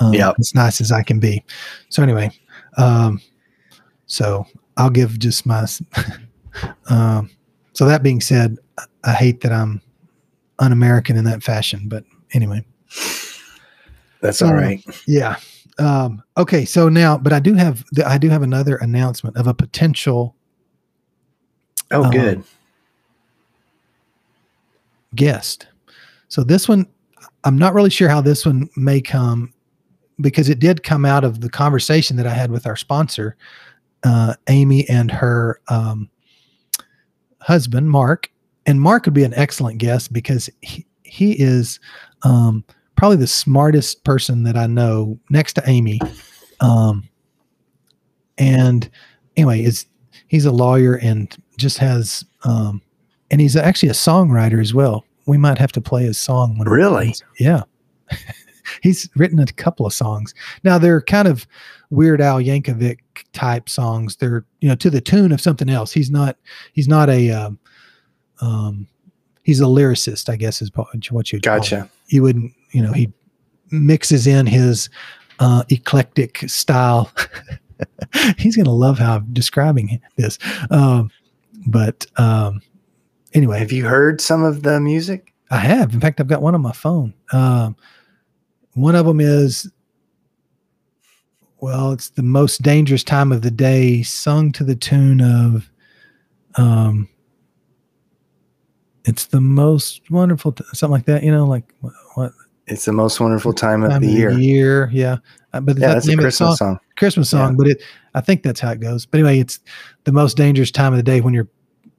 Um, 0.00 0.12
Yep. 0.14 0.36
as 0.38 0.54
nice 0.54 0.80
as 0.80 0.92
I 0.92 1.02
can 1.02 1.18
be. 1.20 1.44
So 1.88 2.02
anyway, 2.02 2.30
um, 2.76 3.20
so 4.06 4.46
I'll 4.76 4.90
give 4.90 5.18
just 5.18 5.44
my. 5.46 5.66
um, 6.88 7.30
so 7.72 7.84
that 7.86 8.02
being 8.02 8.20
said, 8.20 8.58
I- 9.04 9.12
hate 9.14 9.40
that 9.40 9.52
I'm 9.52 9.80
un-American 10.60 11.16
in 11.16 11.24
that 11.24 11.42
fashion, 11.42 11.84
but 11.88 12.04
anyway, 12.32 12.64
That's 14.20 14.42
all 14.42 14.50
Uh, 14.52 14.54
right. 14.60 14.84
yeah. 15.06 15.36
Um, 15.78 16.22
okay, 16.36 16.64
so 16.64 16.88
now, 16.88 17.16
but 17.16 17.32
I 17.32 17.38
do 17.40 17.54
have 17.54 17.84
I 18.04 18.18
do 18.18 18.28
have 18.28 18.42
another 18.42 18.76
announcement 18.76 19.36
of 19.36 19.46
a 19.46 19.54
potential 19.54 20.34
Oh, 21.92 22.04
um, 22.04 22.10
good. 22.10 22.44
guest. 25.14 25.66
So 26.28 26.42
this 26.44 26.68
one, 26.68 26.86
I'm 27.44 27.56
not 27.56 27.74
really 27.74 27.90
sure 27.90 28.08
how 28.08 28.20
this 28.20 28.44
one 28.44 28.68
may 28.76 29.00
come 29.00 29.52
because 30.20 30.48
it 30.48 30.58
did 30.58 30.82
come 30.82 31.04
out 31.04 31.24
of 31.24 31.40
the 31.40 31.50
conversation 31.50 32.16
that 32.16 32.26
I 32.26 32.34
had 32.34 32.50
with 32.50 32.66
our 32.66 32.76
sponsor, 32.76 33.36
uh, 34.04 34.34
Amy 34.48 34.88
and 34.88 35.10
her 35.10 35.60
um, 35.68 36.08
husband, 37.40 37.90
Mark. 37.90 38.30
And 38.66 38.80
Mark 38.80 39.06
would 39.06 39.14
be 39.14 39.24
an 39.24 39.34
excellent 39.34 39.78
guest 39.78 40.12
because 40.12 40.50
he, 40.60 40.86
he 41.02 41.32
is 41.32 41.80
um, 42.22 42.64
probably 42.96 43.16
the 43.16 43.26
smartest 43.26 44.04
person 44.04 44.42
that 44.42 44.56
I 44.56 44.66
know 44.66 45.18
next 45.30 45.54
to 45.54 45.62
Amy. 45.66 46.00
Um, 46.60 47.08
and 48.36 48.88
anyway, 49.36 49.62
is 49.62 49.86
he's 50.26 50.44
a 50.44 50.52
lawyer 50.52 50.94
and 50.94 51.34
just 51.56 51.78
has 51.78 52.24
um, 52.44 52.82
and 53.30 53.40
he's 53.40 53.56
actually 53.56 53.88
a 53.88 53.92
songwriter 53.92 54.60
as 54.60 54.74
well. 54.74 55.04
We 55.26 55.38
might 55.38 55.58
have 55.58 55.72
to 55.72 55.80
play 55.80 56.04
his 56.04 56.18
song. 56.18 56.58
When 56.58 56.68
Really? 56.68 57.14
Yeah. 57.38 57.62
he's 58.82 59.08
written 59.16 59.38
a 59.38 59.46
couple 59.46 59.86
of 59.86 59.92
songs. 59.92 60.34
Now 60.64 60.78
they're 60.78 61.00
kind 61.00 61.28
of 61.28 61.46
Weird 61.90 62.20
Al 62.20 62.38
Yankovic 62.38 62.98
type 63.32 63.68
songs. 63.68 64.16
They're 64.16 64.44
you 64.60 64.68
know 64.68 64.74
to 64.76 64.90
the 64.90 65.00
tune 65.00 65.32
of 65.32 65.40
something 65.40 65.68
else. 65.68 65.92
He's 65.92 66.10
not. 66.10 66.36
He's 66.72 66.88
not 66.88 67.08
a. 67.08 67.30
Um, 67.30 67.58
um, 68.40 68.86
he's 69.42 69.60
a 69.60 69.64
lyricist, 69.64 70.28
I 70.28 70.36
guess 70.36 70.62
is 70.62 70.70
what 71.10 71.32
you 71.32 71.40
Gotcha. 71.40 71.90
you 72.08 72.22
wouldn't. 72.22 72.52
You 72.72 72.82
know 72.82 72.92
he 72.92 73.12
mixes 73.70 74.26
in 74.26 74.46
his 74.46 74.90
uh, 75.38 75.64
eclectic 75.70 76.38
style. 76.48 77.10
he's 78.38 78.56
gonna 78.56 78.74
love 78.74 78.98
how 78.98 79.16
I'm 79.16 79.32
describing 79.32 80.00
this. 80.16 80.38
Um, 80.70 81.10
but 81.66 82.06
um, 82.16 82.60
anyway, 83.34 83.58
Have 83.58 83.72
you 83.72 83.86
heard 83.86 84.20
some 84.20 84.42
of 84.42 84.62
the 84.62 84.80
music? 84.80 85.32
I 85.50 85.58
have. 85.58 85.94
In 85.94 86.00
fact, 86.00 86.20
I've 86.20 86.28
got 86.28 86.42
one 86.42 86.54
on 86.54 86.60
my 86.60 86.72
phone. 86.72 87.14
Um, 87.32 87.76
one 88.78 88.94
of 88.94 89.06
them 89.06 89.20
is, 89.20 89.70
well, 91.60 91.92
it's 91.92 92.10
the 92.10 92.22
most 92.22 92.62
dangerous 92.62 93.02
time 93.02 93.32
of 93.32 93.42
the 93.42 93.50
day, 93.50 94.02
sung 94.02 94.52
to 94.52 94.64
the 94.64 94.76
tune 94.76 95.20
of, 95.20 95.70
um, 96.56 97.08
it's 99.04 99.26
the 99.26 99.40
most 99.40 100.10
wonderful, 100.10 100.54
something 100.72 100.92
like 100.92 101.06
that. 101.06 101.22
You 101.22 101.32
know, 101.32 101.44
like 101.46 101.72
what, 101.80 101.92
what 102.14 102.32
It's 102.66 102.84
the 102.84 102.92
most 102.92 103.20
wonderful 103.20 103.52
time 103.52 103.82
of 103.82 103.90
time 103.90 104.02
the 104.02 104.08
year. 104.08 104.30
year? 104.32 104.90
Yeah, 104.92 105.16
Uh, 105.52 105.60
but 105.60 105.78
Yeah, 105.78 105.88
that 105.88 105.94
that's 105.94 106.06
the 106.06 106.12
a 106.12 106.16
of 106.16 106.22
Christmas 106.22 106.58
song? 106.58 106.74
song. 106.74 106.78
Christmas 106.96 107.30
song, 107.30 107.52
Yeah. 107.52 107.56
but 107.56 107.66
it 107.68 107.82
I 108.14 108.20
think 108.20 108.42
that's 108.42 108.60
how 108.60 108.70
it 108.72 108.80
goes. 108.80 109.06
But 109.06 109.18
anyway, 109.20 109.40
it's 109.40 109.60
the 110.04 110.12
most 110.12 110.36
dangerous 110.36 110.70
time 110.70 110.92
of 110.92 110.96
the 110.98 111.02
day 111.02 111.20
when 111.20 111.32
you're 111.34 111.48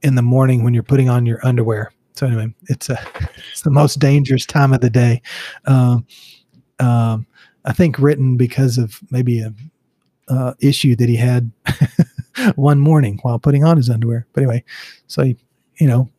in 0.03 0.15
the 0.15 0.21
morning 0.21 0.63
when 0.63 0.73
you're 0.73 0.83
putting 0.83 1.09
on 1.09 1.25
your 1.25 1.45
underwear. 1.45 1.91
So 2.13 2.27
anyway, 2.27 2.53
it's 2.67 2.89
a 2.89 2.99
it's 3.51 3.61
the 3.61 3.71
most 3.71 3.99
dangerous 3.99 4.45
time 4.45 4.71
of 4.73 4.81
the 4.81 4.89
day. 4.89 5.21
Um, 5.65 6.05
um, 6.79 7.25
I 7.65 7.73
think 7.73 7.99
written 7.99 8.37
because 8.37 8.77
of 8.77 8.99
maybe 9.11 9.41
a 9.41 9.53
uh, 10.27 10.53
issue 10.59 10.95
that 10.95 11.09
he 11.09 11.15
had 11.15 11.51
one 12.55 12.79
morning 12.79 13.19
while 13.21 13.39
putting 13.39 13.63
on 13.63 13.77
his 13.77 13.89
underwear. 13.89 14.27
But 14.33 14.43
anyway, 14.43 14.63
so 15.07 15.23
he, 15.23 15.37
you 15.79 15.87
know, 15.87 16.09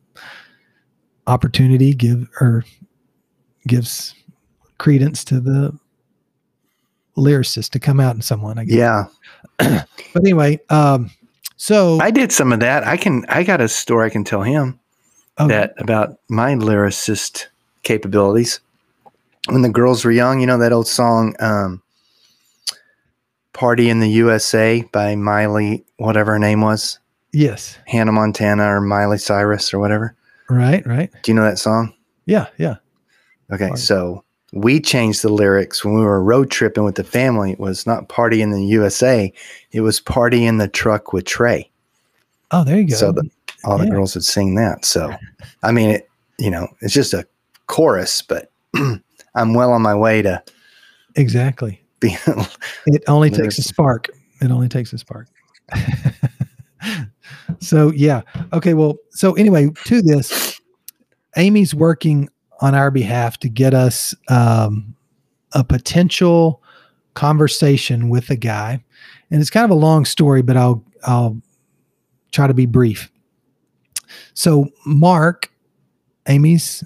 opportunity 1.27 1.93
give 1.93 2.27
or 2.39 2.65
gives 3.67 4.13
credence 4.77 5.23
to 5.25 5.39
the 5.39 5.77
lyricist 7.17 7.69
to 7.71 7.79
come 7.79 7.99
out 7.99 8.15
in 8.15 8.21
someone. 8.21 8.57
I 8.57 8.65
guess. 8.65 8.75
Yeah. 8.77 9.05
But 10.13 10.23
anyway, 10.23 10.59
um, 10.69 11.09
so 11.55 11.97
I 12.01 12.11
did 12.11 12.33
some 12.33 12.51
of 12.51 12.59
that. 12.59 12.85
I 12.85 12.97
can. 12.97 13.23
I 13.29 13.43
got 13.43 13.61
a 13.61 13.69
story 13.69 14.07
I 14.07 14.09
can 14.09 14.25
tell 14.25 14.41
him 14.41 14.77
oh, 15.37 15.47
that 15.47 15.73
about 15.77 16.17
my 16.27 16.53
lyricist 16.55 17.45
capabilities. 17.83 18.59
When 19.49 19.61
the 19.63 19.69
girls 19.69 20.05
were 20.05 20.11
young, 20.11 20.39
you 20.39 20.47
know 20.47 20.57
that 20.59 20.71
old 20.71 20.87
song, 20.87 21.35
um, 21.39 21.81
"Party 23.53 23.89
in 23.89 23.99
the 23.99 24.09
USA" 24.09 24.81
by 24.91 25.15
Miley, 25.15 25.83
whatever 25.97 26.33
her 26.33 26.39
name 26.39 26.61
was, 26.61 26.99
yes, 27.33 27.77
Hannah 27.87 28.11
Montana 28.11 28.65
or 28.75 28.81
Miley 28.81 29.17
Cyrus 29.17 29.73
or 29.73 29.79
whatever. 29.79 30.15
right, 30.49 30.85
right, 30.85 31.09
Do 31.23 31.31
you 31.31 31.35
know 31.35 31.43
that 31.43 31.57
song? 31.59 31.93
yeah, 32.25 32.47
yeah. 32.57 32.75
Okay, 33.51 33.73
so 33.75 34.23
we 34.53 34.79
changed 34.79 35.21
the 35.23 35.29
lyrics 35.29 35.83
when 35.83 35.95
we 35.95 36.01
were 36.01 36.23
road 36.23 36.49
tripping 36.51 36.83
with 36.83 36.95
the 36.95 37.03
family. 37.03 37.51
It 37.51 37.59
was 37.59 37.85
not 37.87 38.09
"Party 38.09 38.41
in 38.41 38.51
the 38.51 38.63
USA," 38.65 39.33
it 39.71 39.81
was 39.81 39.99
"Party 39.99 40.45
in 40.45 40.57
the 40.57 40.67
Truck 40.67 41.13
with 41.13 41.25
Trey." 41.25 41.69
Oh, 42.51 42.63
there 42.63 42.77
you 42.77 42.87
go. 42.89 42.95
So 42.95 43.11
the, 43.11 43.29
all 43.63 43.77
the 43.77 43.85
Yeah. 43.85 43.91
girls 43.91 44.13
would 44.15 44.23
sing 44.25 44.55
that. 44.55 44.85
So, 44.85 45.13
I 45.63 45.71
mean, 45.71 45.89
it, 45.89 46.09
you 46.37 46.51
know, 46.51 46.67
it's 46.81 46.93
just 46.93 47.13
a 47.13 47.25
chorus, 47.67 48.21
but 48.21 48.51
I'm 49.35 49.53
well 49.53 49.71
on 49.71 49.81
my 49.81 49.95
way 49.95 50.21
to 50.21 50.43
exactly. 51.15 51.81
being. 51.99 52.17
It 52.87 53.03
only 53.07 53.29
takes 53.29 53.57
a 53.57 53.63
spark. 53.63 54.09
It 54.41 54.51
only 54.51 54.67
takes 54.67 54.91
a 54.93 54.97
spark. 54.97 55.27
so 57.59 57.91
yeah. 57.91 58.21
Okay. 58.53 58.73
Well, 58.73 58.97
so 59.11 59.33
anyway, 59.33 59.69
to 59.85 60.01
this, 60.01 60.59
Amy's 61.37 61.75
working 61.75 62.29
on 62.59 62.75
our 62.75 62.91
behalf 62.91 63.37
to 63.39 63.49
get 63.49 63.73
us 63.73 64.13
um, 64.29 64.95
a 65.53 65.63
potential 65.63 66.61
conversation 67.13 68.09
with 68.09 68.29
a 68.29 68.35
guy, 68.35 68.83
and 69.29 69.41
it's 69.41 69.49
kind 69.49 69.65
of 69.65 69.71
a 69.71 69.79
long 69.79 70.05
story, 70.05 70.41
but 70.41 70.57
I'll 70.57 70.83
I'll 71.03 71.39
try 72.31 72.47
to 72.47 72.53
be 72.53 72.65
brief. 72.65 73.11
So 74.33 74.69
Mark, 74.85 75.51
Amy's 76.27 76.83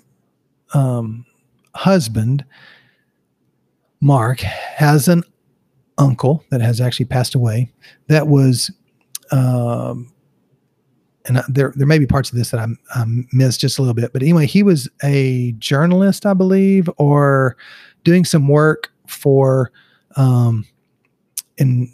um, 0.74 1.26
husband, 1.76 2.46
Mark 4.02 4.40
has 4.40 5.08
an 5.08 5.24
uncle 5.98 6.44
that 6.50 6.62
has 6.62 6.82
actually 6.82 7.06
passed 7.06 7.36
away 7.36 7.72
that 8.08 8.28
was 8.28 8.72
um 9.32 10.12
and 11.26 11.42
there 11.48 11.74
there 11.76 11.88
may 11.88 11.98
be 11.98 12.06
parts 12.06 12.30
of 12.30 12.38
this 12.38 12.52
that 12.52 12.60
I'm 12.60 12.78
I 12.94 13.06
missed 13.32 13.62
just 13.62 13.80
a 13.80 13.82
little 13.82 13.94
bit 13.94 14.12
but 14.14 14.22
anyway 14.22 14.46
he 14.46 14.62
was 14.62 14.90
a 15.04 15.54
journalist 15.54 16.26
I 16.26 16.34
believe 16.34 16.90
or 16.98 17.56
doing 18.04 18.26
some 18.26 18.48
work 18.48 18.92
for 19.08 19.72
um 20.18 20.66
in 21.58 21.92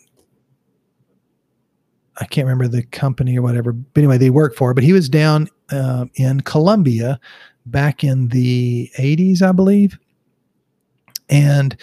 I 2.18 2.26
can't 2.26 2.46
remember 2.46 2.68
the 2.68 2.84
company 2.84 3.38
or 3.38 3.42
whatever 3.42 3.72
but 3.72 4.00
anyway 4.00 4.18
they 4.18 4.32
worked 4.32 4.58
for 4.58 4.74
but 4.74 4.84
he 4.84 4.94
was 4.94 5.10
down 5.10 5.48
uh, 5.72 6.06
in 6.16 6.42
Colombia 6.42 7.20
back 7.66 8.04
in 8.04 8.30
the 8.30 8.90
80s 8.98 9.42
I 9.42 9.52
believe 9.52 9.98
and 11.30 11.76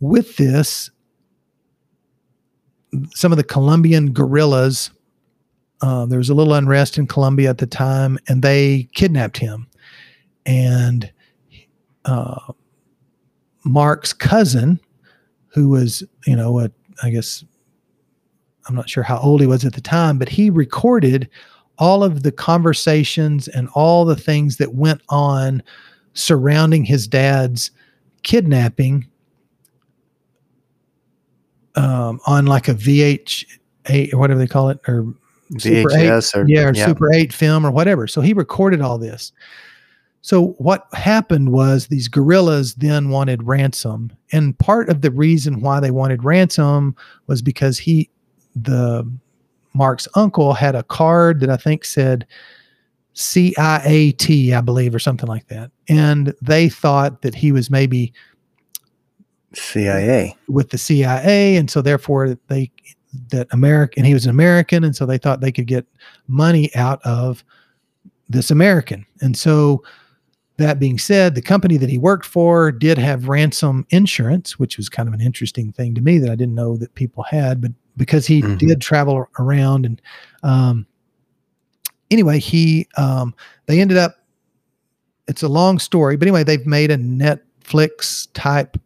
with 0.00 0.36
this 0.36 0.90
some 3.14 3.32
of 3.32 3.38
the 3.38 3.44
Colombian 3.44 4.12
guerrillas. 4.12 4.90
Uh, 5.82 6.06
there 6.06 6.18
was 6.18 6.28
a 6.28 6.34
little 6.34 6.54
unrest 6.54 6.98
in 6.98 7.06
Colombia 7.06 7.48
at 7.50 7.58
the 7.58 7.66
time, 7.66 8.18
and 8.28 8.42
they 8.42 8.88
kidnapped 8.94 9.38
him. 9.38 9.66
And 10.44 11.10
uh, 12.04 12.52
Mark's 13.64 14.12
cousin, 14.12 14.80
who 15.48 15.70
was, 15.70 16.02
you 16.26 16.36
know, 16.36 16.58
a, 16.60 16.70
I 17.02 17.10
guess, 17.10 17.44
I'm 18.68 18.74
not 18.74 18.90
sure 18.90 19.02
how 19.02 19.18
old 19.18 19.40
he 19.40 19.46
was 19.46 19.64
at 19.64 19.72
the 19.72 19.80
time, 19.80 20.18
but 20.18 20.28
he 20.28 20.50
recorded 20.50 21.28
all 21.80 22.04
of 22.04 22.22
the 22.22 22.30
conversations 22.30 23.48
and 23.48 23.68
all 23.74 24.04
the 24.04 24.14
things 24.14 24.58
that 24.58 24.74
went 24.74 25.00
on 25.08 25.62
surrounding 26.12 26.84
his 26.84 27.08
dad's 27.08 27.70
kidnapping 28.22 29.06
um, 31.74 32.20
on 32.26 32.46
like 32.46 32.68
a 32.68 32.74
VH8 32.74 34.12
or 34.12 34.18
whatever 34.18 34.38
they 34.38 34.46
call 34.46 34.68
it, 34.68 34.78
or 34.86 35.14
Super 35.58 35.88
VHS 35.88 36.36
or 36.36 36.46
yeah, 36.46 36.68
or 36.68 36.74
Super 36.74 37.12
8 37.12 37.32
film 37.32 37.64
or 37.66 37.70
whatever. 37.70 38.06
So 38.06 38.20
he 38.20 38.34
recorded 38.34 38.82
all 38.82 38.98
this. 38.98 39.32
So 40.22 40.48
what 40.58 40.86
happened 40.92 41.50
was 41.50 41.86
these 41.86 42.08
guerrillas 42.08 42.74
then 42.74 43.08
wanted 43.08 43.42
ransom. 43.44 44.12
And 44.32 44.58
part 44.58 44.90
of 44.90 45.00
the 45.00 45.10
reason 45.10 45.62
why 45.62 45.80
they 45.80 45.90
wanted 45.90 46.24
ransom 46.24 46.94
was 47.26 47.40
because 47.40 47.78
he 47.78 48.10
the 48.54 49.10
Mark's 49.72 50.08
uncle 50.14 50.52
had 50.52 50.74
a 50.74 50.82
card 50.82 51.40
that 51.40 51.50
I 51.50 51.56
think 51.56 51.84
said 51.84 52.26
CIAT, 53.14 54.52
I 54.52 54.60
believe, 54.60 54.94
or 54.94 54.98
something 54.98 55.28
like 55.28 55.48
that. 55.48 55.70
And 55.88 56.34
they 56.42 56.68
thought 56.68 57.22
that 57.22 57.34
he 57.34 57.52
was 57.52 57.70
maybe 57.70 58.12
CIA. 59.52 60.36
with 60.48 60.70
the 60.70 60.78
CIA, 60.78 61.56
and 61.56 61.70
so 61.70 61.82
therefore 61.82 62.36
they 62.46 62.70
that 63.30 63.48
American 63.50 64.04
he 64.04 64.14
was 64.14 64.24
an 64.24 64.30
American, 64.30 64.84
and 64.84 64.94
so 64.94 65.04
they 65.04 65.18
thought 65.18 65.40
they 65.40 65.52
could 65.52 65.66
get 65.66 65.86
money 66.28 66.74
out 66.76 67.00
of 67.04 67.44
this 68.28 68.50
American. 68.50 69.04
And 69.20 69.36
so 69.36 69.82
that 70.58 70.78
being 70.78 70.98
said, 70.98 71.34
the 71.34 71.42
company 71.42 71.76
that 71.78 71.88
he 71.88 71.98
worked 71.98 72.26
for 72.26 72.70
did 72.70 72.98
have 72.98 73.28
ransom 73.28 73.86
insurance, 73.90 74.58
which 74.58 74.76
was 74.76 74.88
kind 74.88 75.08
of 75.08 75.14
an 75.14 75.20
interesting 75.20 75.72
thing 75.72 75.94
to 75.94 76.00
me 76.00 76.18
that 76.18 76.30
I 76.30 76.36
didn't 76.36 76.54
know 76.54 76.76
that 76.76 76.94
people 76.94 77.24
had, 77.24 77.60
but 77.60 77.72
because 78.00 78.26
he 78.26 78.40
Mhm. 78.42 78.58
did 78.58 78.80
travel 78.80 79.28
around 79.38 79.84
and 79.84 80.00
um 80.42 80.86
anyway, 82.10 82.38
he 82.40 82.88
um 82.96 83.34
they 83.66 83.78
ended 83.80 83.98
up 83.98 84.16
it's 85.28 85.42
a 85.44 85.48
long 85.48 85.78
story, 85.78 86.16
but 86.16 86.26
anyway, 86.26 86.42
they've 86.42 86.66
made 86.66 86.90
a 86.90 86.96
Netflix 86.96 88.26
type 88.34 88.76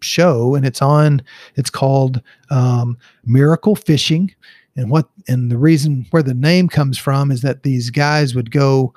show 0.00 0.54
and 0.54 0.64
it's 0.64 0.80
on 0.80 1.20
it's 1.56 1.68
called 1.68 2.22
um, 2.48 2.96
miracle 3.26 3.76
fishing 3.76 4.34
and 4.76 4.88
what 4.90 5.10
and 5.28 5.50
the 5.50 5.58
reason 5.58 6.06
where 6.10 6.22
the 6.22 6.32
name 6.32 6.68
comes 6.68 6.96
from 6.96 7.30
is 7.30 7.42
that 7.42 7.64
these 7.64 7.90
guys 7.90 8.34
would 8.34 8.50
go 8.50 8.94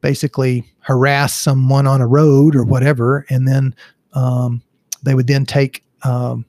basically 0.00 0.64
harass 0.80 1.32
someone 1.34 1.86
on 1.86 2.00
a 2.00 2.06
road 2.06 2.56
or 2.56 2.64
whatever 2.64 3.24
and 3.28 3.46
then 3.46 3.72
um, 4.14 4.60
they 5.04 5.14
would 5.14 5.28
then 5.28 5.46
take 5.46 5.84
um, 6.02 6.44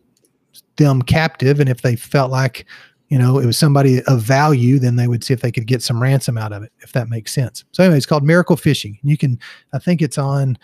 them 0.77 1.01
captive 1.01 1.59
and 1.59 1.69
if 1.69 1.81
they 1.81 1.95
felt 1.95 2.31
like 2.31 2.65
you 3.09 3.17
know 3.17 3.39
it 3.39 3.45
was 3.45 3.57
somebody 3.57 4.01
of 4.03 4.21
value 4.21 4.79
then 4.79 4.95
they 4.95 5.07
would 5.07 5.23
see 5.23 5.33
if 5.33 5.41
they 5.41 5.51
could 5.51 5.67
get 5.67 5.81
some 5.81 6.01
ransom 6.01 6.37
out 6.37 6.51
of 6.51 6.63
it 6.63 6.71
if 6.79 6.91
that 6.91 7.09
makes 7.09 7.33
sense 7.33 7.63
so 7.71 7.83
anyway 7.83 7.97
it's 7.97 8.05
called 8.05 8.23
miracle 8.23 8.57
fishing 8.57 8.97
you 9.03 9.17
can 9.17 9.39
i 9.73 9.79
think 9.79 10.01
it's 10.01 10.17
on 10.17 10.57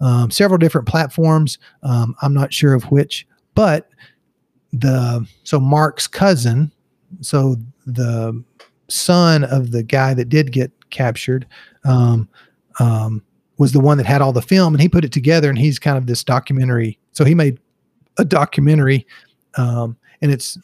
um, 0.00 0.30
several 0.30 0.58
different 0.58 0.86
platforms. 0.86 1.58
Um, 1.82 2.14
I'm 2.22 2.34
not 2.34 2.52
sure 2.52 2.74
of 2.74 2.84
which, 2.84 3.26
but 3.54 3.88
the 4.72 5.26
so 5.44 5.58
Mark's 5.58 6.06
cousin, 6.06 6.70
so 7.20 7.56
the 7.86 8.42
son 8.88 9.44
of 9.44 9.72
the 9.72 9.82
guy 9.82 10.14
that 10.14 10.28
did 10.28 10.52
get 10.52 10.70
captured, 10.90 11.46
um, 11.84 12.28
um, 12.80 13.22
was 13.58 13.72
the 13.72 13.80
one 13.80 13.98
that 13.98 14.06
had 14.06 14.22
all 14.22 14.32
the 14.32 14.42
film, 14.42 14.74
and 14.74 14.80
he 14.80 14.88
put 14.88 15.04
it 15.04 15.12
together, 15.12 15.48
and 15.48 15.58
he's 15.58 15.78
kind 15.78 15.98
of 15.98 16.06
this 16.06 16.22
documentary. 16.22 16.98
So 17.12 17.24
he 17.24 17.34
made 17.34 17.58
a 18.18 18.24
documentary, 18.24 19.06
um, 19.56 19.96
and 20.22 20.30
it's. 20.30 20.58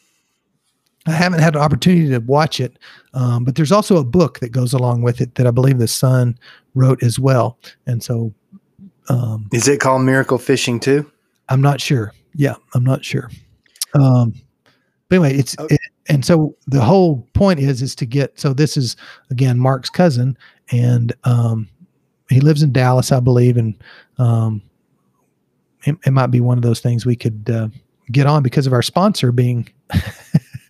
I 1.07 1.11
haven't 1.13 1.41
had 1.41 1.55
an 1.55 1.61
opportunity 1.61 2.09
to 2.09 2.19
watch 2.21 2.61
it, 2.61 2.79
um, 3.13 3.45
but 3.45 3.57
there's 3.57 3.73
also 3.73 3.99
a 3.99 4.05
book 4.05 4.41
that 4.41 4.53
goes 4.53 4.73
along 4.73 5.03
with 5.03 5.21
it 5.21 5.35
that 5.35 5.47
I 5.47 5.51
believe 5.51 5.79
the 5.79 5.87
son 5.87 6.39
wrote 6.75 7.03
as 7.03 7.19
well, 7.19 7.59
and 7.87 8.03
so 8.03 8.33
um, 9.11 9.47
Is 9.53 9.69
it 9.69 9.81
called 9.81 10.01
Miracle 10.03 10.39
Fishing 10.39 10.81
too? 10.81 11.11
I'm 11.51 11.61
not 11.61 11.79
sure. 11.79 12.15
Yeah, 12.35 12.55
I'm 12.75 12.85
not 12.85 13.05
sure. 13.05 13.31
Um, 13.93 14.33
but 15.11 15.17
anyway, 15.17 15.35
it's 15.37 15.59
Okay. 15.59 15.75
it, 15.75 15.81
and 16.09 16.25
so 16.25 16.57
the 16.67 16.81
whole 16.81 17.29
point 17.35 17.61
is 17.61 17.83
is 17.83 17.95
to 17.97 18.07
get. 18.07 18.41
So 18.41 18.55
this 18.55 18.77
is 18.79 18.97
again 19.31 19.59
Mark's 19.59 19.91
cousin, 19.91 20.39
and 20.73 21.13
um, 21.25 21.69
he 22.31 22.41
lives 22.41 22.63
in 22.63 22.73
Dallas, 22.73 23.13
I 23.13 23.21
believe, 23.21 23.59
and 23.59 23.75
um, 24.17 24.63
it, 25.85 25.97
it 26.07 26.13
might 26.13 26.29
be 26.29 26.41
one 26.41 26.57
of 26.57 26.63
those 26.63 26.81
things 26.81 27.05
we 27.05 27.15
could 27.17 27.51
uh, 27.53 27.69
get 28.13 28.27
on 28.27 28.43
because 28.43 28.67
of 28.67 28.73
our 28.73 28.83
sponsor 28.83 29.33
being 29.33 29.69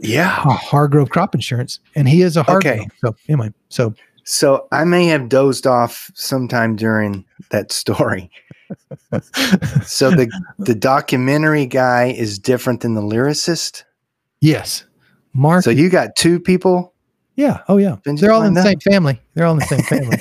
Yeah. 0.01 0.29
Hargrove 0.39 1.11
Crop 1.11 1.35
Insurance, 1.35 1.81
and 1.95 2.09
he 2.09 2.23
is 2.23 2.37
a 2.37 2.43
Hargrove. 2.43 2.75
Okay. 2.81 2.89
So 2.99 3.15
anyway, 3.29 3.53
so 3.69 3.95
So 4.25 4.67
I 4.73 4.85
may 4.85 5.07
have 5.07 5.29
dozed 5.29 5.67
off 5.67 6.11
sometime 6.15 6.77
during 6.77 7.25
that 7.51 7.73
story. 7.73 8.31
So 9.85 10.11
the 10.11 10.29
the 10.59 10.75
documentary 10.75 11.67
guy 11.67 12.07
is 12.07 12.39
different 12.39 12.81
than 12.81 12.95
the 12.95 13.03
lyricist. 13.03 13.85
yes, 14.41 14.85
Mark. 15.35 15.63
So 15.65 15.71
you 15.71 15.89
got 15.91 16.17
two 16.17 16.41
people. 16.41 16.95
yeah. 17.37 17.61
Oh 17.69 17.77
yeah. 17.77 17.97
Didn't 18.05 18.21
They're 18.21 18.33
all 18.33 18.43
in 18.43 18.55
the 18.55 18.63
same 18.63 18.81
family. 18.81 19.21
They're 19.35 19.45
all 19.47 19.53
in 19.53 19.59
the 19.61 19.67
same 19.67 19.83
family. 19.83 20.19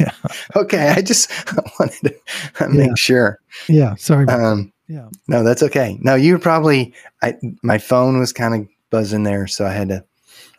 yeah. 0.00 0.12
Okay, 0.54 0.88
I 0.90 1.02
just 1.02 1.30
wanted 1.78 2.14
to 2.58 2.68
make 2.68 2.88
Yeah. 2.88 2.94
sure. 2.94 3.38
Yeah. 3.68 3.94
Sorry. 3.96 4.26
Um, 4.28 4.72
yeah. 4.88 5.08
no, 5.28 5.42
that's 5.42 5.62
okay. 5.62 5.98
No, 6.00 6.14
you 6.14 6.38
probably. 6.38 6.94
I 7.22 7.34
my 7.62 7.78
phone 7.78 8.18
was 8.18 8.32
kind 8.32 8.54
of 8.54 8.68
buzzing 8.90 9.24
there, 9.24 9.46
so 9.46 9.66
I 9.66 9.72
had 9.72 9.88
to. 9.88 10.04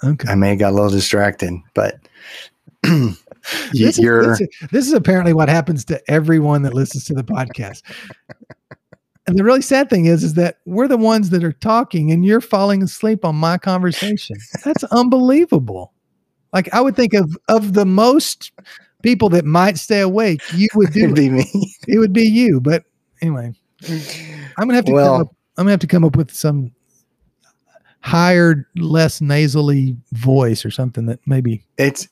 Okay. 0.03 0.27
I 0.29 0.35
may 0.35 0.49
have 0.49 0.59
got 0.59 0.71
a 0.71 0.75
little 0.75 0.89
distracted, 0.89 1.53
but 1.73 1.99
you, 2.85 3.15
this, 3.73 3.97
is, 3.97 3.99
you're. 3.99 4.27
this, 4.27 4.41
is, 4.41 4.47
this 4.71 4.87
is 4.87 4.93
apparently 4.93 5.33
what 5.33 5.49
happens 5.49 5.83
to 5.85 6.01
everyone 6.11 6.61
that 6.63 6.73
listens 6.73 7.05
to 7.05 7.13
the 7.13 7.23
podcast. 7.23 7.81
and 9.25 9.37
the 9.37 9.43
really 9.43 9.61
sad 9.61 9.89
thing 9.89 10.05
is, 10.05 10.23
is 10.23 10.35
that 10.35 10.59
we're 10.65 10.87
the 10.87 10.97
ones 10.97 11.31
that 11.31 11.43
are 11.43 11.53
talking, 11.53 12.11
and 12.11 12.25
you're 12.25 12.41
falling 12.41 12.83
asleep 12.83 13.25
on 13.25 13.35
my 13.35 13.57
conversation. 13.57 14.37
That's 14.63 14.83
unbelievable. 14.85 15.93
Like 16.53 16.73
I 16.73 16.81
would 16.81 16.95
think 16.95 17.13
of 17.13 17.37
of 17.47 17.73
the 17.73 17.85
most 17.85 18.51
people 19.03 19.29
that 19.29 19.45
might 19.45 19.77
stay 19.77 20.01
awake, 20.01 20.41
you 20.53 20.67
would 20.75 20.91
do 20.91 20.99
It'd 21.05 21.11
it. 21.11 21.15
be 21.15 21.29
me. 21.29 21.73
It 21.87 21.99
would 21.99 22.13
be 22.13 22.27
you. 22.27 22.59
But 22.59 22.83
anyway, 23.21 23.53
I'm 23.87 24.67
gonna 24.67 24.75
have 24.75 24.85
to. 24.85 24.91
Well- 24.91 25.13
come 25.13 25.21
up, 25.21 25.35
I'm 25.57 25.63
gonna 25.65 25.71
have 25.71 25.79
to 25.81 25.87
come 25.87 26.03
up 26.03 26.15
with 26.15 26.31
some 26.33 26.71
higher, 28.01 28.67
less 28.75 29.21
nasally 29.21 29.97
voice 30.13 30.63
or 30.65 30.71
something 30.71 31.05
that 31.07 31.19
maybe 31.25 31.63
It's 31.77 32.07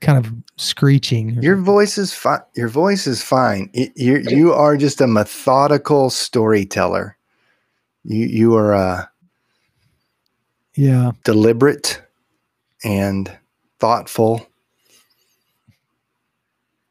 kind 0.00 0.24
of 0.24 0.32
screeching. 0.56 1.30
your 1.42 1.56
something. 1.56 1.64
voice 1.64 1.98
is 1.98 2.12
fine. 2.12 2.40
Your 2.54 2.68
voice 2.68 3.06
is 3.06 3.22
fine. 3.22 3.68
It, 3.74 3.92
you 3.96 4.18
you 4.28 4.52
are 4.52 4.76
just 4.76 5.00
a 5.00 5.06
methodical 5.06 6.10
storyteller. 6.10 7.16
You 8.04 8.26
you 8.26 8.54
are 8.56 8.72
a 8.72 9.10
Yeah. 10.74 11.12
deliberate 11.24 12.00
and 12.84 13.30
thoughtful 13.80 14.46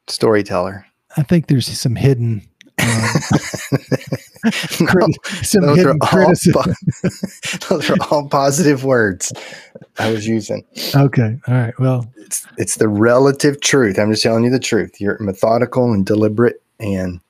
storyteller. 0.08 0.86
I 1.16 1.22
think 1.22 1.46
there's 1.46 1.66
some 1.78 1.94
hidden, 1.96 2.42
um, 2.82 2.90
No, 4.80 4.86
crit- 4.86 5.16
some 5.42 5.62
those, 5.62 5.78
are 5.84 5.90
all 5.90 6.32
po- 6.52 6.72
those 7.68 7.90
are 7.90 7.96
all 8.10 8.28
positive 8.28 8.84
words 8.84 9.32
I 9.98 10.10
was 10.10 10.26
using. 10.26 10.64
Okay. 10.94 11.38
All 11.48 11.54
right. 11.54 11.78
Well, 11.78 12.06
It's 12.16 12.46
it's 12.58 12.76
the 12.76 12.88
relative 12.88 13.60
truth. 13.60 13.98
I'm 13.98 14.10
just 14.10 14.22
telling 14.22 14.44
you 14.44 14.50
the 14.50 14.58
truth. 14.58 15.00
You're 15.00 15.18
methodical 15.20 15.92
and 15.92 16.04
deliberate 16.04 16.62
and 16.78 17.20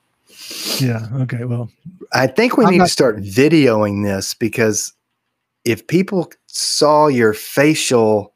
yeah. 0.80 1.06
Okay. 1.20 1.44
Well, 1.44 1.70
I 2.12 2.26
think 2.26 2.56
we 2.56 2.64
I'm 2.64 2.72
need 2.72 2.78
not- 2.78 2.86
to 2.86 2.92
start 2.92 3.16
videoing 3.18 4.04
this 4.04 4.34
because 4.34 4.92
if 5.64 5.86
people 5.86 6.30
saw 6.46 7.06
your 7.06 7.32
facial, 7.32 8.32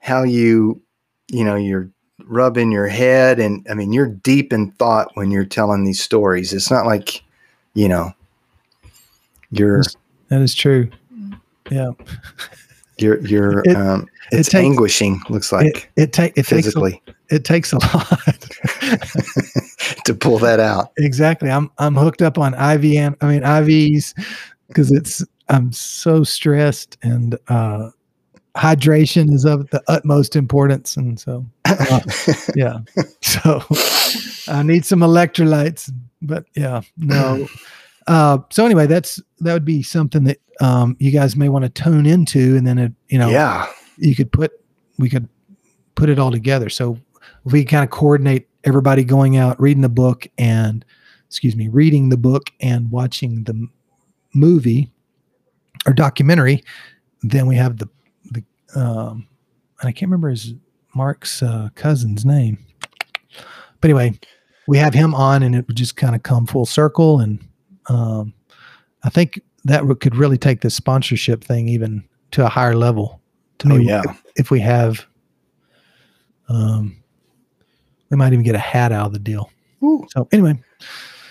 how 0.00 0.22
you, 0.22 0.82
you 1.28 1.44
know, 1.44 1.54
you're 1.56 1.88
rubbing 2.24 2.72
your 2.72 2.86
head, 2.88 3.38
and 3.38 3.66
I 3.70 3.74
mean, 3.74 3.92
you're 3.92 4.08
deep 4.08 4.52
in 4.52 4.70
thought 4.72 5.10
when 5.14 5.30
you're 5.30 5.44
telling 5.44 5.84
these 5.84 6.02
stories. 6.02 6.52
It's 6.52 6.70
not 6.70 6.86
like, 6.86 7.22
you 7.74 7.88
know, 7.88 8.12
you're 9.50 9.82
that 10.28 10.40
is 10.40 10.54
true. 10.54 10.88
Yeah. 11.70 11.90
you're 12.98 13.20
you're 13.26 13.60
It- 13.60 13.76
um, 13.76 14.08
it 14.32 14.38
it's 14.40 14.48
takes- 14.48 14.64
anguishing. 14.64 15.20
Looks 15.28 15.52
like 15.52 15.66
It, 15.96 16.02
it, 16.02 16.12
take, 16.12 16.32
it 16.32 16.46
takes, 16.46 16.50
a, 16.50 16.54
physically 16.56 17.02
it 17.28 17.44
takes 17.44 17.72
a 17.72 17.76
lot. 17.94 18.48
to 20.04 20.14
pull 20.14 20.38
that 20.38 20.58
out. 20.60 20.92
exactly. 20.98 21.50
I'm, 21.50 21.70
I'm 21.78 21.94
hooked 21.96 22.22
up 22.22 22.38
on 22.38 22.54
IV 22.54 22.84
and 22.96 23.16
I 23.20 23.26
mean, 23.28 23.42
IVs 23.42 24.14
because 24.68 24.90
it's, 24.92 25.24
I'm 25.48 25.72
so 25.72 26.24
stressed 26.24 26.96
and, 27.02 27.36
uh, 27.48 27.90
hydration 28.56 29.32
is 29.32 29.44
of 29.44 29.68
the 29.70 29.82
utmost 29.88 30.36
importance. 30.36 30.96
And 30.96 31.18
so, 31.20 31.46
uh, 31.64 32.00
yeah. 32.56 32.78
So 33.22 33.62
I 34.48 34.62
need 34.62 34.84
some 34.84 35.00
electrolytes, 35.00 35.92
but 36.22 36.44
yeah, 36.54 36.82
no. 36.96 37.46
Uh, 38.06 38.38
so 38.50 38.64
anyway, 38.64 38.86
that's 38.86 39.20
that 39.40 39.52
would 39.52 39.64
be 39.64 39.82
something 39.82 40.24
that 40.24 40.38
um, 40.60 40.96
you 40.98 41.10
guys 41.10 41.36
may 41.36 41.48
want 41.48 41.64
to 41.64 41.82
tune 41.82 42.06
into, 42.06 42.56
and 42.56 42.66
then 42.66 42.78
it, 42.78 42.92
you 43.08 43.18
know, 43.18 43.28
yeah, 43.28 43.66
you 43.98 44.14
could 44.14 44.30
put 44.32 44.52
we 44.98 45.10
could 45.10 45.28
put 45.94 46.08
it 46.08 46.18
all 46.18 46.30
together. 46.30 46.68
So 46.68 46.98
if 47.44 47.52
we 47.52 47.64
kind 47.64 47.84
of 47.84 47.90
coordinate 47.90 48.48
everybody 48.64 49.04
going 49.04 49.36
out, 49.36 49.60
reading 49.60 49.82
the 49.82 49.88
book, 49.88 50.26
and 50.38 50.84
excuse 51.26 51.56
me, 51.56 51.68
reading 51.68 52.08
the 52.08 52.16
book 52.16 52.50
and 52.60 52.90
watching 52.90 53.44
the 53.44 53.66
movie 54.34 54.92
or 55.86 55.92
documentary, 55.92 56.62
then 57.22 57.46
we 57.46 57.56
have 57.56 57.78
the 57.78 57.88
um, 58.74 59.26
and 59.80 59.88
I 59.88 59.92
can't 59.92 60.10
remember 60.10 60.30
his 60.30 60.54
Mark's 60.94 61.42
uh, 61.42 61.68
cousin's 61.74 62.24
name, 62.24 62.58
but 63.80 63.90
anyway, 63.90 64.18
we 64.66 64.78
have 64.78 64.94
him 64.94 65.14
on, 65.14 65.42
and 65.42 65.54
it 65.54 65.66
would 65.68 65.76
just 65.76 65.96
kind 65.96 66.14
of 66.14 66.22
come 66.22 66.46
full 66.46 66.66
circle, 66.66 67.20
and 67.20 67.46
um, 67.88 68.32
I 69.04 69.10
think 69.10 69.40
that 69.64 69.82
could 70.00 70.16
really 70.16 70.38
take 70.38 70.60
the 70.62 70.70
sponsorship 70.70 71.44
thing 71.44 71.68
even 71.68 72.02
to 72.32 72.44
a 72.44 72.48
higher 72.48 72.74
level. 72.74 73.20
To 73.58 73.72
Oh, 73.72 73.76
me, 73.76 73.84
yeah. 73.86 74.02
if, 74.04 74.22
if 74.36 74.50
we 74.50 74.60
have, 74.60 75.06
um, 76.48 76.96
we 78.10 78.16
might 78.16 78.32
even 78.32 78.44
get 78.44 78.54
a 78.54 78.58
hat 78.58 78.92
out 78.92 79.06
of 79.06 79.12
the 79.12 79.18
deal. 79.18 79.50
Ooh, 79.82 80.06
So 80.10 80.28
anyway, 80.32 80.58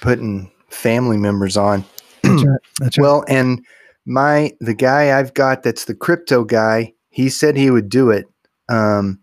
putting 0.01 0.51
family 0.69 1.17
members 1.17 1.57
on. 1.57 1.83
that's 2.23 2.43
right. 2.43 2.59
That's 2.79 2.97
right. 2.97 3.03
Well, 3.03 3.25
and 3.27 3.65
my 4.05 4.51
the 4.59 4.73
guy 4.73 5.17
I've 5.17 5.33
got 5.33 5.63
that's 5.63 5.85
the 5.85 5.95
crypto 5.95 6.43
guy, 6.43 6.93
he 7.15 7.29
said 7.29 7.55
he 7.55 7.71
would 7.71 7.87
do 7.87 8.09
it. 8.09 8.27
Um 8.67 9.21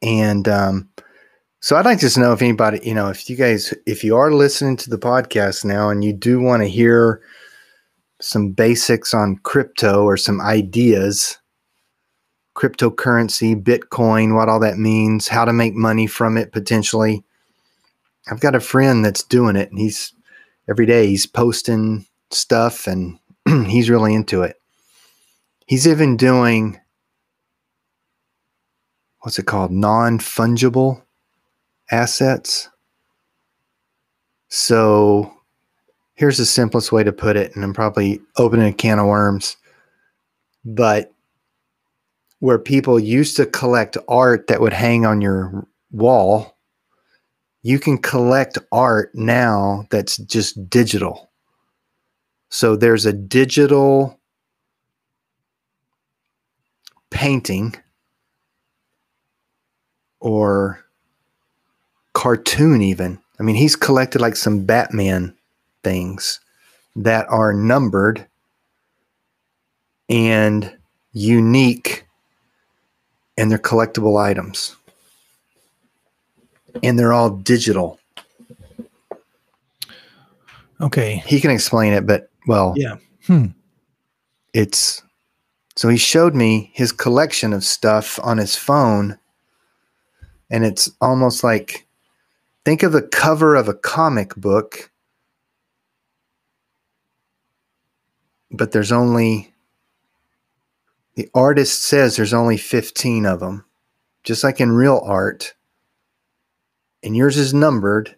and 0.00 0.48
um 0.48 0.88
so 1.60 1.76
I'd 1.76 1.84
like 1.84 1.98
to 1.98 2.20
know 2.20 2.32
if 2.32 2.40
anybody, 2.40 2.80
you 2.82 2.94
know, 2.94 3.10
if 3.10 3.28
you 3.28 3.36
guys 3.36 3.74
if 3.84 4.02
you 4.02 4.16
are 4.16 4.32
listening 4.32 4.78
to 4.78 4.88
the 4.88 4.98
podcast 4.98 5.66
now 5.66 5.90
and 5.90 6.02
you 6.02 6.14
do 6.14 6.40
want 6.40 6.62
to 6.62 6.68
hear 6.68 7.20
some 8.22 8.52
basics 8.52 9.12
on 9.12 9.36
crypto 9.42 10.04
or 10.04 10.16
some 10.16 10.40
ideas, 10.40 11.36
cryptocurrency, 12.54 13.54
Bitcoin, 13.62 14.34
what 14.34 14.48
all 14.48 14.60
that 14.60 14.78
means, 14.78 15.28
how 15.28 15.44
to 15.44 15.52
make 15.52 15.74
money 15.74 16.06
from 16.06 16.38
it 16.38 16.52
potentially. 16.52 17.22
I've 18.30 18.40
got 18.40 18.54
a 18.54 18.60
friend 18.60 19.04
that's 19.04 19.22
doing 19.22 19.56
it 19.56 19.68
and 19.68 19.78
he's 19.78 20.14
every 20.70 20.86
day 20.86 21.06
he's 21.06 21.26
posting 21.26 22.06
stuff 22.30 22.86
and 22.86 23.18
he's 23.66 23.90
really 23.90 24.14
into 24.14 24.40
it. 24.40 24.56
He's 25.66 25.86
even 25.86 26.16
doing 26.16 26.80
what's 29.20 29.40
it 29.40 29.46
called? 29.46 29.72
Non 29.72 30.20
fungible 30.20 31.02
assets. 31.90 32.68
So 34.48 35.32
here's 36.14 36.38
the 36.38 36.46
simplest 36.46 36.92
way 36.92 37.02
to 37.02 37.12
put 37.12 37.36
it, 37.36 37.54
and 37.56 37.64
I'm 37.64 37.74
probably 37.74 38.20
opening 38.36 38.68
a 38.68 38.72
can 38.72 39.00
of 39.00 39.06
worms. 39.06 39.56
But 40.64 41.12
where 42.38 42.58
people 42.60 43.00
used 43.00 43.36
to 43.36 43.46
collect 43.46 43.98
art 44.08 44.46
that 44.46 44.60
would 44.60 44.72
hang 44.72 45.04
on 45.04 45.20
your 45.20 45.66
wall, 45.90 46.56
you 47.62 47.80
can 47.80 47.98
collect 47.98 48.58
art 48.70 49.10
now 49.12 49.88
that's 49.90 50.18
just 50.18 50.70
digital. 50.70 51.30
So 52.48 52.76
there's 52.76 53.06
a 53.06 53.12
digital 53.12 54.15
painting 57.16 57.74
or 60.20 60.84
cartoon, 62.12 62.82
even. 62.82 63.18
I 63.40 63.42
mean, 63.42 63.56
he's 63.56 63.74
collected 63.76 64.20
like 64.20 64.36
some 64.36 64.64
Batman 64.64 65.34
things 65.82 66.40
that 66.94 67.26
are 67.28 67.52
numbered 67.52 68.26
and 70.08 70.76
unique, 71.12 72.06
and 73.36 73.50
they're 73.50 73.58
collectible 73.58 74.20
items. 74.22 74.76
And 76.82 76.98
they're 76.98 77.12
all 77.14 77.30
digital. 77.30 77.98
okay. 80.80 81.22
He 81.26 81.40
can 81.40 81.50
explain 81.50 81.92
it, 81.94 82.06
but 82.06 82.28
well, 82.46 82.74
Yeah. 82.76 82.96
Hmm. 83.26 83.46
it's 84.52 85.02
so 85.76 85.88
he 85.88 85.96
showed 85.96 86.34
me 86.34 86.70
his 86.74 86.92
collection 86.92 87.52
of 87.52 87.64
stuff 87.64 88.18
on 88.22 88.38
his 88.38 88.56
phone 88.56 89.18
and 90.50 90.64
it's 90.64 90.90
almost 91.00 91.44
like 91.44 91.86
think 92.64 92.82
of 92.82 92.92
the 92.92 93.02
cover 93.02 93.54
of 93.54 93.68
a 93.68 93.74
comic 93.74 94.34
book 94.36 94.90
but 98.50 98.72
there's 98.72 98.92
only 98.92 99.52
the 101.14 101.28
artist 101.34 101.82
says 101.82 102.16
there's 102.16 102.34
only 102.34 102.56
15 102.56 103.26
of 103.26 103.40
them 103.40 103.64
just 104.24 104.42
like 104.42 104.60
in 104.60 104.72
real 104.72 105.00
art 105.04 105.54
and 107.02 107.16
yours 107.16 107.36
is 107.36 107.54
numbered 107.54 108.16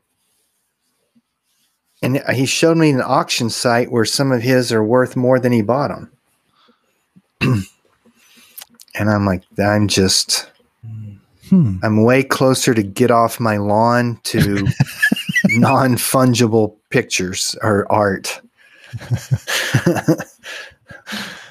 and 2.03 2.19
he 2.33 2.47
showed 2.47 2.77
me 2.77 2.91
an 2.91 3.03
auction 3.03 3.51
site 3.51 3.91
where 3.91 4.05
some 4.05 4.31
of 4.31 4.43
his 4.43 4.73
are 4.73 4.85
worth 4.85 5.17
more 5.17 5.41
than 5.41 5.53
he 5.53 5.63
bought 5.63 5.89
them. 5.89 6.13
and 7.41 9.11
I'm 9.11 9.25
like, 9.27 9.43
I'm 9.59 9.89
just, 9.89 10.51
Hmm. 11.49 11.79
I'm 11.83 12.03
way 12.03 12.23
closer 12.23 12.75
to 12.75 12.83
get 12.83 13.11
off 13.11 13.41
my 13.41 13.57
lawn 13.57 14.21
to 14.25 14.67
non 15.47 15.95
fungible 15.95 16.77
pictures 16.91 17.57
or 17.63 17.91
art. 17.91 18.39
but 19.87 20.27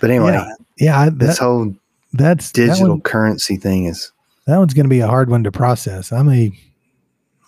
anyway, 0.04 0.34
Yeah, 0.34 0.52
yeah. 0.78 1.00
I- 1.02 1.10
this 1.10 1.40
whole 1.40 1.74
that's 2.14 2.52
that 2.52 2.68
digital 2.68 2.90
one- 2.90 3.02
currency 3.02 3.58
thing 3.58 3.86
is 3.86 4.12
That, 4.46 4.58
one's 4.60 4.76
going 4.76 4.86
to 4.86 4.90
be 4.90 5.00
a 5.00 5.08
hard 5.08 5.30
one 5.32 5.44
to 5.46 5.52
process. 5.52 6.12
I 6.12 6.22
may, 6.22 6.52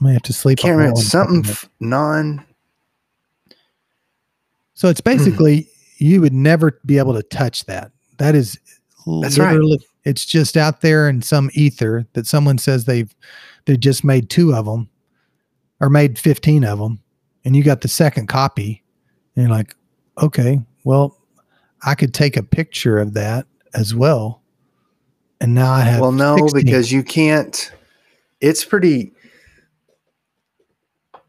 I 0.02 0.04
may 0.04 0.14
have 0.14 0.24
to 0.24 0.34
sleep. 0.34 0.58
can't 0.58 0.72
on 0.74 0.78
remember 0.80 1.02
something 1.02 1.46
f- 1.46 1.70
non. 1.80 2.44
So 4.74 4.88
it's 4.90 5.02
basically 5.02 5.68
you 5.98 6.20
would 6.22 6.34
never 6.34 6.80
be 6.86 6.98
able 6.98 7.14
to 7.14 7.22
touch 7.24 7.66
that. 7.66 7.92
That 8.20 8.36
is 8.36 8.60
That's 9.22 9.38
right. 9.40 9.52
literally 9.54 9.80
it's 10.06 10.26
just 10.26 10.56
out 10.56 10.82
there 10.82 11.10
in 11.10 11.22
some 11.22 11.50
ether 11.54 12.06
that 12.14 12.26
someone 12.26 12.58
says 12.58 12.86
they've 12.86 13.14
they 13.66 13.76
just 13.78 14.04
made 14.04 14.30
two 14.30 14.54
of 14.54 14.66
them 14.66 14.90
or 15.82 15.90
made 15.90 16.18
15 16.18 16.64
of 16.64 16.80
them 16.80 17.02
and 17.46 17.56
you 17.56 17.64
got 17.64 17.82
the 17.82 17.88
second 17.88 18.28
copy 18.28 18.84
and 19.36 19.44
you're 19.48 19.56
like, 19.56 19.76
"Okay, 20.22 20.60
well, 20.84 21.18
I 21.86 21.96
could 21.96 22.14
take 22.14 22.36
a 22.38 22.44
picture 22.44 22.98
of 23.00 23.14
that 23.14 23.46
as 23.74 23.96
well." 23.96 24.42
And 25.42 25.54
now 25.56 25.72
I 25.72 25.82
have 25.82 26.02
Well, 26.02 26.12
no, 26.12 26.36
16. 26.38 26.66
because 26.66 26.92
you 26.92 27.02
can't. 27.04 27.72
It's 28.42 28.66
pretty. 28.66 29.14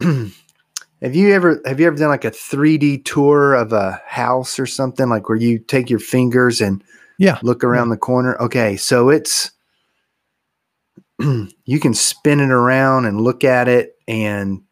have 1.03 1.15
you 1.15 1.33
ever 1.33 1.61
have 1.65 1.81
you 1.81 1.87
ever 1.87 1.97
done 1.97 2.09
like 2.11 2.25
a 2.25 2.31
3D 2.31 3.05
tour 3.05 3.55
of 3.55 3.73
a 3.73 4.01
house 4.07 4.59
or 4.59 4.67
something 4.67 5.09
like 5.09 5.29
where 5.29 5.39
you 5.39 5.59
take 5.59 5.89
your 5.91 5.99
fingers 5.99 6.61
and 6.61 6.83
Yeah. 7.19 7.39
look 7.43 7.65
around 7.65 7.89
the 7.91 7.97
corner? 7.97 8.37
Okay, 8.41 8.77
so 8.77 9.09
it's 9.09 9.51
you 11.19 11.81
can 11.81 11.95
spin 11.95 12.41
it 12.41 12.51
around 12.51 13.07
and 13.07 13.21
look 13.21 13.45
at 13.45 13.69
it 13.69 13.97
and 14.09 14.63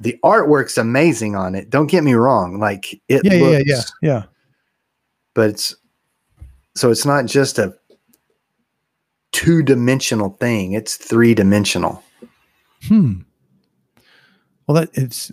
the 0.00 0.18
artwork's 0.24 0.78
amazing 0.78 1.36
on 1.36 1.54
it. 1.54 1.70
Don't 1.70 1.86
get 1.90 2.02
me 2.02 2.14
wrong, 2.14 2.58
like 2.58 2.92
it 3.08 3.22
yeah, 3.24 3.34
yeah, 3.34 3.62
yeah, 3.64 3.82
yeah. 4.02 4.22
but 5.34 5.50
it's 5.50 5.76
so 6.74 6.90
it's 6.90 7.06
not 7.06 7.26
just 7.26 7.58
a 7.58 7.74
two-dimensional 9.32 10.30
thing 10.40 10.72
it's 10.72 10.96
three-dimensional 10.96 12.02
Hmm. 12.82 13.20
Well, 14.72 14.80
that 14.86 14.90
it's 14.94 15.30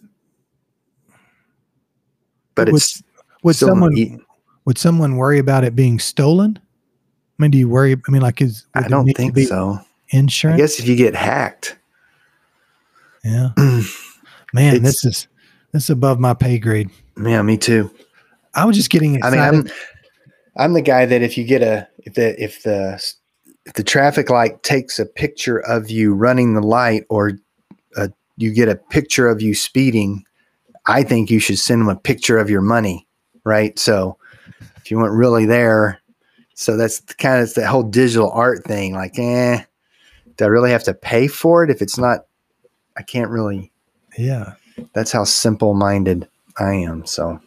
but 2.55 2.67
Would- 2.67 2.75
it's 2.75 3.01
would 3.41 3.55
someone 3.55 4.21
would 4.65 4.77
someone 4.77 5.15
worry 5.15 5.39
about 5.39 5.63
it 5.63 5.75
being 5.77 5.97
stolen? 5.97 6.59
I 6.61 7.41
mean, 7.41 7.51
do 7.51 7.57
you 7.57 7.69
worry? 7.69 7.95
I 7.95 8.11
mean, 8.11 8.21
like, 8.21 8.41
is 8.41 8.65
i 8.75 8.85
don't 8.85 9.05
think 9.13 9.37
so 9.39 9.79
Insurance. 10.09 10.55
i 10.55 10.61
guess 10.61 10.79
if 10.79 10.87
you 10.89 10.97
get 10.97 11.15
hacked 11.15 11.77
Yeah, 13.23 13.49
man, 14.53 14.75
It's- 14.75 14.81
this 14.81 15.05
is 15.05 15.27
this 15.71 15.83
is 15.83 15.89
above 15.89 16.19
my 16.19 16.33
pay 16.33 16.59
grade. 16.59 16.89
yeah 17.23 17.41
me 17.41 17.55
too 17.55 17.89
I 18.55 18.65
was 18.65 18.75
just 18.75 18.89
getting 18.89 19.23
i 19.23 19.29
mean 19.29 19.39
i'm 19.39 19.69
i'm 20.57 20.73
the 20.73 20.81
guy 20.81 21.05
that 21.05 21.21
if 21.21 21.37
you 21.37 21.45
get 21.45 21.61
a 21.61 21.87
if 21.99 22.15
the 22.15 22.43
if 22.43 22.63
the 22.63 23.01
if 23.65 23.73
the 23.75 23.83
traffic 23.83 24.29
light 24.29 24.63
takes 24.63 24.99
a 24.99 25.05
picture 25.05 25.59
of 25.59 25.89
you 25.89 26.13
running 26.13 26.55
the 26.55 26.61
light 26.61 27.05
or 27.09 27.33
uh 27.95 28.07
you 28.39 28.53
get 28.53 28.69
a 28.69 28.75
picture 28.75 29.27
of 29.27 29.41
you 29.41 29.53
speeding 29.53 30.25
i 30.87 31.03
think 31.03 31.29
you 31.29 31.39
should 31.39 31.59
send 31.59 31.81
them 31.81 31.89
a 31.89 31.95
picture 31.95 32.37
of 32.37 32.49
your 32.49 32.61
money 32.61 33.07
right 33.43 33.77
so 33.77 34.17
if 34.77 34.89
you 34.89 34.97
weren't 34.97 35.13
really 35.15 35.45
there 35.45 35.99
so 36.55 36.75
that's 36.75 36.99
kind 37.15 37.41
of 37.41 37.53
the 37.53 37.67
whole 37.67 37.83
digital 37.83 38.31
art 38.31 38.63
thing 38.63 38.93
like 38.93 39.17
eh 39.19 39.63
do 40.37 40.45
i 40.45 40.47
really 40.47 40.71
have 40.71 40.83
to 40.83 40.93
pay 40.93 41.27
for 41.27 41.63
it 41.63 41.69
if 41.69 41.81
it's 41.81 41.97
not 41.97 42.25
i 42.97 43.01
can't 43.01 43.29
really 43.29 43.71
yeah, 44.17 44.53
that's 44.93 45.11
how 45.11 45.23
simple 45.23 45.73
minded 45.73 46.27
i 46.57 46.73
am 46.73 47.05
so 47.05 47.39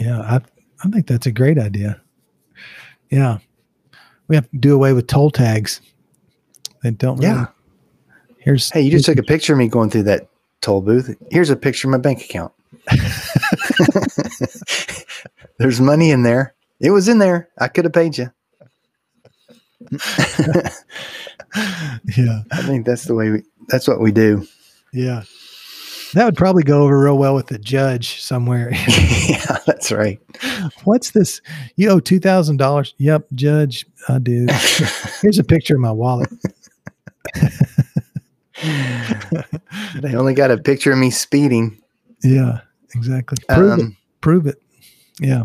yeah. 0.00 0.20
I 0.20 0.40
I 0.84 0.88
think 0.88 1.06
that's 1.06 1.26
a 1.26 1.32
great 1.32 1.58
idea. 1.58 2.00
Yeah, 3.10 3.38
we 4.28 4.36
have 4.36 4.50
to 4.50 4.56
do 4.56 4.74
away 4.74 4.92
with 4.92 5.06
toll 5.06 5.30
tags. 5.30 5.80
They 6.82 6.90
don't. 6.90 7.16
Really, 7.16 7.28
Yeah. 7.28 7.46
Here's 8.44 8.70
hey 8.70 8.82
you 8.82 8.90
just 8.90 9.06
took 9.06 9.18
a 9.18 9.22
picture 9.22 9.54
of 9.54 9.58
me 9.58 9.68
going 9.68 9.90
through 9.90 10.02
that 10.04 10.28
toll 10.60 10.80
booth 10.82 11.16
here's 11.30 11.50
a 11.50 11.56
picture 11.56 11.88
of 11.88 11.92
my 11.92 11.98
bank 11.98 12.22
account 12.22 12.52
there's 15.58 15.80
money 15.80 16.10
in 16.10 16.22
there 16.22 16.54
it 16.80 16.90
was 16.90 17.08
in 17.08 17.18
there 17.18 17.48
i 17.58 17.68
could 17.68 17.84
have 17.84 17.92
paid 17.92 18.16
you 18.16 18.30
yeah, 22.16 22.42
i 22.50 22.62
think 22.62 22.86
that's 22.86 23.04
the 23.04 23.14
way 23.14 23.30
we 23.30 23.42
that's 23.68 23.88
what 23.88 24.00
we 24.00 24.10
do 24.12 24.46
yeah. 24.94 25.24
That 26.14 26.24
would 26.26 26.36
probably 26.36 26.62
go 26.62 26.82
over 26.82 26.96
real 26.96 27.18
well 27.18 27.34
with 27.34 27.48
the 27.48 27.58
judge 27.58 28.22
somewhere. 28.22 28.70
yeah 29.28 29.58
that's 29.66 29.90
right 29.90 30.20
What's 30.84 31.10
this? 31.10 31.40
You 31.74 31.90
owe 31.90 31.98
two 31.98 32.20
thousand 32.20 32.58
dollars. 32.58 32.94
Yep, 32.98 33.26
judge, 33.34 33.84
I 34.08 34.20
do. 34.20 34.46
Here's 35.20 35.40
a 35.40 35.44
picture 35.44 35.74
of 35.74 35.80
my 35.80 35.90
wallet. 35.90 36.30
they 40.00 40.14
only 40.14 40.34
got 40.34 40.50
a 40.50 40.58
picture 40.58 40.92
of 40.92 40.98
me 40.98 41.10
speeding 41.10 41.80
Yeah, 42.22 42.60
exactly. 42.94 43.36
Prove 43.48 43.78
it. 43.78 43.82
um, 43.82 43.96
Prove 44.20 44.46
it. 44.46 44.56
Yeah. 45.20 45.44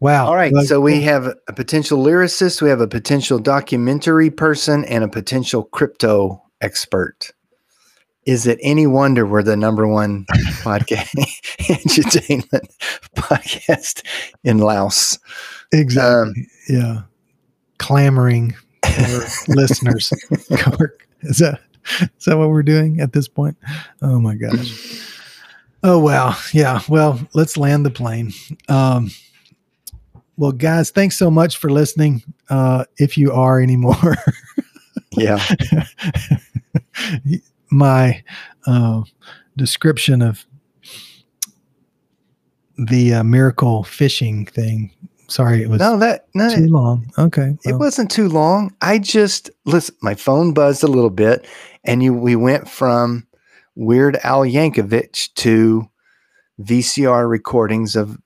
Wow. 0.00 0.26
all 0.26 0.34
right 0.34 0.52
Well, 0.52 0.64
so 0.64 0.80
we 0.80 1.02
have 1.02 1.26
a 1.48 1.52
potential 1.52 1.98
lyricist 2.02 2.60
we 2.60 2.68
have 2.68 2.80
a 2.80 2.88
potential 2.88 3.38
documentary 3.38 4.30
person 4.30 4.84
and 4.86 5.02
a 5.04 5.08
potential 5.08 5.64
crypto 5.64 6.42
expert 6.60 7.30
is 8.26 8.46
it 8.46 8.58
any 8.62 8.86
wonder 8.86 9.26
we're 9.26 9.42
the 9.42 9.56
number 9.56 9.86
one 9.86 10.26
podcast 10.62 11.08
entertainment 11.70 12.68
podcast 13.16 14.02
in 14.42 14.58
laos 14.58 15.18
exactly. 15.72 16.12
um, 16.12 16.34
yeah. 16.68 17.02
Clamoring 17.78 18.54
for 18.84 19.52
listeners. 19.52 20.10
is 21.22 21.38
that 21.38 21.60
is 22.18 22.24
that 22.26 22.38
what 22.38 22.50
we're 22.50 22.62
doing 22.62 23.00
at 23.00 23.12
this 23.12 23.28
point? 23.28 23.56
Oh 24.02 24.18
my 24.18 24.34
gosh. 24.34 25.00
Oh 25.82 25.98
wow. 25.98 26.36
Yeah. 26.52 26.80
Well, 26.88 27.20
let's 27.34 27.56
land 27.56 27.84
the 27.84 27.90
plane. 27.90 28.32
Um 28.68 29.10
well, 30.36 30.52
guys, 30.52 30.90
thanks 30.90 31.16
so 31.16 31.30
much 31.30 31.58
for 31.58 31.70
listening. 31.70 32.24
Uh, 32.50 32.86
if 32.96 33.16
you 33.16 33.30
are 33.30 33.60
anymore, 33.60 34.16
yeah 35.12 35.38
my 37.74 38.22
uh, 38.66 39.02
description 39.56 40.22
of 40.22 40.46
the 42.78 43.14
uh, 43.14 43.24
miracle 43.24 43.84
fishing 43.84 44.46
thing. 44.46 44.90
Sorry, 45.28 45.62
it 45.62 45.68
was 45.68 45.80
no 45.80 45.96
that 45.98 46.26
no 46.34 46.54
too 46.54 46.66
long. 46.66 47.10
Okay. 47.18 47.56
It 47.64 47.74
wasn't 47.74 48.10
too 48.10 48.28
long. 48.28 48.74
I 48.82 48.98
just 48.98 49.50
listen. 49.64 49.94
My 50.02 50.14
phone 50.14 50.52
buzzed 50.52 50.82
a 50.82 50.88
little 50.88 51.10
bit, 51.10 51.46
and 51.84 52.02
you 52.02 52.12
we 52.12 52.36
went 52.36 52.68
from 52.68 53.26
Weird 53.74 54.16
Al 54.22 54.42
Yankovic 54.42 55.32
to 55.34 55.88
VCR 56.60 57.28
recordings 57.28 57.96
of 57.96 58.18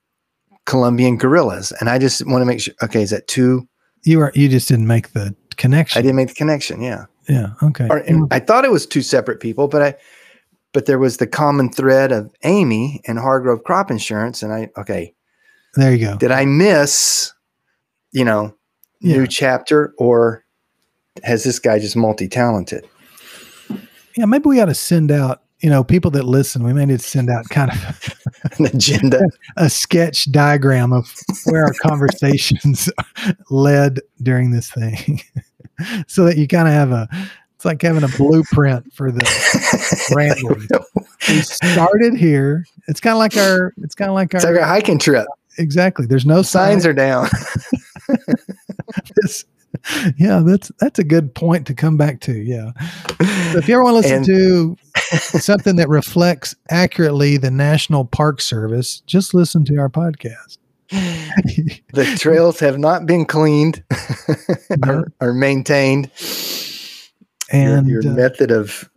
Colombian 0.67 1.17
gorillas, 1.17 1.73
and 1.81 1.89
I 1.89 1.99
just 1.99 2.27
want 2.27 2.43
to 2.43 2.47
make 2.47 2.61
sure. 2.61 2.75
Okay, 2.83 3.03
is 3.03 3.11
that 3.11 3.29
two? 3.29 3.69
you 4.05 4.19
were 4.19 4.33
you 4.35 4.49
just 4.49 4.69
didn't 4.69 4.87
make 4.87 5.13
the 5.13 5.35
connection. 5.57 5.99
I 5.99 6.03
didn't 6.03 6.17
make 6.17 6.29
the 6.29 6.35
connection. 6.35 6.83
Yeah, 6.83 7.07
Yeah. 7.29 7.49
Okay. 7.63 7.87
or, 7.89 8.03
I 8.31 8.39
thought 8.39 8.65
it 8.65 8.71
was 8.71 8.87
two 8.87 9.03
separate 9.03 9.41
people, 9.41 9.69
but 9.69 9.83
I, 9.83 9.95
but 10.73 10.87
there 10.87 10.99
was 10.99 11.19
the 11.19 11.27
common 11.27 11.71
thread 11.71 12.13
of 12.13 12.33
Amy 12.45 13.01
and 13.07 13.19
Hargrove 13.19 13.65
Crop 13.65 13.91
Insurance, 13.91 14.43
and 14.43 14.53
I 14.53 14.71
okay. 14.79 15.15
There 15.79 15.95
you 15.95 16.07
go. 16.07 16.17
Did 16.17 16.31
I 16.33 16.45
miss? 16.45 17.33
You 18.13 18.25
know, 18.25 18.55
Yeah. 19.01 19.19
new 19.19 19.27
chapter, 19.27 19.93
or 19.99 20.45
has 21.25 21.45
this 21.45 21.59
guy 21.59 21.79
just 21.79 21.97
multi 21.97 22.29
talented? 22.29 22.87
Yeah. 24.17 24.25
Maybe 24.27 24.49
we 24.49 24.61
ought 24.61 24.67
to 24.67 24.75
send 24.75 25.11
out. 25.11 25.43
You 25.61 25.71
know, 25.71 25.83
people 25.83 26.13
that 26.13 26.23
listen, 26.25 26.63
we 26.63 26.73
may 26.73 26.87
need 26.87 27.01
to 27.01 27.05
send 27.07 27.29
out 27.31 27.49
kind 27.49 27.73
of 27.73 28.15
An 28.59 28.67
agenda. 28.67 29.23
a 29.57 29.69
sketch 29.69 30.31
diagram 30.31 30.93
of 30.93 31.13
where 31.47 31.65
our 31.65 31.75
conversations 31.83 32.89
led 33.51 33.99
during 34.23 34.53
this 34.53 34.71
thing 34.71 35.21
so 36.07 36.25
that 36.25 36.37
you 36.37 36.47
kind 36.47 36.69
of 36.69 36.75
have 36.75 36.93
a 36.93 37.09
it's 37.57 37.65
like 37.65 37.83
having 37.83 38.05
a 38.05 38.09
blueprint 38.17 38.93
for 38.93 39.11
the 39.11 39.19
rambling. 40.15 40.69
we 41.29 41.41
started 41.41 42.15
here 42.15 42.65
it's 42.87 43.01
kind 43.01 43.13
of 43.15 43.19
like 43.19 43.37
our 43.37 43.75
it's 43.79 43.97
kind 43.97 44.09
of 44.09 44.15
like 44.15 44.33
It's 44.33 44.45
our 44.45 44.53
like 44.53 44.63
a 44.63 44.67
hiking 44.67 45.01
trip. 45.01 45.27
Exactly 45.59 46.07
there's 46.07 46.27
no 46.27 46.43
Signs 46.43 46.83
signs 46.83 46.87
are 46.87 46.95
down. 46.95 47.29
yeah 50.17 50.43
that's 50.45 50.73
that's 50.81 50.99
a 50.99 51.05
good 51.05 51.35
point 51.35 51.67
to 51.67 51.75
come 51.75 51.99
back 51.99 52.21
to 52.21 52.33
yeah 52.33 52.71
so 53.53 53.59
if 53.59 53.69
you 53.69 53.75
ever 53.75 53.85
want 53.85 53.95
to 53.95 53.99
listen 53.99 54.17
And- 54.17 54.27
to 54.27 54.77
something 55.39 55.77
that 55.77 55.89
reflects 55.89 56.55
accurately 56.71 57.37
the 57.37 57.51
National 57.51 58.05
Park 58.05 58.41
Service, 58.41 59.01
just 59.01 59.35
listen 59.35 59.65
to 59.67 59.77
our 59.77 59.89
podcast. 59.89 60.59
the 60.91 62.17
trails 62.19 62.61
have 62.61 62.79
not 62.79 63.07
been 63.07 63.25
cleaned 63.25 63.83
or, 64.87 65.13
or 65.21 65.33
maintained. 65.33 66.11
And 67.51 67.89
your, 67.89 68.03
your 68.03 68.13
uh, 68.13 68.17
method 68.17 68.51
of 68.51 68.91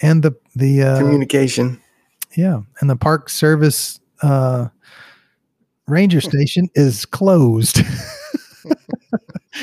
and 0.00 0.22
the 0.22 0.36
the 0.54 0.82
uh, 0.82 0.98
communication. 0.98 1.80
Yeah, 2.36 2.60
and 2.80 2.88
the 2.88 2.96
Park 2.96 3.28
Service 3.28 4.00
uh, 4.22 4.68
ranger 5.86 6.20
station 6.20 6.68
is 6.74 7.04
closed. 7.04 7.80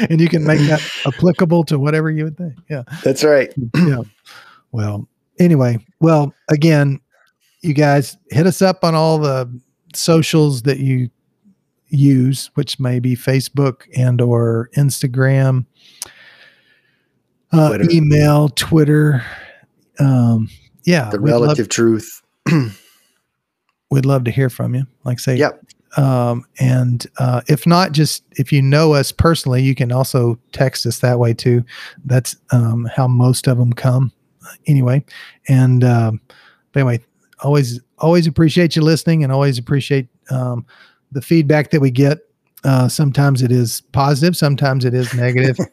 and 0.10 0.20
you 0.20 0.28
can 0.30 0.46
make 0.46 0.60
that 0.68 0.82
applicable 1.06 1.64
to 1.66 1.80
whatever 1.80 2.10
you 2.10 2.26
would 2.26 2.38
think. 2.38 2.54
Yeah. 2.70 2.84
That's 3.04 3.24
right. 3.24 3.54
yeah. 3.76 4.02
Well, 4.72 5.08
anyway, 5.40 5.80
well, 6.00 6.34
again, 6.50 7.00
you 7.62 7.74
guys 7.74 8.18
hit 8.30 8.46
us 8.46 8.62
up 8.62 8.84
on 8.84 8.96
all 8.96 9.18
the 9.18 9.50
socials 9.94 10.62
that 10.64 10.80
you 10.80 11.10
use, 11.90 12.52
which 12.56 12.80
may 12.80 13.00
be 13.00 13.16
Facebook 13.16 13.84
and 13.96 14.22
or 14.22 14.70
Instagram, 14.78 15.66
uh, 17.52 17.70
Twitter. 17.70 17.90
email, 17.90 18.50
Twitter. 18.50 19.24
Um, 20.00 20.50
yeah. 20.84 21.10
The 21.10 21.20
relative 21.20 21.66
love, 21.66 21.70
truth. 21.70 22.22
we'd 23.90 24.06
love 24.06 24.26
to 24.26 24.32
hear 24.32 24.50
from 24.50 24.76
you. 24.76 24.86
Like 25.04 25.20
say, 25.20 25.36
yep. 25.36 25.62
Um, 25.96 26.46
and 26.60 27.06
uh, 27.18 27.42
if 27.48 27.66
not, 27.66 27.92
just 27.92 28.24
if 28.32 28.52
you 28.52 28.62
know 28.62 28.94
us 28.94 29.12
personally, 29.12 29.64
you 29.64 29.74
can 29.74 29.92
also 29.92 30.38
text 30.52 30.86
us 30.86 31.00
that 31.00 31.20
way 31.20 31.34
too. 31.34 31.64
That's 32.06 32.36
um, 32.52 32.90
how 32.94 33.08
most 33.08 33.48
of 33.48 33.58
them 33.58 33.74
come, 33.74 34.12
anyway. 34.66 35.04
And 35.48 35.84
um, 35.84 36.22
anyway, 36.76 37.00
always 37.42 37.80
always 38.00 38.28
appreciate 38.28 38.76
you 38.76 38.82
listening, 38.82 39.24
and 39.24 39.32
always 39.32 39.58
appreciate 39.58 40.08
um, 40.30 40.66
the 41.12 41.22
feedback 41.22 41.72
that 41.72 41.80
we 41.80 41.92
get. 41.92 42.20
Uh, 42.64 42.88
sometimes 42.88 43.42
it 43.42 43.52
is 43.52 43.82
positive, 43.94 44.36
sometimes 44.36 44.84
it 44.84 44.94
is 44.94 45.14
negative. 45.14 45.58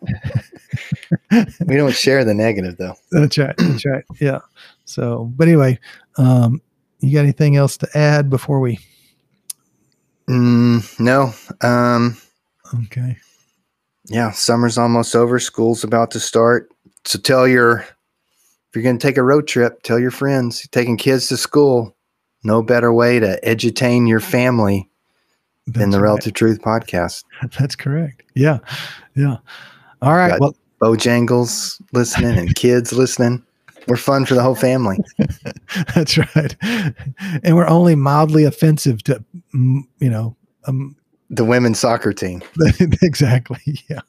we 1.67 1.77
don't 1.77 1.95
share 1.95 2.25
the 2.25 2.35
negative 2.35 2.77
though. 2.77 2.95
That's 3.11 3.39
right. 3.39 3.55
That's 3.57 3.85
right. 3.85 4.05
Yeah. 4.21 4.41
So, 4.85 5.33
but 5.37 5.49
anyway, 5.49 5.79
um, 6.19 6.61
you 7.01 7.15
got 7.15 7.23
anything 7.23 7.57
else 7.57 7.77
to 7.79 7.89
add 7.95 8.31
before 8.31 8.61
we? 8.61 8.79
Mm, 10.29 11.01
no. 11.01 11.33
Um, 11.67 12.17
okay. 12.85 13.17
Yeah, 14.07 14.31
summer's 14.33 14.79
almost 14.79 15.15
over. 15.15 15.39
School's 15.39 15.85
about 15.85 16.11
to 16.13 16.21
start. 16.21 16.71
So 17.05 17.19
tell 17.19 17.49
your, 17.49 17.81
if 17.81 18.75
you're 18.75 18.83
going 18.83 18.99
to 18.99 19.07
take 19.07 19.17
a 19.17 19.23
road 19.23 19.47
trip, 19.47 19.83
tell 19.83 19.99
your 19.99 20.11
friends, 20.11 20.67
taking 20.69 20.97
kids 20.97 21.29
to 21.29 21.37
school. 21.37 21.97
No 22.43 22.63
better 22.63 22.93
way 22.93 23.19
to 23.21 23.41
edutain 23.43 24.07
your 24.07 24.21
family 24.21 24.89
That's 25.67 25.79
than 25.79 25.91
the 25.91 25.99
right. 25.99 26.09
Relative 26.09 26.35
Truth 26.35 26.61
podcast. 26.61 27.25
That's 27.59 27.75
correct. 27.77 28.23
Yeah. 28.35 28.59
Yeah. 29.15 29.39
All 30.03 30.15
right. 30.15 30.39
Got 30.39 30.41
well, 30.41 30.57
Bojangles 30.81 31.81
listening 31.93 32.37
and 32.39 32.55
kids 32.55 32.93
listening. 32.93 33.43
We're 33.87 33.97
fun 33.97 34.25
for 34.25 34.35
the 34.35 34.43
whole 34.43 34.55
family. 34.55 34.99
That's 35.95 36.17
right. 36.19 36.57
And 37.43 37.57
we're 37.57 37.69
only 37.69 37.95
mildly 37.95 38.45
offensive 38.45 39.03
to, 39.05 39.25
mm, 39.55 39.81
you 39.99 40.11
know, 40.11 40.37
um, 40.67 40.97
the 41.31 41.45
women's 41.45 41.79
soccer 41.79 42.13
team. 42.13 42.43
exactly. 43.03 43.61
Yeah. 43.89 44.01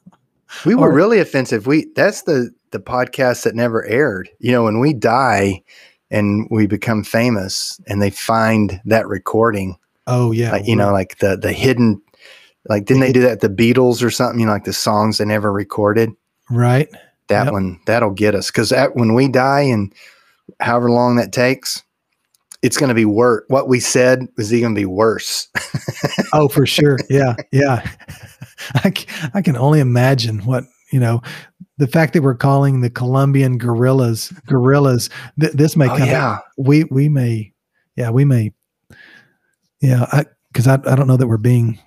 We 0.66 0.76
were 0.76 0.92
really 0.92 1.20
offensive. 1.20 1.68
We 1.68 1.88
that's 1.96 2.22
the 2.24 2.52
the 2.72 2.80
podcast 2.80 3.44
that 3.44 3.56
never 3.56 3.86
aired. 3.86 4.30
You 4.40 4.52
know, 4.52 4.64
when 4.64 4.80
we 4.80 4.94
die 4.94 5.62
and 6.10 6.48
we 6.50 6.68
become 6.68 7.04
famous 7.04 7.80
and 7.88 8.02
they 8.02 8.10
find 8.10 8.80
that 8.86 9.08
recording. 9.08 9.78
Oh 10.08 10.32
yeah. 10.32 10.52
Like, 10.52 10.68
you 10.68 10.76
know, 10.76 10.92
like 10.92 11.18
the 11.18 11.36
the 11.36 11.52
hidden 11.52 12.02
like 12.70 12.86
didn't 12.86 13.02
they 13.02 13.12
do 13.12 13.22
that 13.22 13.42
the 13.42 13.50
Beatles 13.50 14.02
or 14.02 14.10
something, 14.10 14.40
you 14.40 14.46
know, 14.46 14.54
like 14.54 14.64
the 14.64 14.74
songs 14.74 15.18
they 15.18 15.26
never 15.26 15.52
recorded? 15.52 16.12
Right 16.50 16.90
that 17.28 17.46
yep. 17.46 17.54
one 17.54 17.80
that'll 17.86 18.12
get 18.12 18.36
us 18.36 18.52
because 18.52 18.70
that 18.70 18.96
when 18.96 19.14
we 19.14 19.28
die 19.28 19.62
and 19.62 19.94
however 20.60 20.92
long 20.92 21.16
that 21.16 21.32
takes 21.32 21.84
it's 22.62 22.78
going 22.78 22.90
to 22.90 22.96
be 22.96 23.06
worse 23.06 23.44
what 23.48 23.68
we 23.68 23.80
said 23.80 24.28
is 24.38 24.54
even 24.54 24.74
be 24.74 24.86
worse 24.86 25.48
oh 26.34 26.48
for 26.48 26.66
sure 26.66 26.98
yeah 27.10 27.36
yeah 27.52 27.88
I, 28.76 28.94
I 29.34 29.42
can 29.42 29.58
only 29.58 29.80
imagine 29.80 30.40
what 30.46 30.64
you 30.92 31.00
know 31.00 31.22
the 31.78 31.88
fact 31.88 32.14
that 32.14 32.24
we're 32.24 32.36
calling 32.36 32.82
the 32.82 32.90
colombian 32.90 33.58
gorillas 33.58 34.30
gorillas 34.48 35.10
th- 35.40 35.54
this 35.54 35.76
may 35.76 35.90
oh, 35.90 35.98
come 35.98 36.08
yeah. 36.08 36.40
we 36.58 36.86
we 36.86 37.10
may 37.10 37.52
yeah 37.96 38.10
we 38.10 38.26
may 38.26 38.54
yeah 39.82 40.06
i 40.12 40.26
because 40.52 40.68
I, 40.68 40.76
I 40.76 40.96
don't 40.96 41.08
know 41.08 41.18
that 41.18 41.28
we're 41.28 41.38
being 41.38 41.80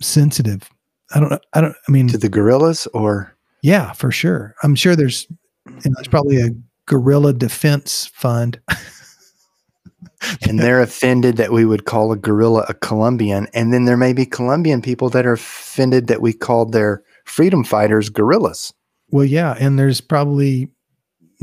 sensitive 0.00 0.70
i 1.14 1.20
don't 1.20 1.32
i 1.52 1.60
don't 1.60 1.76
i 1.88 1.92
mean 1.92 2.08
to 2.08 2.18
the 2.18 2.28
gorillas 2.28 2.86
or 2.94 3.33
yeah, 3.64 3.92
for 3.92 4.12
sure. 4.12 4.54
I'm 4.62 4.74
sure 4.74 4.94
there's 4.94 5.26
you 5.66 5.72
know, 5.72 5.94
there's 5.96 6.08
probably 6.08 6.38
a 6.38 6.50
guerrilla 6.84 7.32
defense 7.32 8.10
fund. 8.12 8.60
and 10.46 10.58
they're 10.58 10.82
offended 10.82 11.38
that 11.38 11.50
we 11.50 11.64
would 11.64 11.86
call 11.86 12.12
a 12.12 12.16
guerrilla 12.18 12.66
a 12.68 12.74
Colombian. 12.74 13.46
And 13.54 13.72
then 13.72 13.86
there 13.86 13.96
may 13.96 14.12
be 14.12 14.26
Colombian 14.26 14.82
people 14.82 15.08
that 15.08 15.24
are 15.24 15.32
offended 15.32 16.08
that 16.08 16.20
we 16.20 16.34
called 16.34 16.72
their 16.72 17.02
freedom 17.24 17.64
fighters 17.64 18.10
guerrillas. 18.10 18.74
Well, 19.10 19.24
yeah. 19.24 19.56
And 19.58 19.78
there's 19.78 20.02
probably 20.02 20.68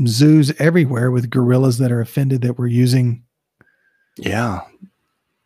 zoos 0.06 0.52
everywhere 0.60 1.10
with 1.10 1.28
gorillas 1.28 1.78
that 1.78 1.90
are 1.90 2.00
offended 2.00 2.42
that 2.42 2.56
we're 2.56 2.68
using. 2.68 3.24
Yeah. 4.16 4.60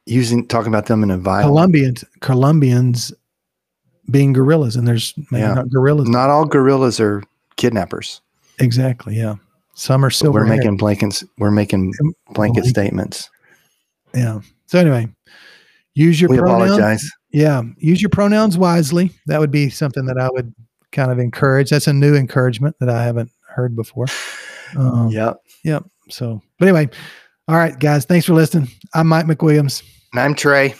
Using, 0.04 0.46
talking 0.46 0.68
about 0.68 0.86
them 0.86 1.02
in 1.02 1.10
a 1.10 1.16
violent. 1.16 1.48
Colombians, 1.48 2.04
Colombians 2.20 3.14
being 4.10 4.32
gorillas, 4.32 4.76
and 4.76 4.86
there's 4.86 5.14
maybe 5.30 5.42
yeah. 5.42 5.54
not 5.54 5.70
gorillas. 5.70 6.08
Not 6.08 6.30
all 6.30 6.44
gorillas 6.44 7.00
are 7.00 7.22
kidnappers. 7.56 8.20
Exactly. 8.58 9.16
Yeah. 9.16 9.36
Some 9.74 10.04
are 10.04 10.10
silver. 10.10 10.40
We're 10.40 10.46
making 10.46 10.76
blankets. 10.78 11.22
We're 11.38 11.50
making 11.50 11.92
blanket 12.30 12.64
statements. 12.64 13.28
Yeah. 14.14 14.40
So 14.66 14.78
anyway, 14.78 15.08
use 15.94 16.20
your. 16.20 16.30
We 16.30 16.38
pronouns. 16.38 16.72
apologize. 16.72 17.10
Yeah, 17.30 17.62
use 17.76 18.00
your 18.00 18.08
pronouns 18.08 18.56
wisely. 18.56 19.10
That 19.26 19.40
would 19.40 19.50
be 19.50 19.68
something 19.68 20.06
that 20.06 20.16
I 20.18 20.30
would 20.30 20.54
kind 20.92 21.10
of 21.12 21.18
encourage. 21.18 21.68
That's 21.68 21.86
a 21.86 21.92
new 21.92 22.14
encouragement 22.14 22.76
that 22.80 22.88
I 22.88 23.04
haven't 23.04 23.30
heard 23.46 23.76
before. 23.76 24.06
Um, 24.76 25.10
yep. 25.10 25.36
Yep. 25.64 25.84
So, 26.08 26.40
but 26.58 26.68
anyway, 26.68 26.88
all 27.46 27.56
right, 27.56 27.78
guys. 27.78 28.06
Thanks 28.06 28.24
for 28.24 28.32
listening. 28.32 28.68
I'm 28.94 29.06
Mike 29.06 29.26
McWilliams. 29.26 29.82
And 30.12 30.20
I'm 30.20 30.34
Trey. 30.34 30.74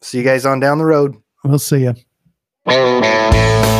See 0.00 0.18
you 0.18 0.24
guys 0.24 0.44
on 0.44 0.58
down 0.58 0.78
the 0.78 0.84
road. 0.84 1.16
We'll 1.44 1.58
see 1.58 1.82
you. 1.82 1.94
Música 2.66 3.79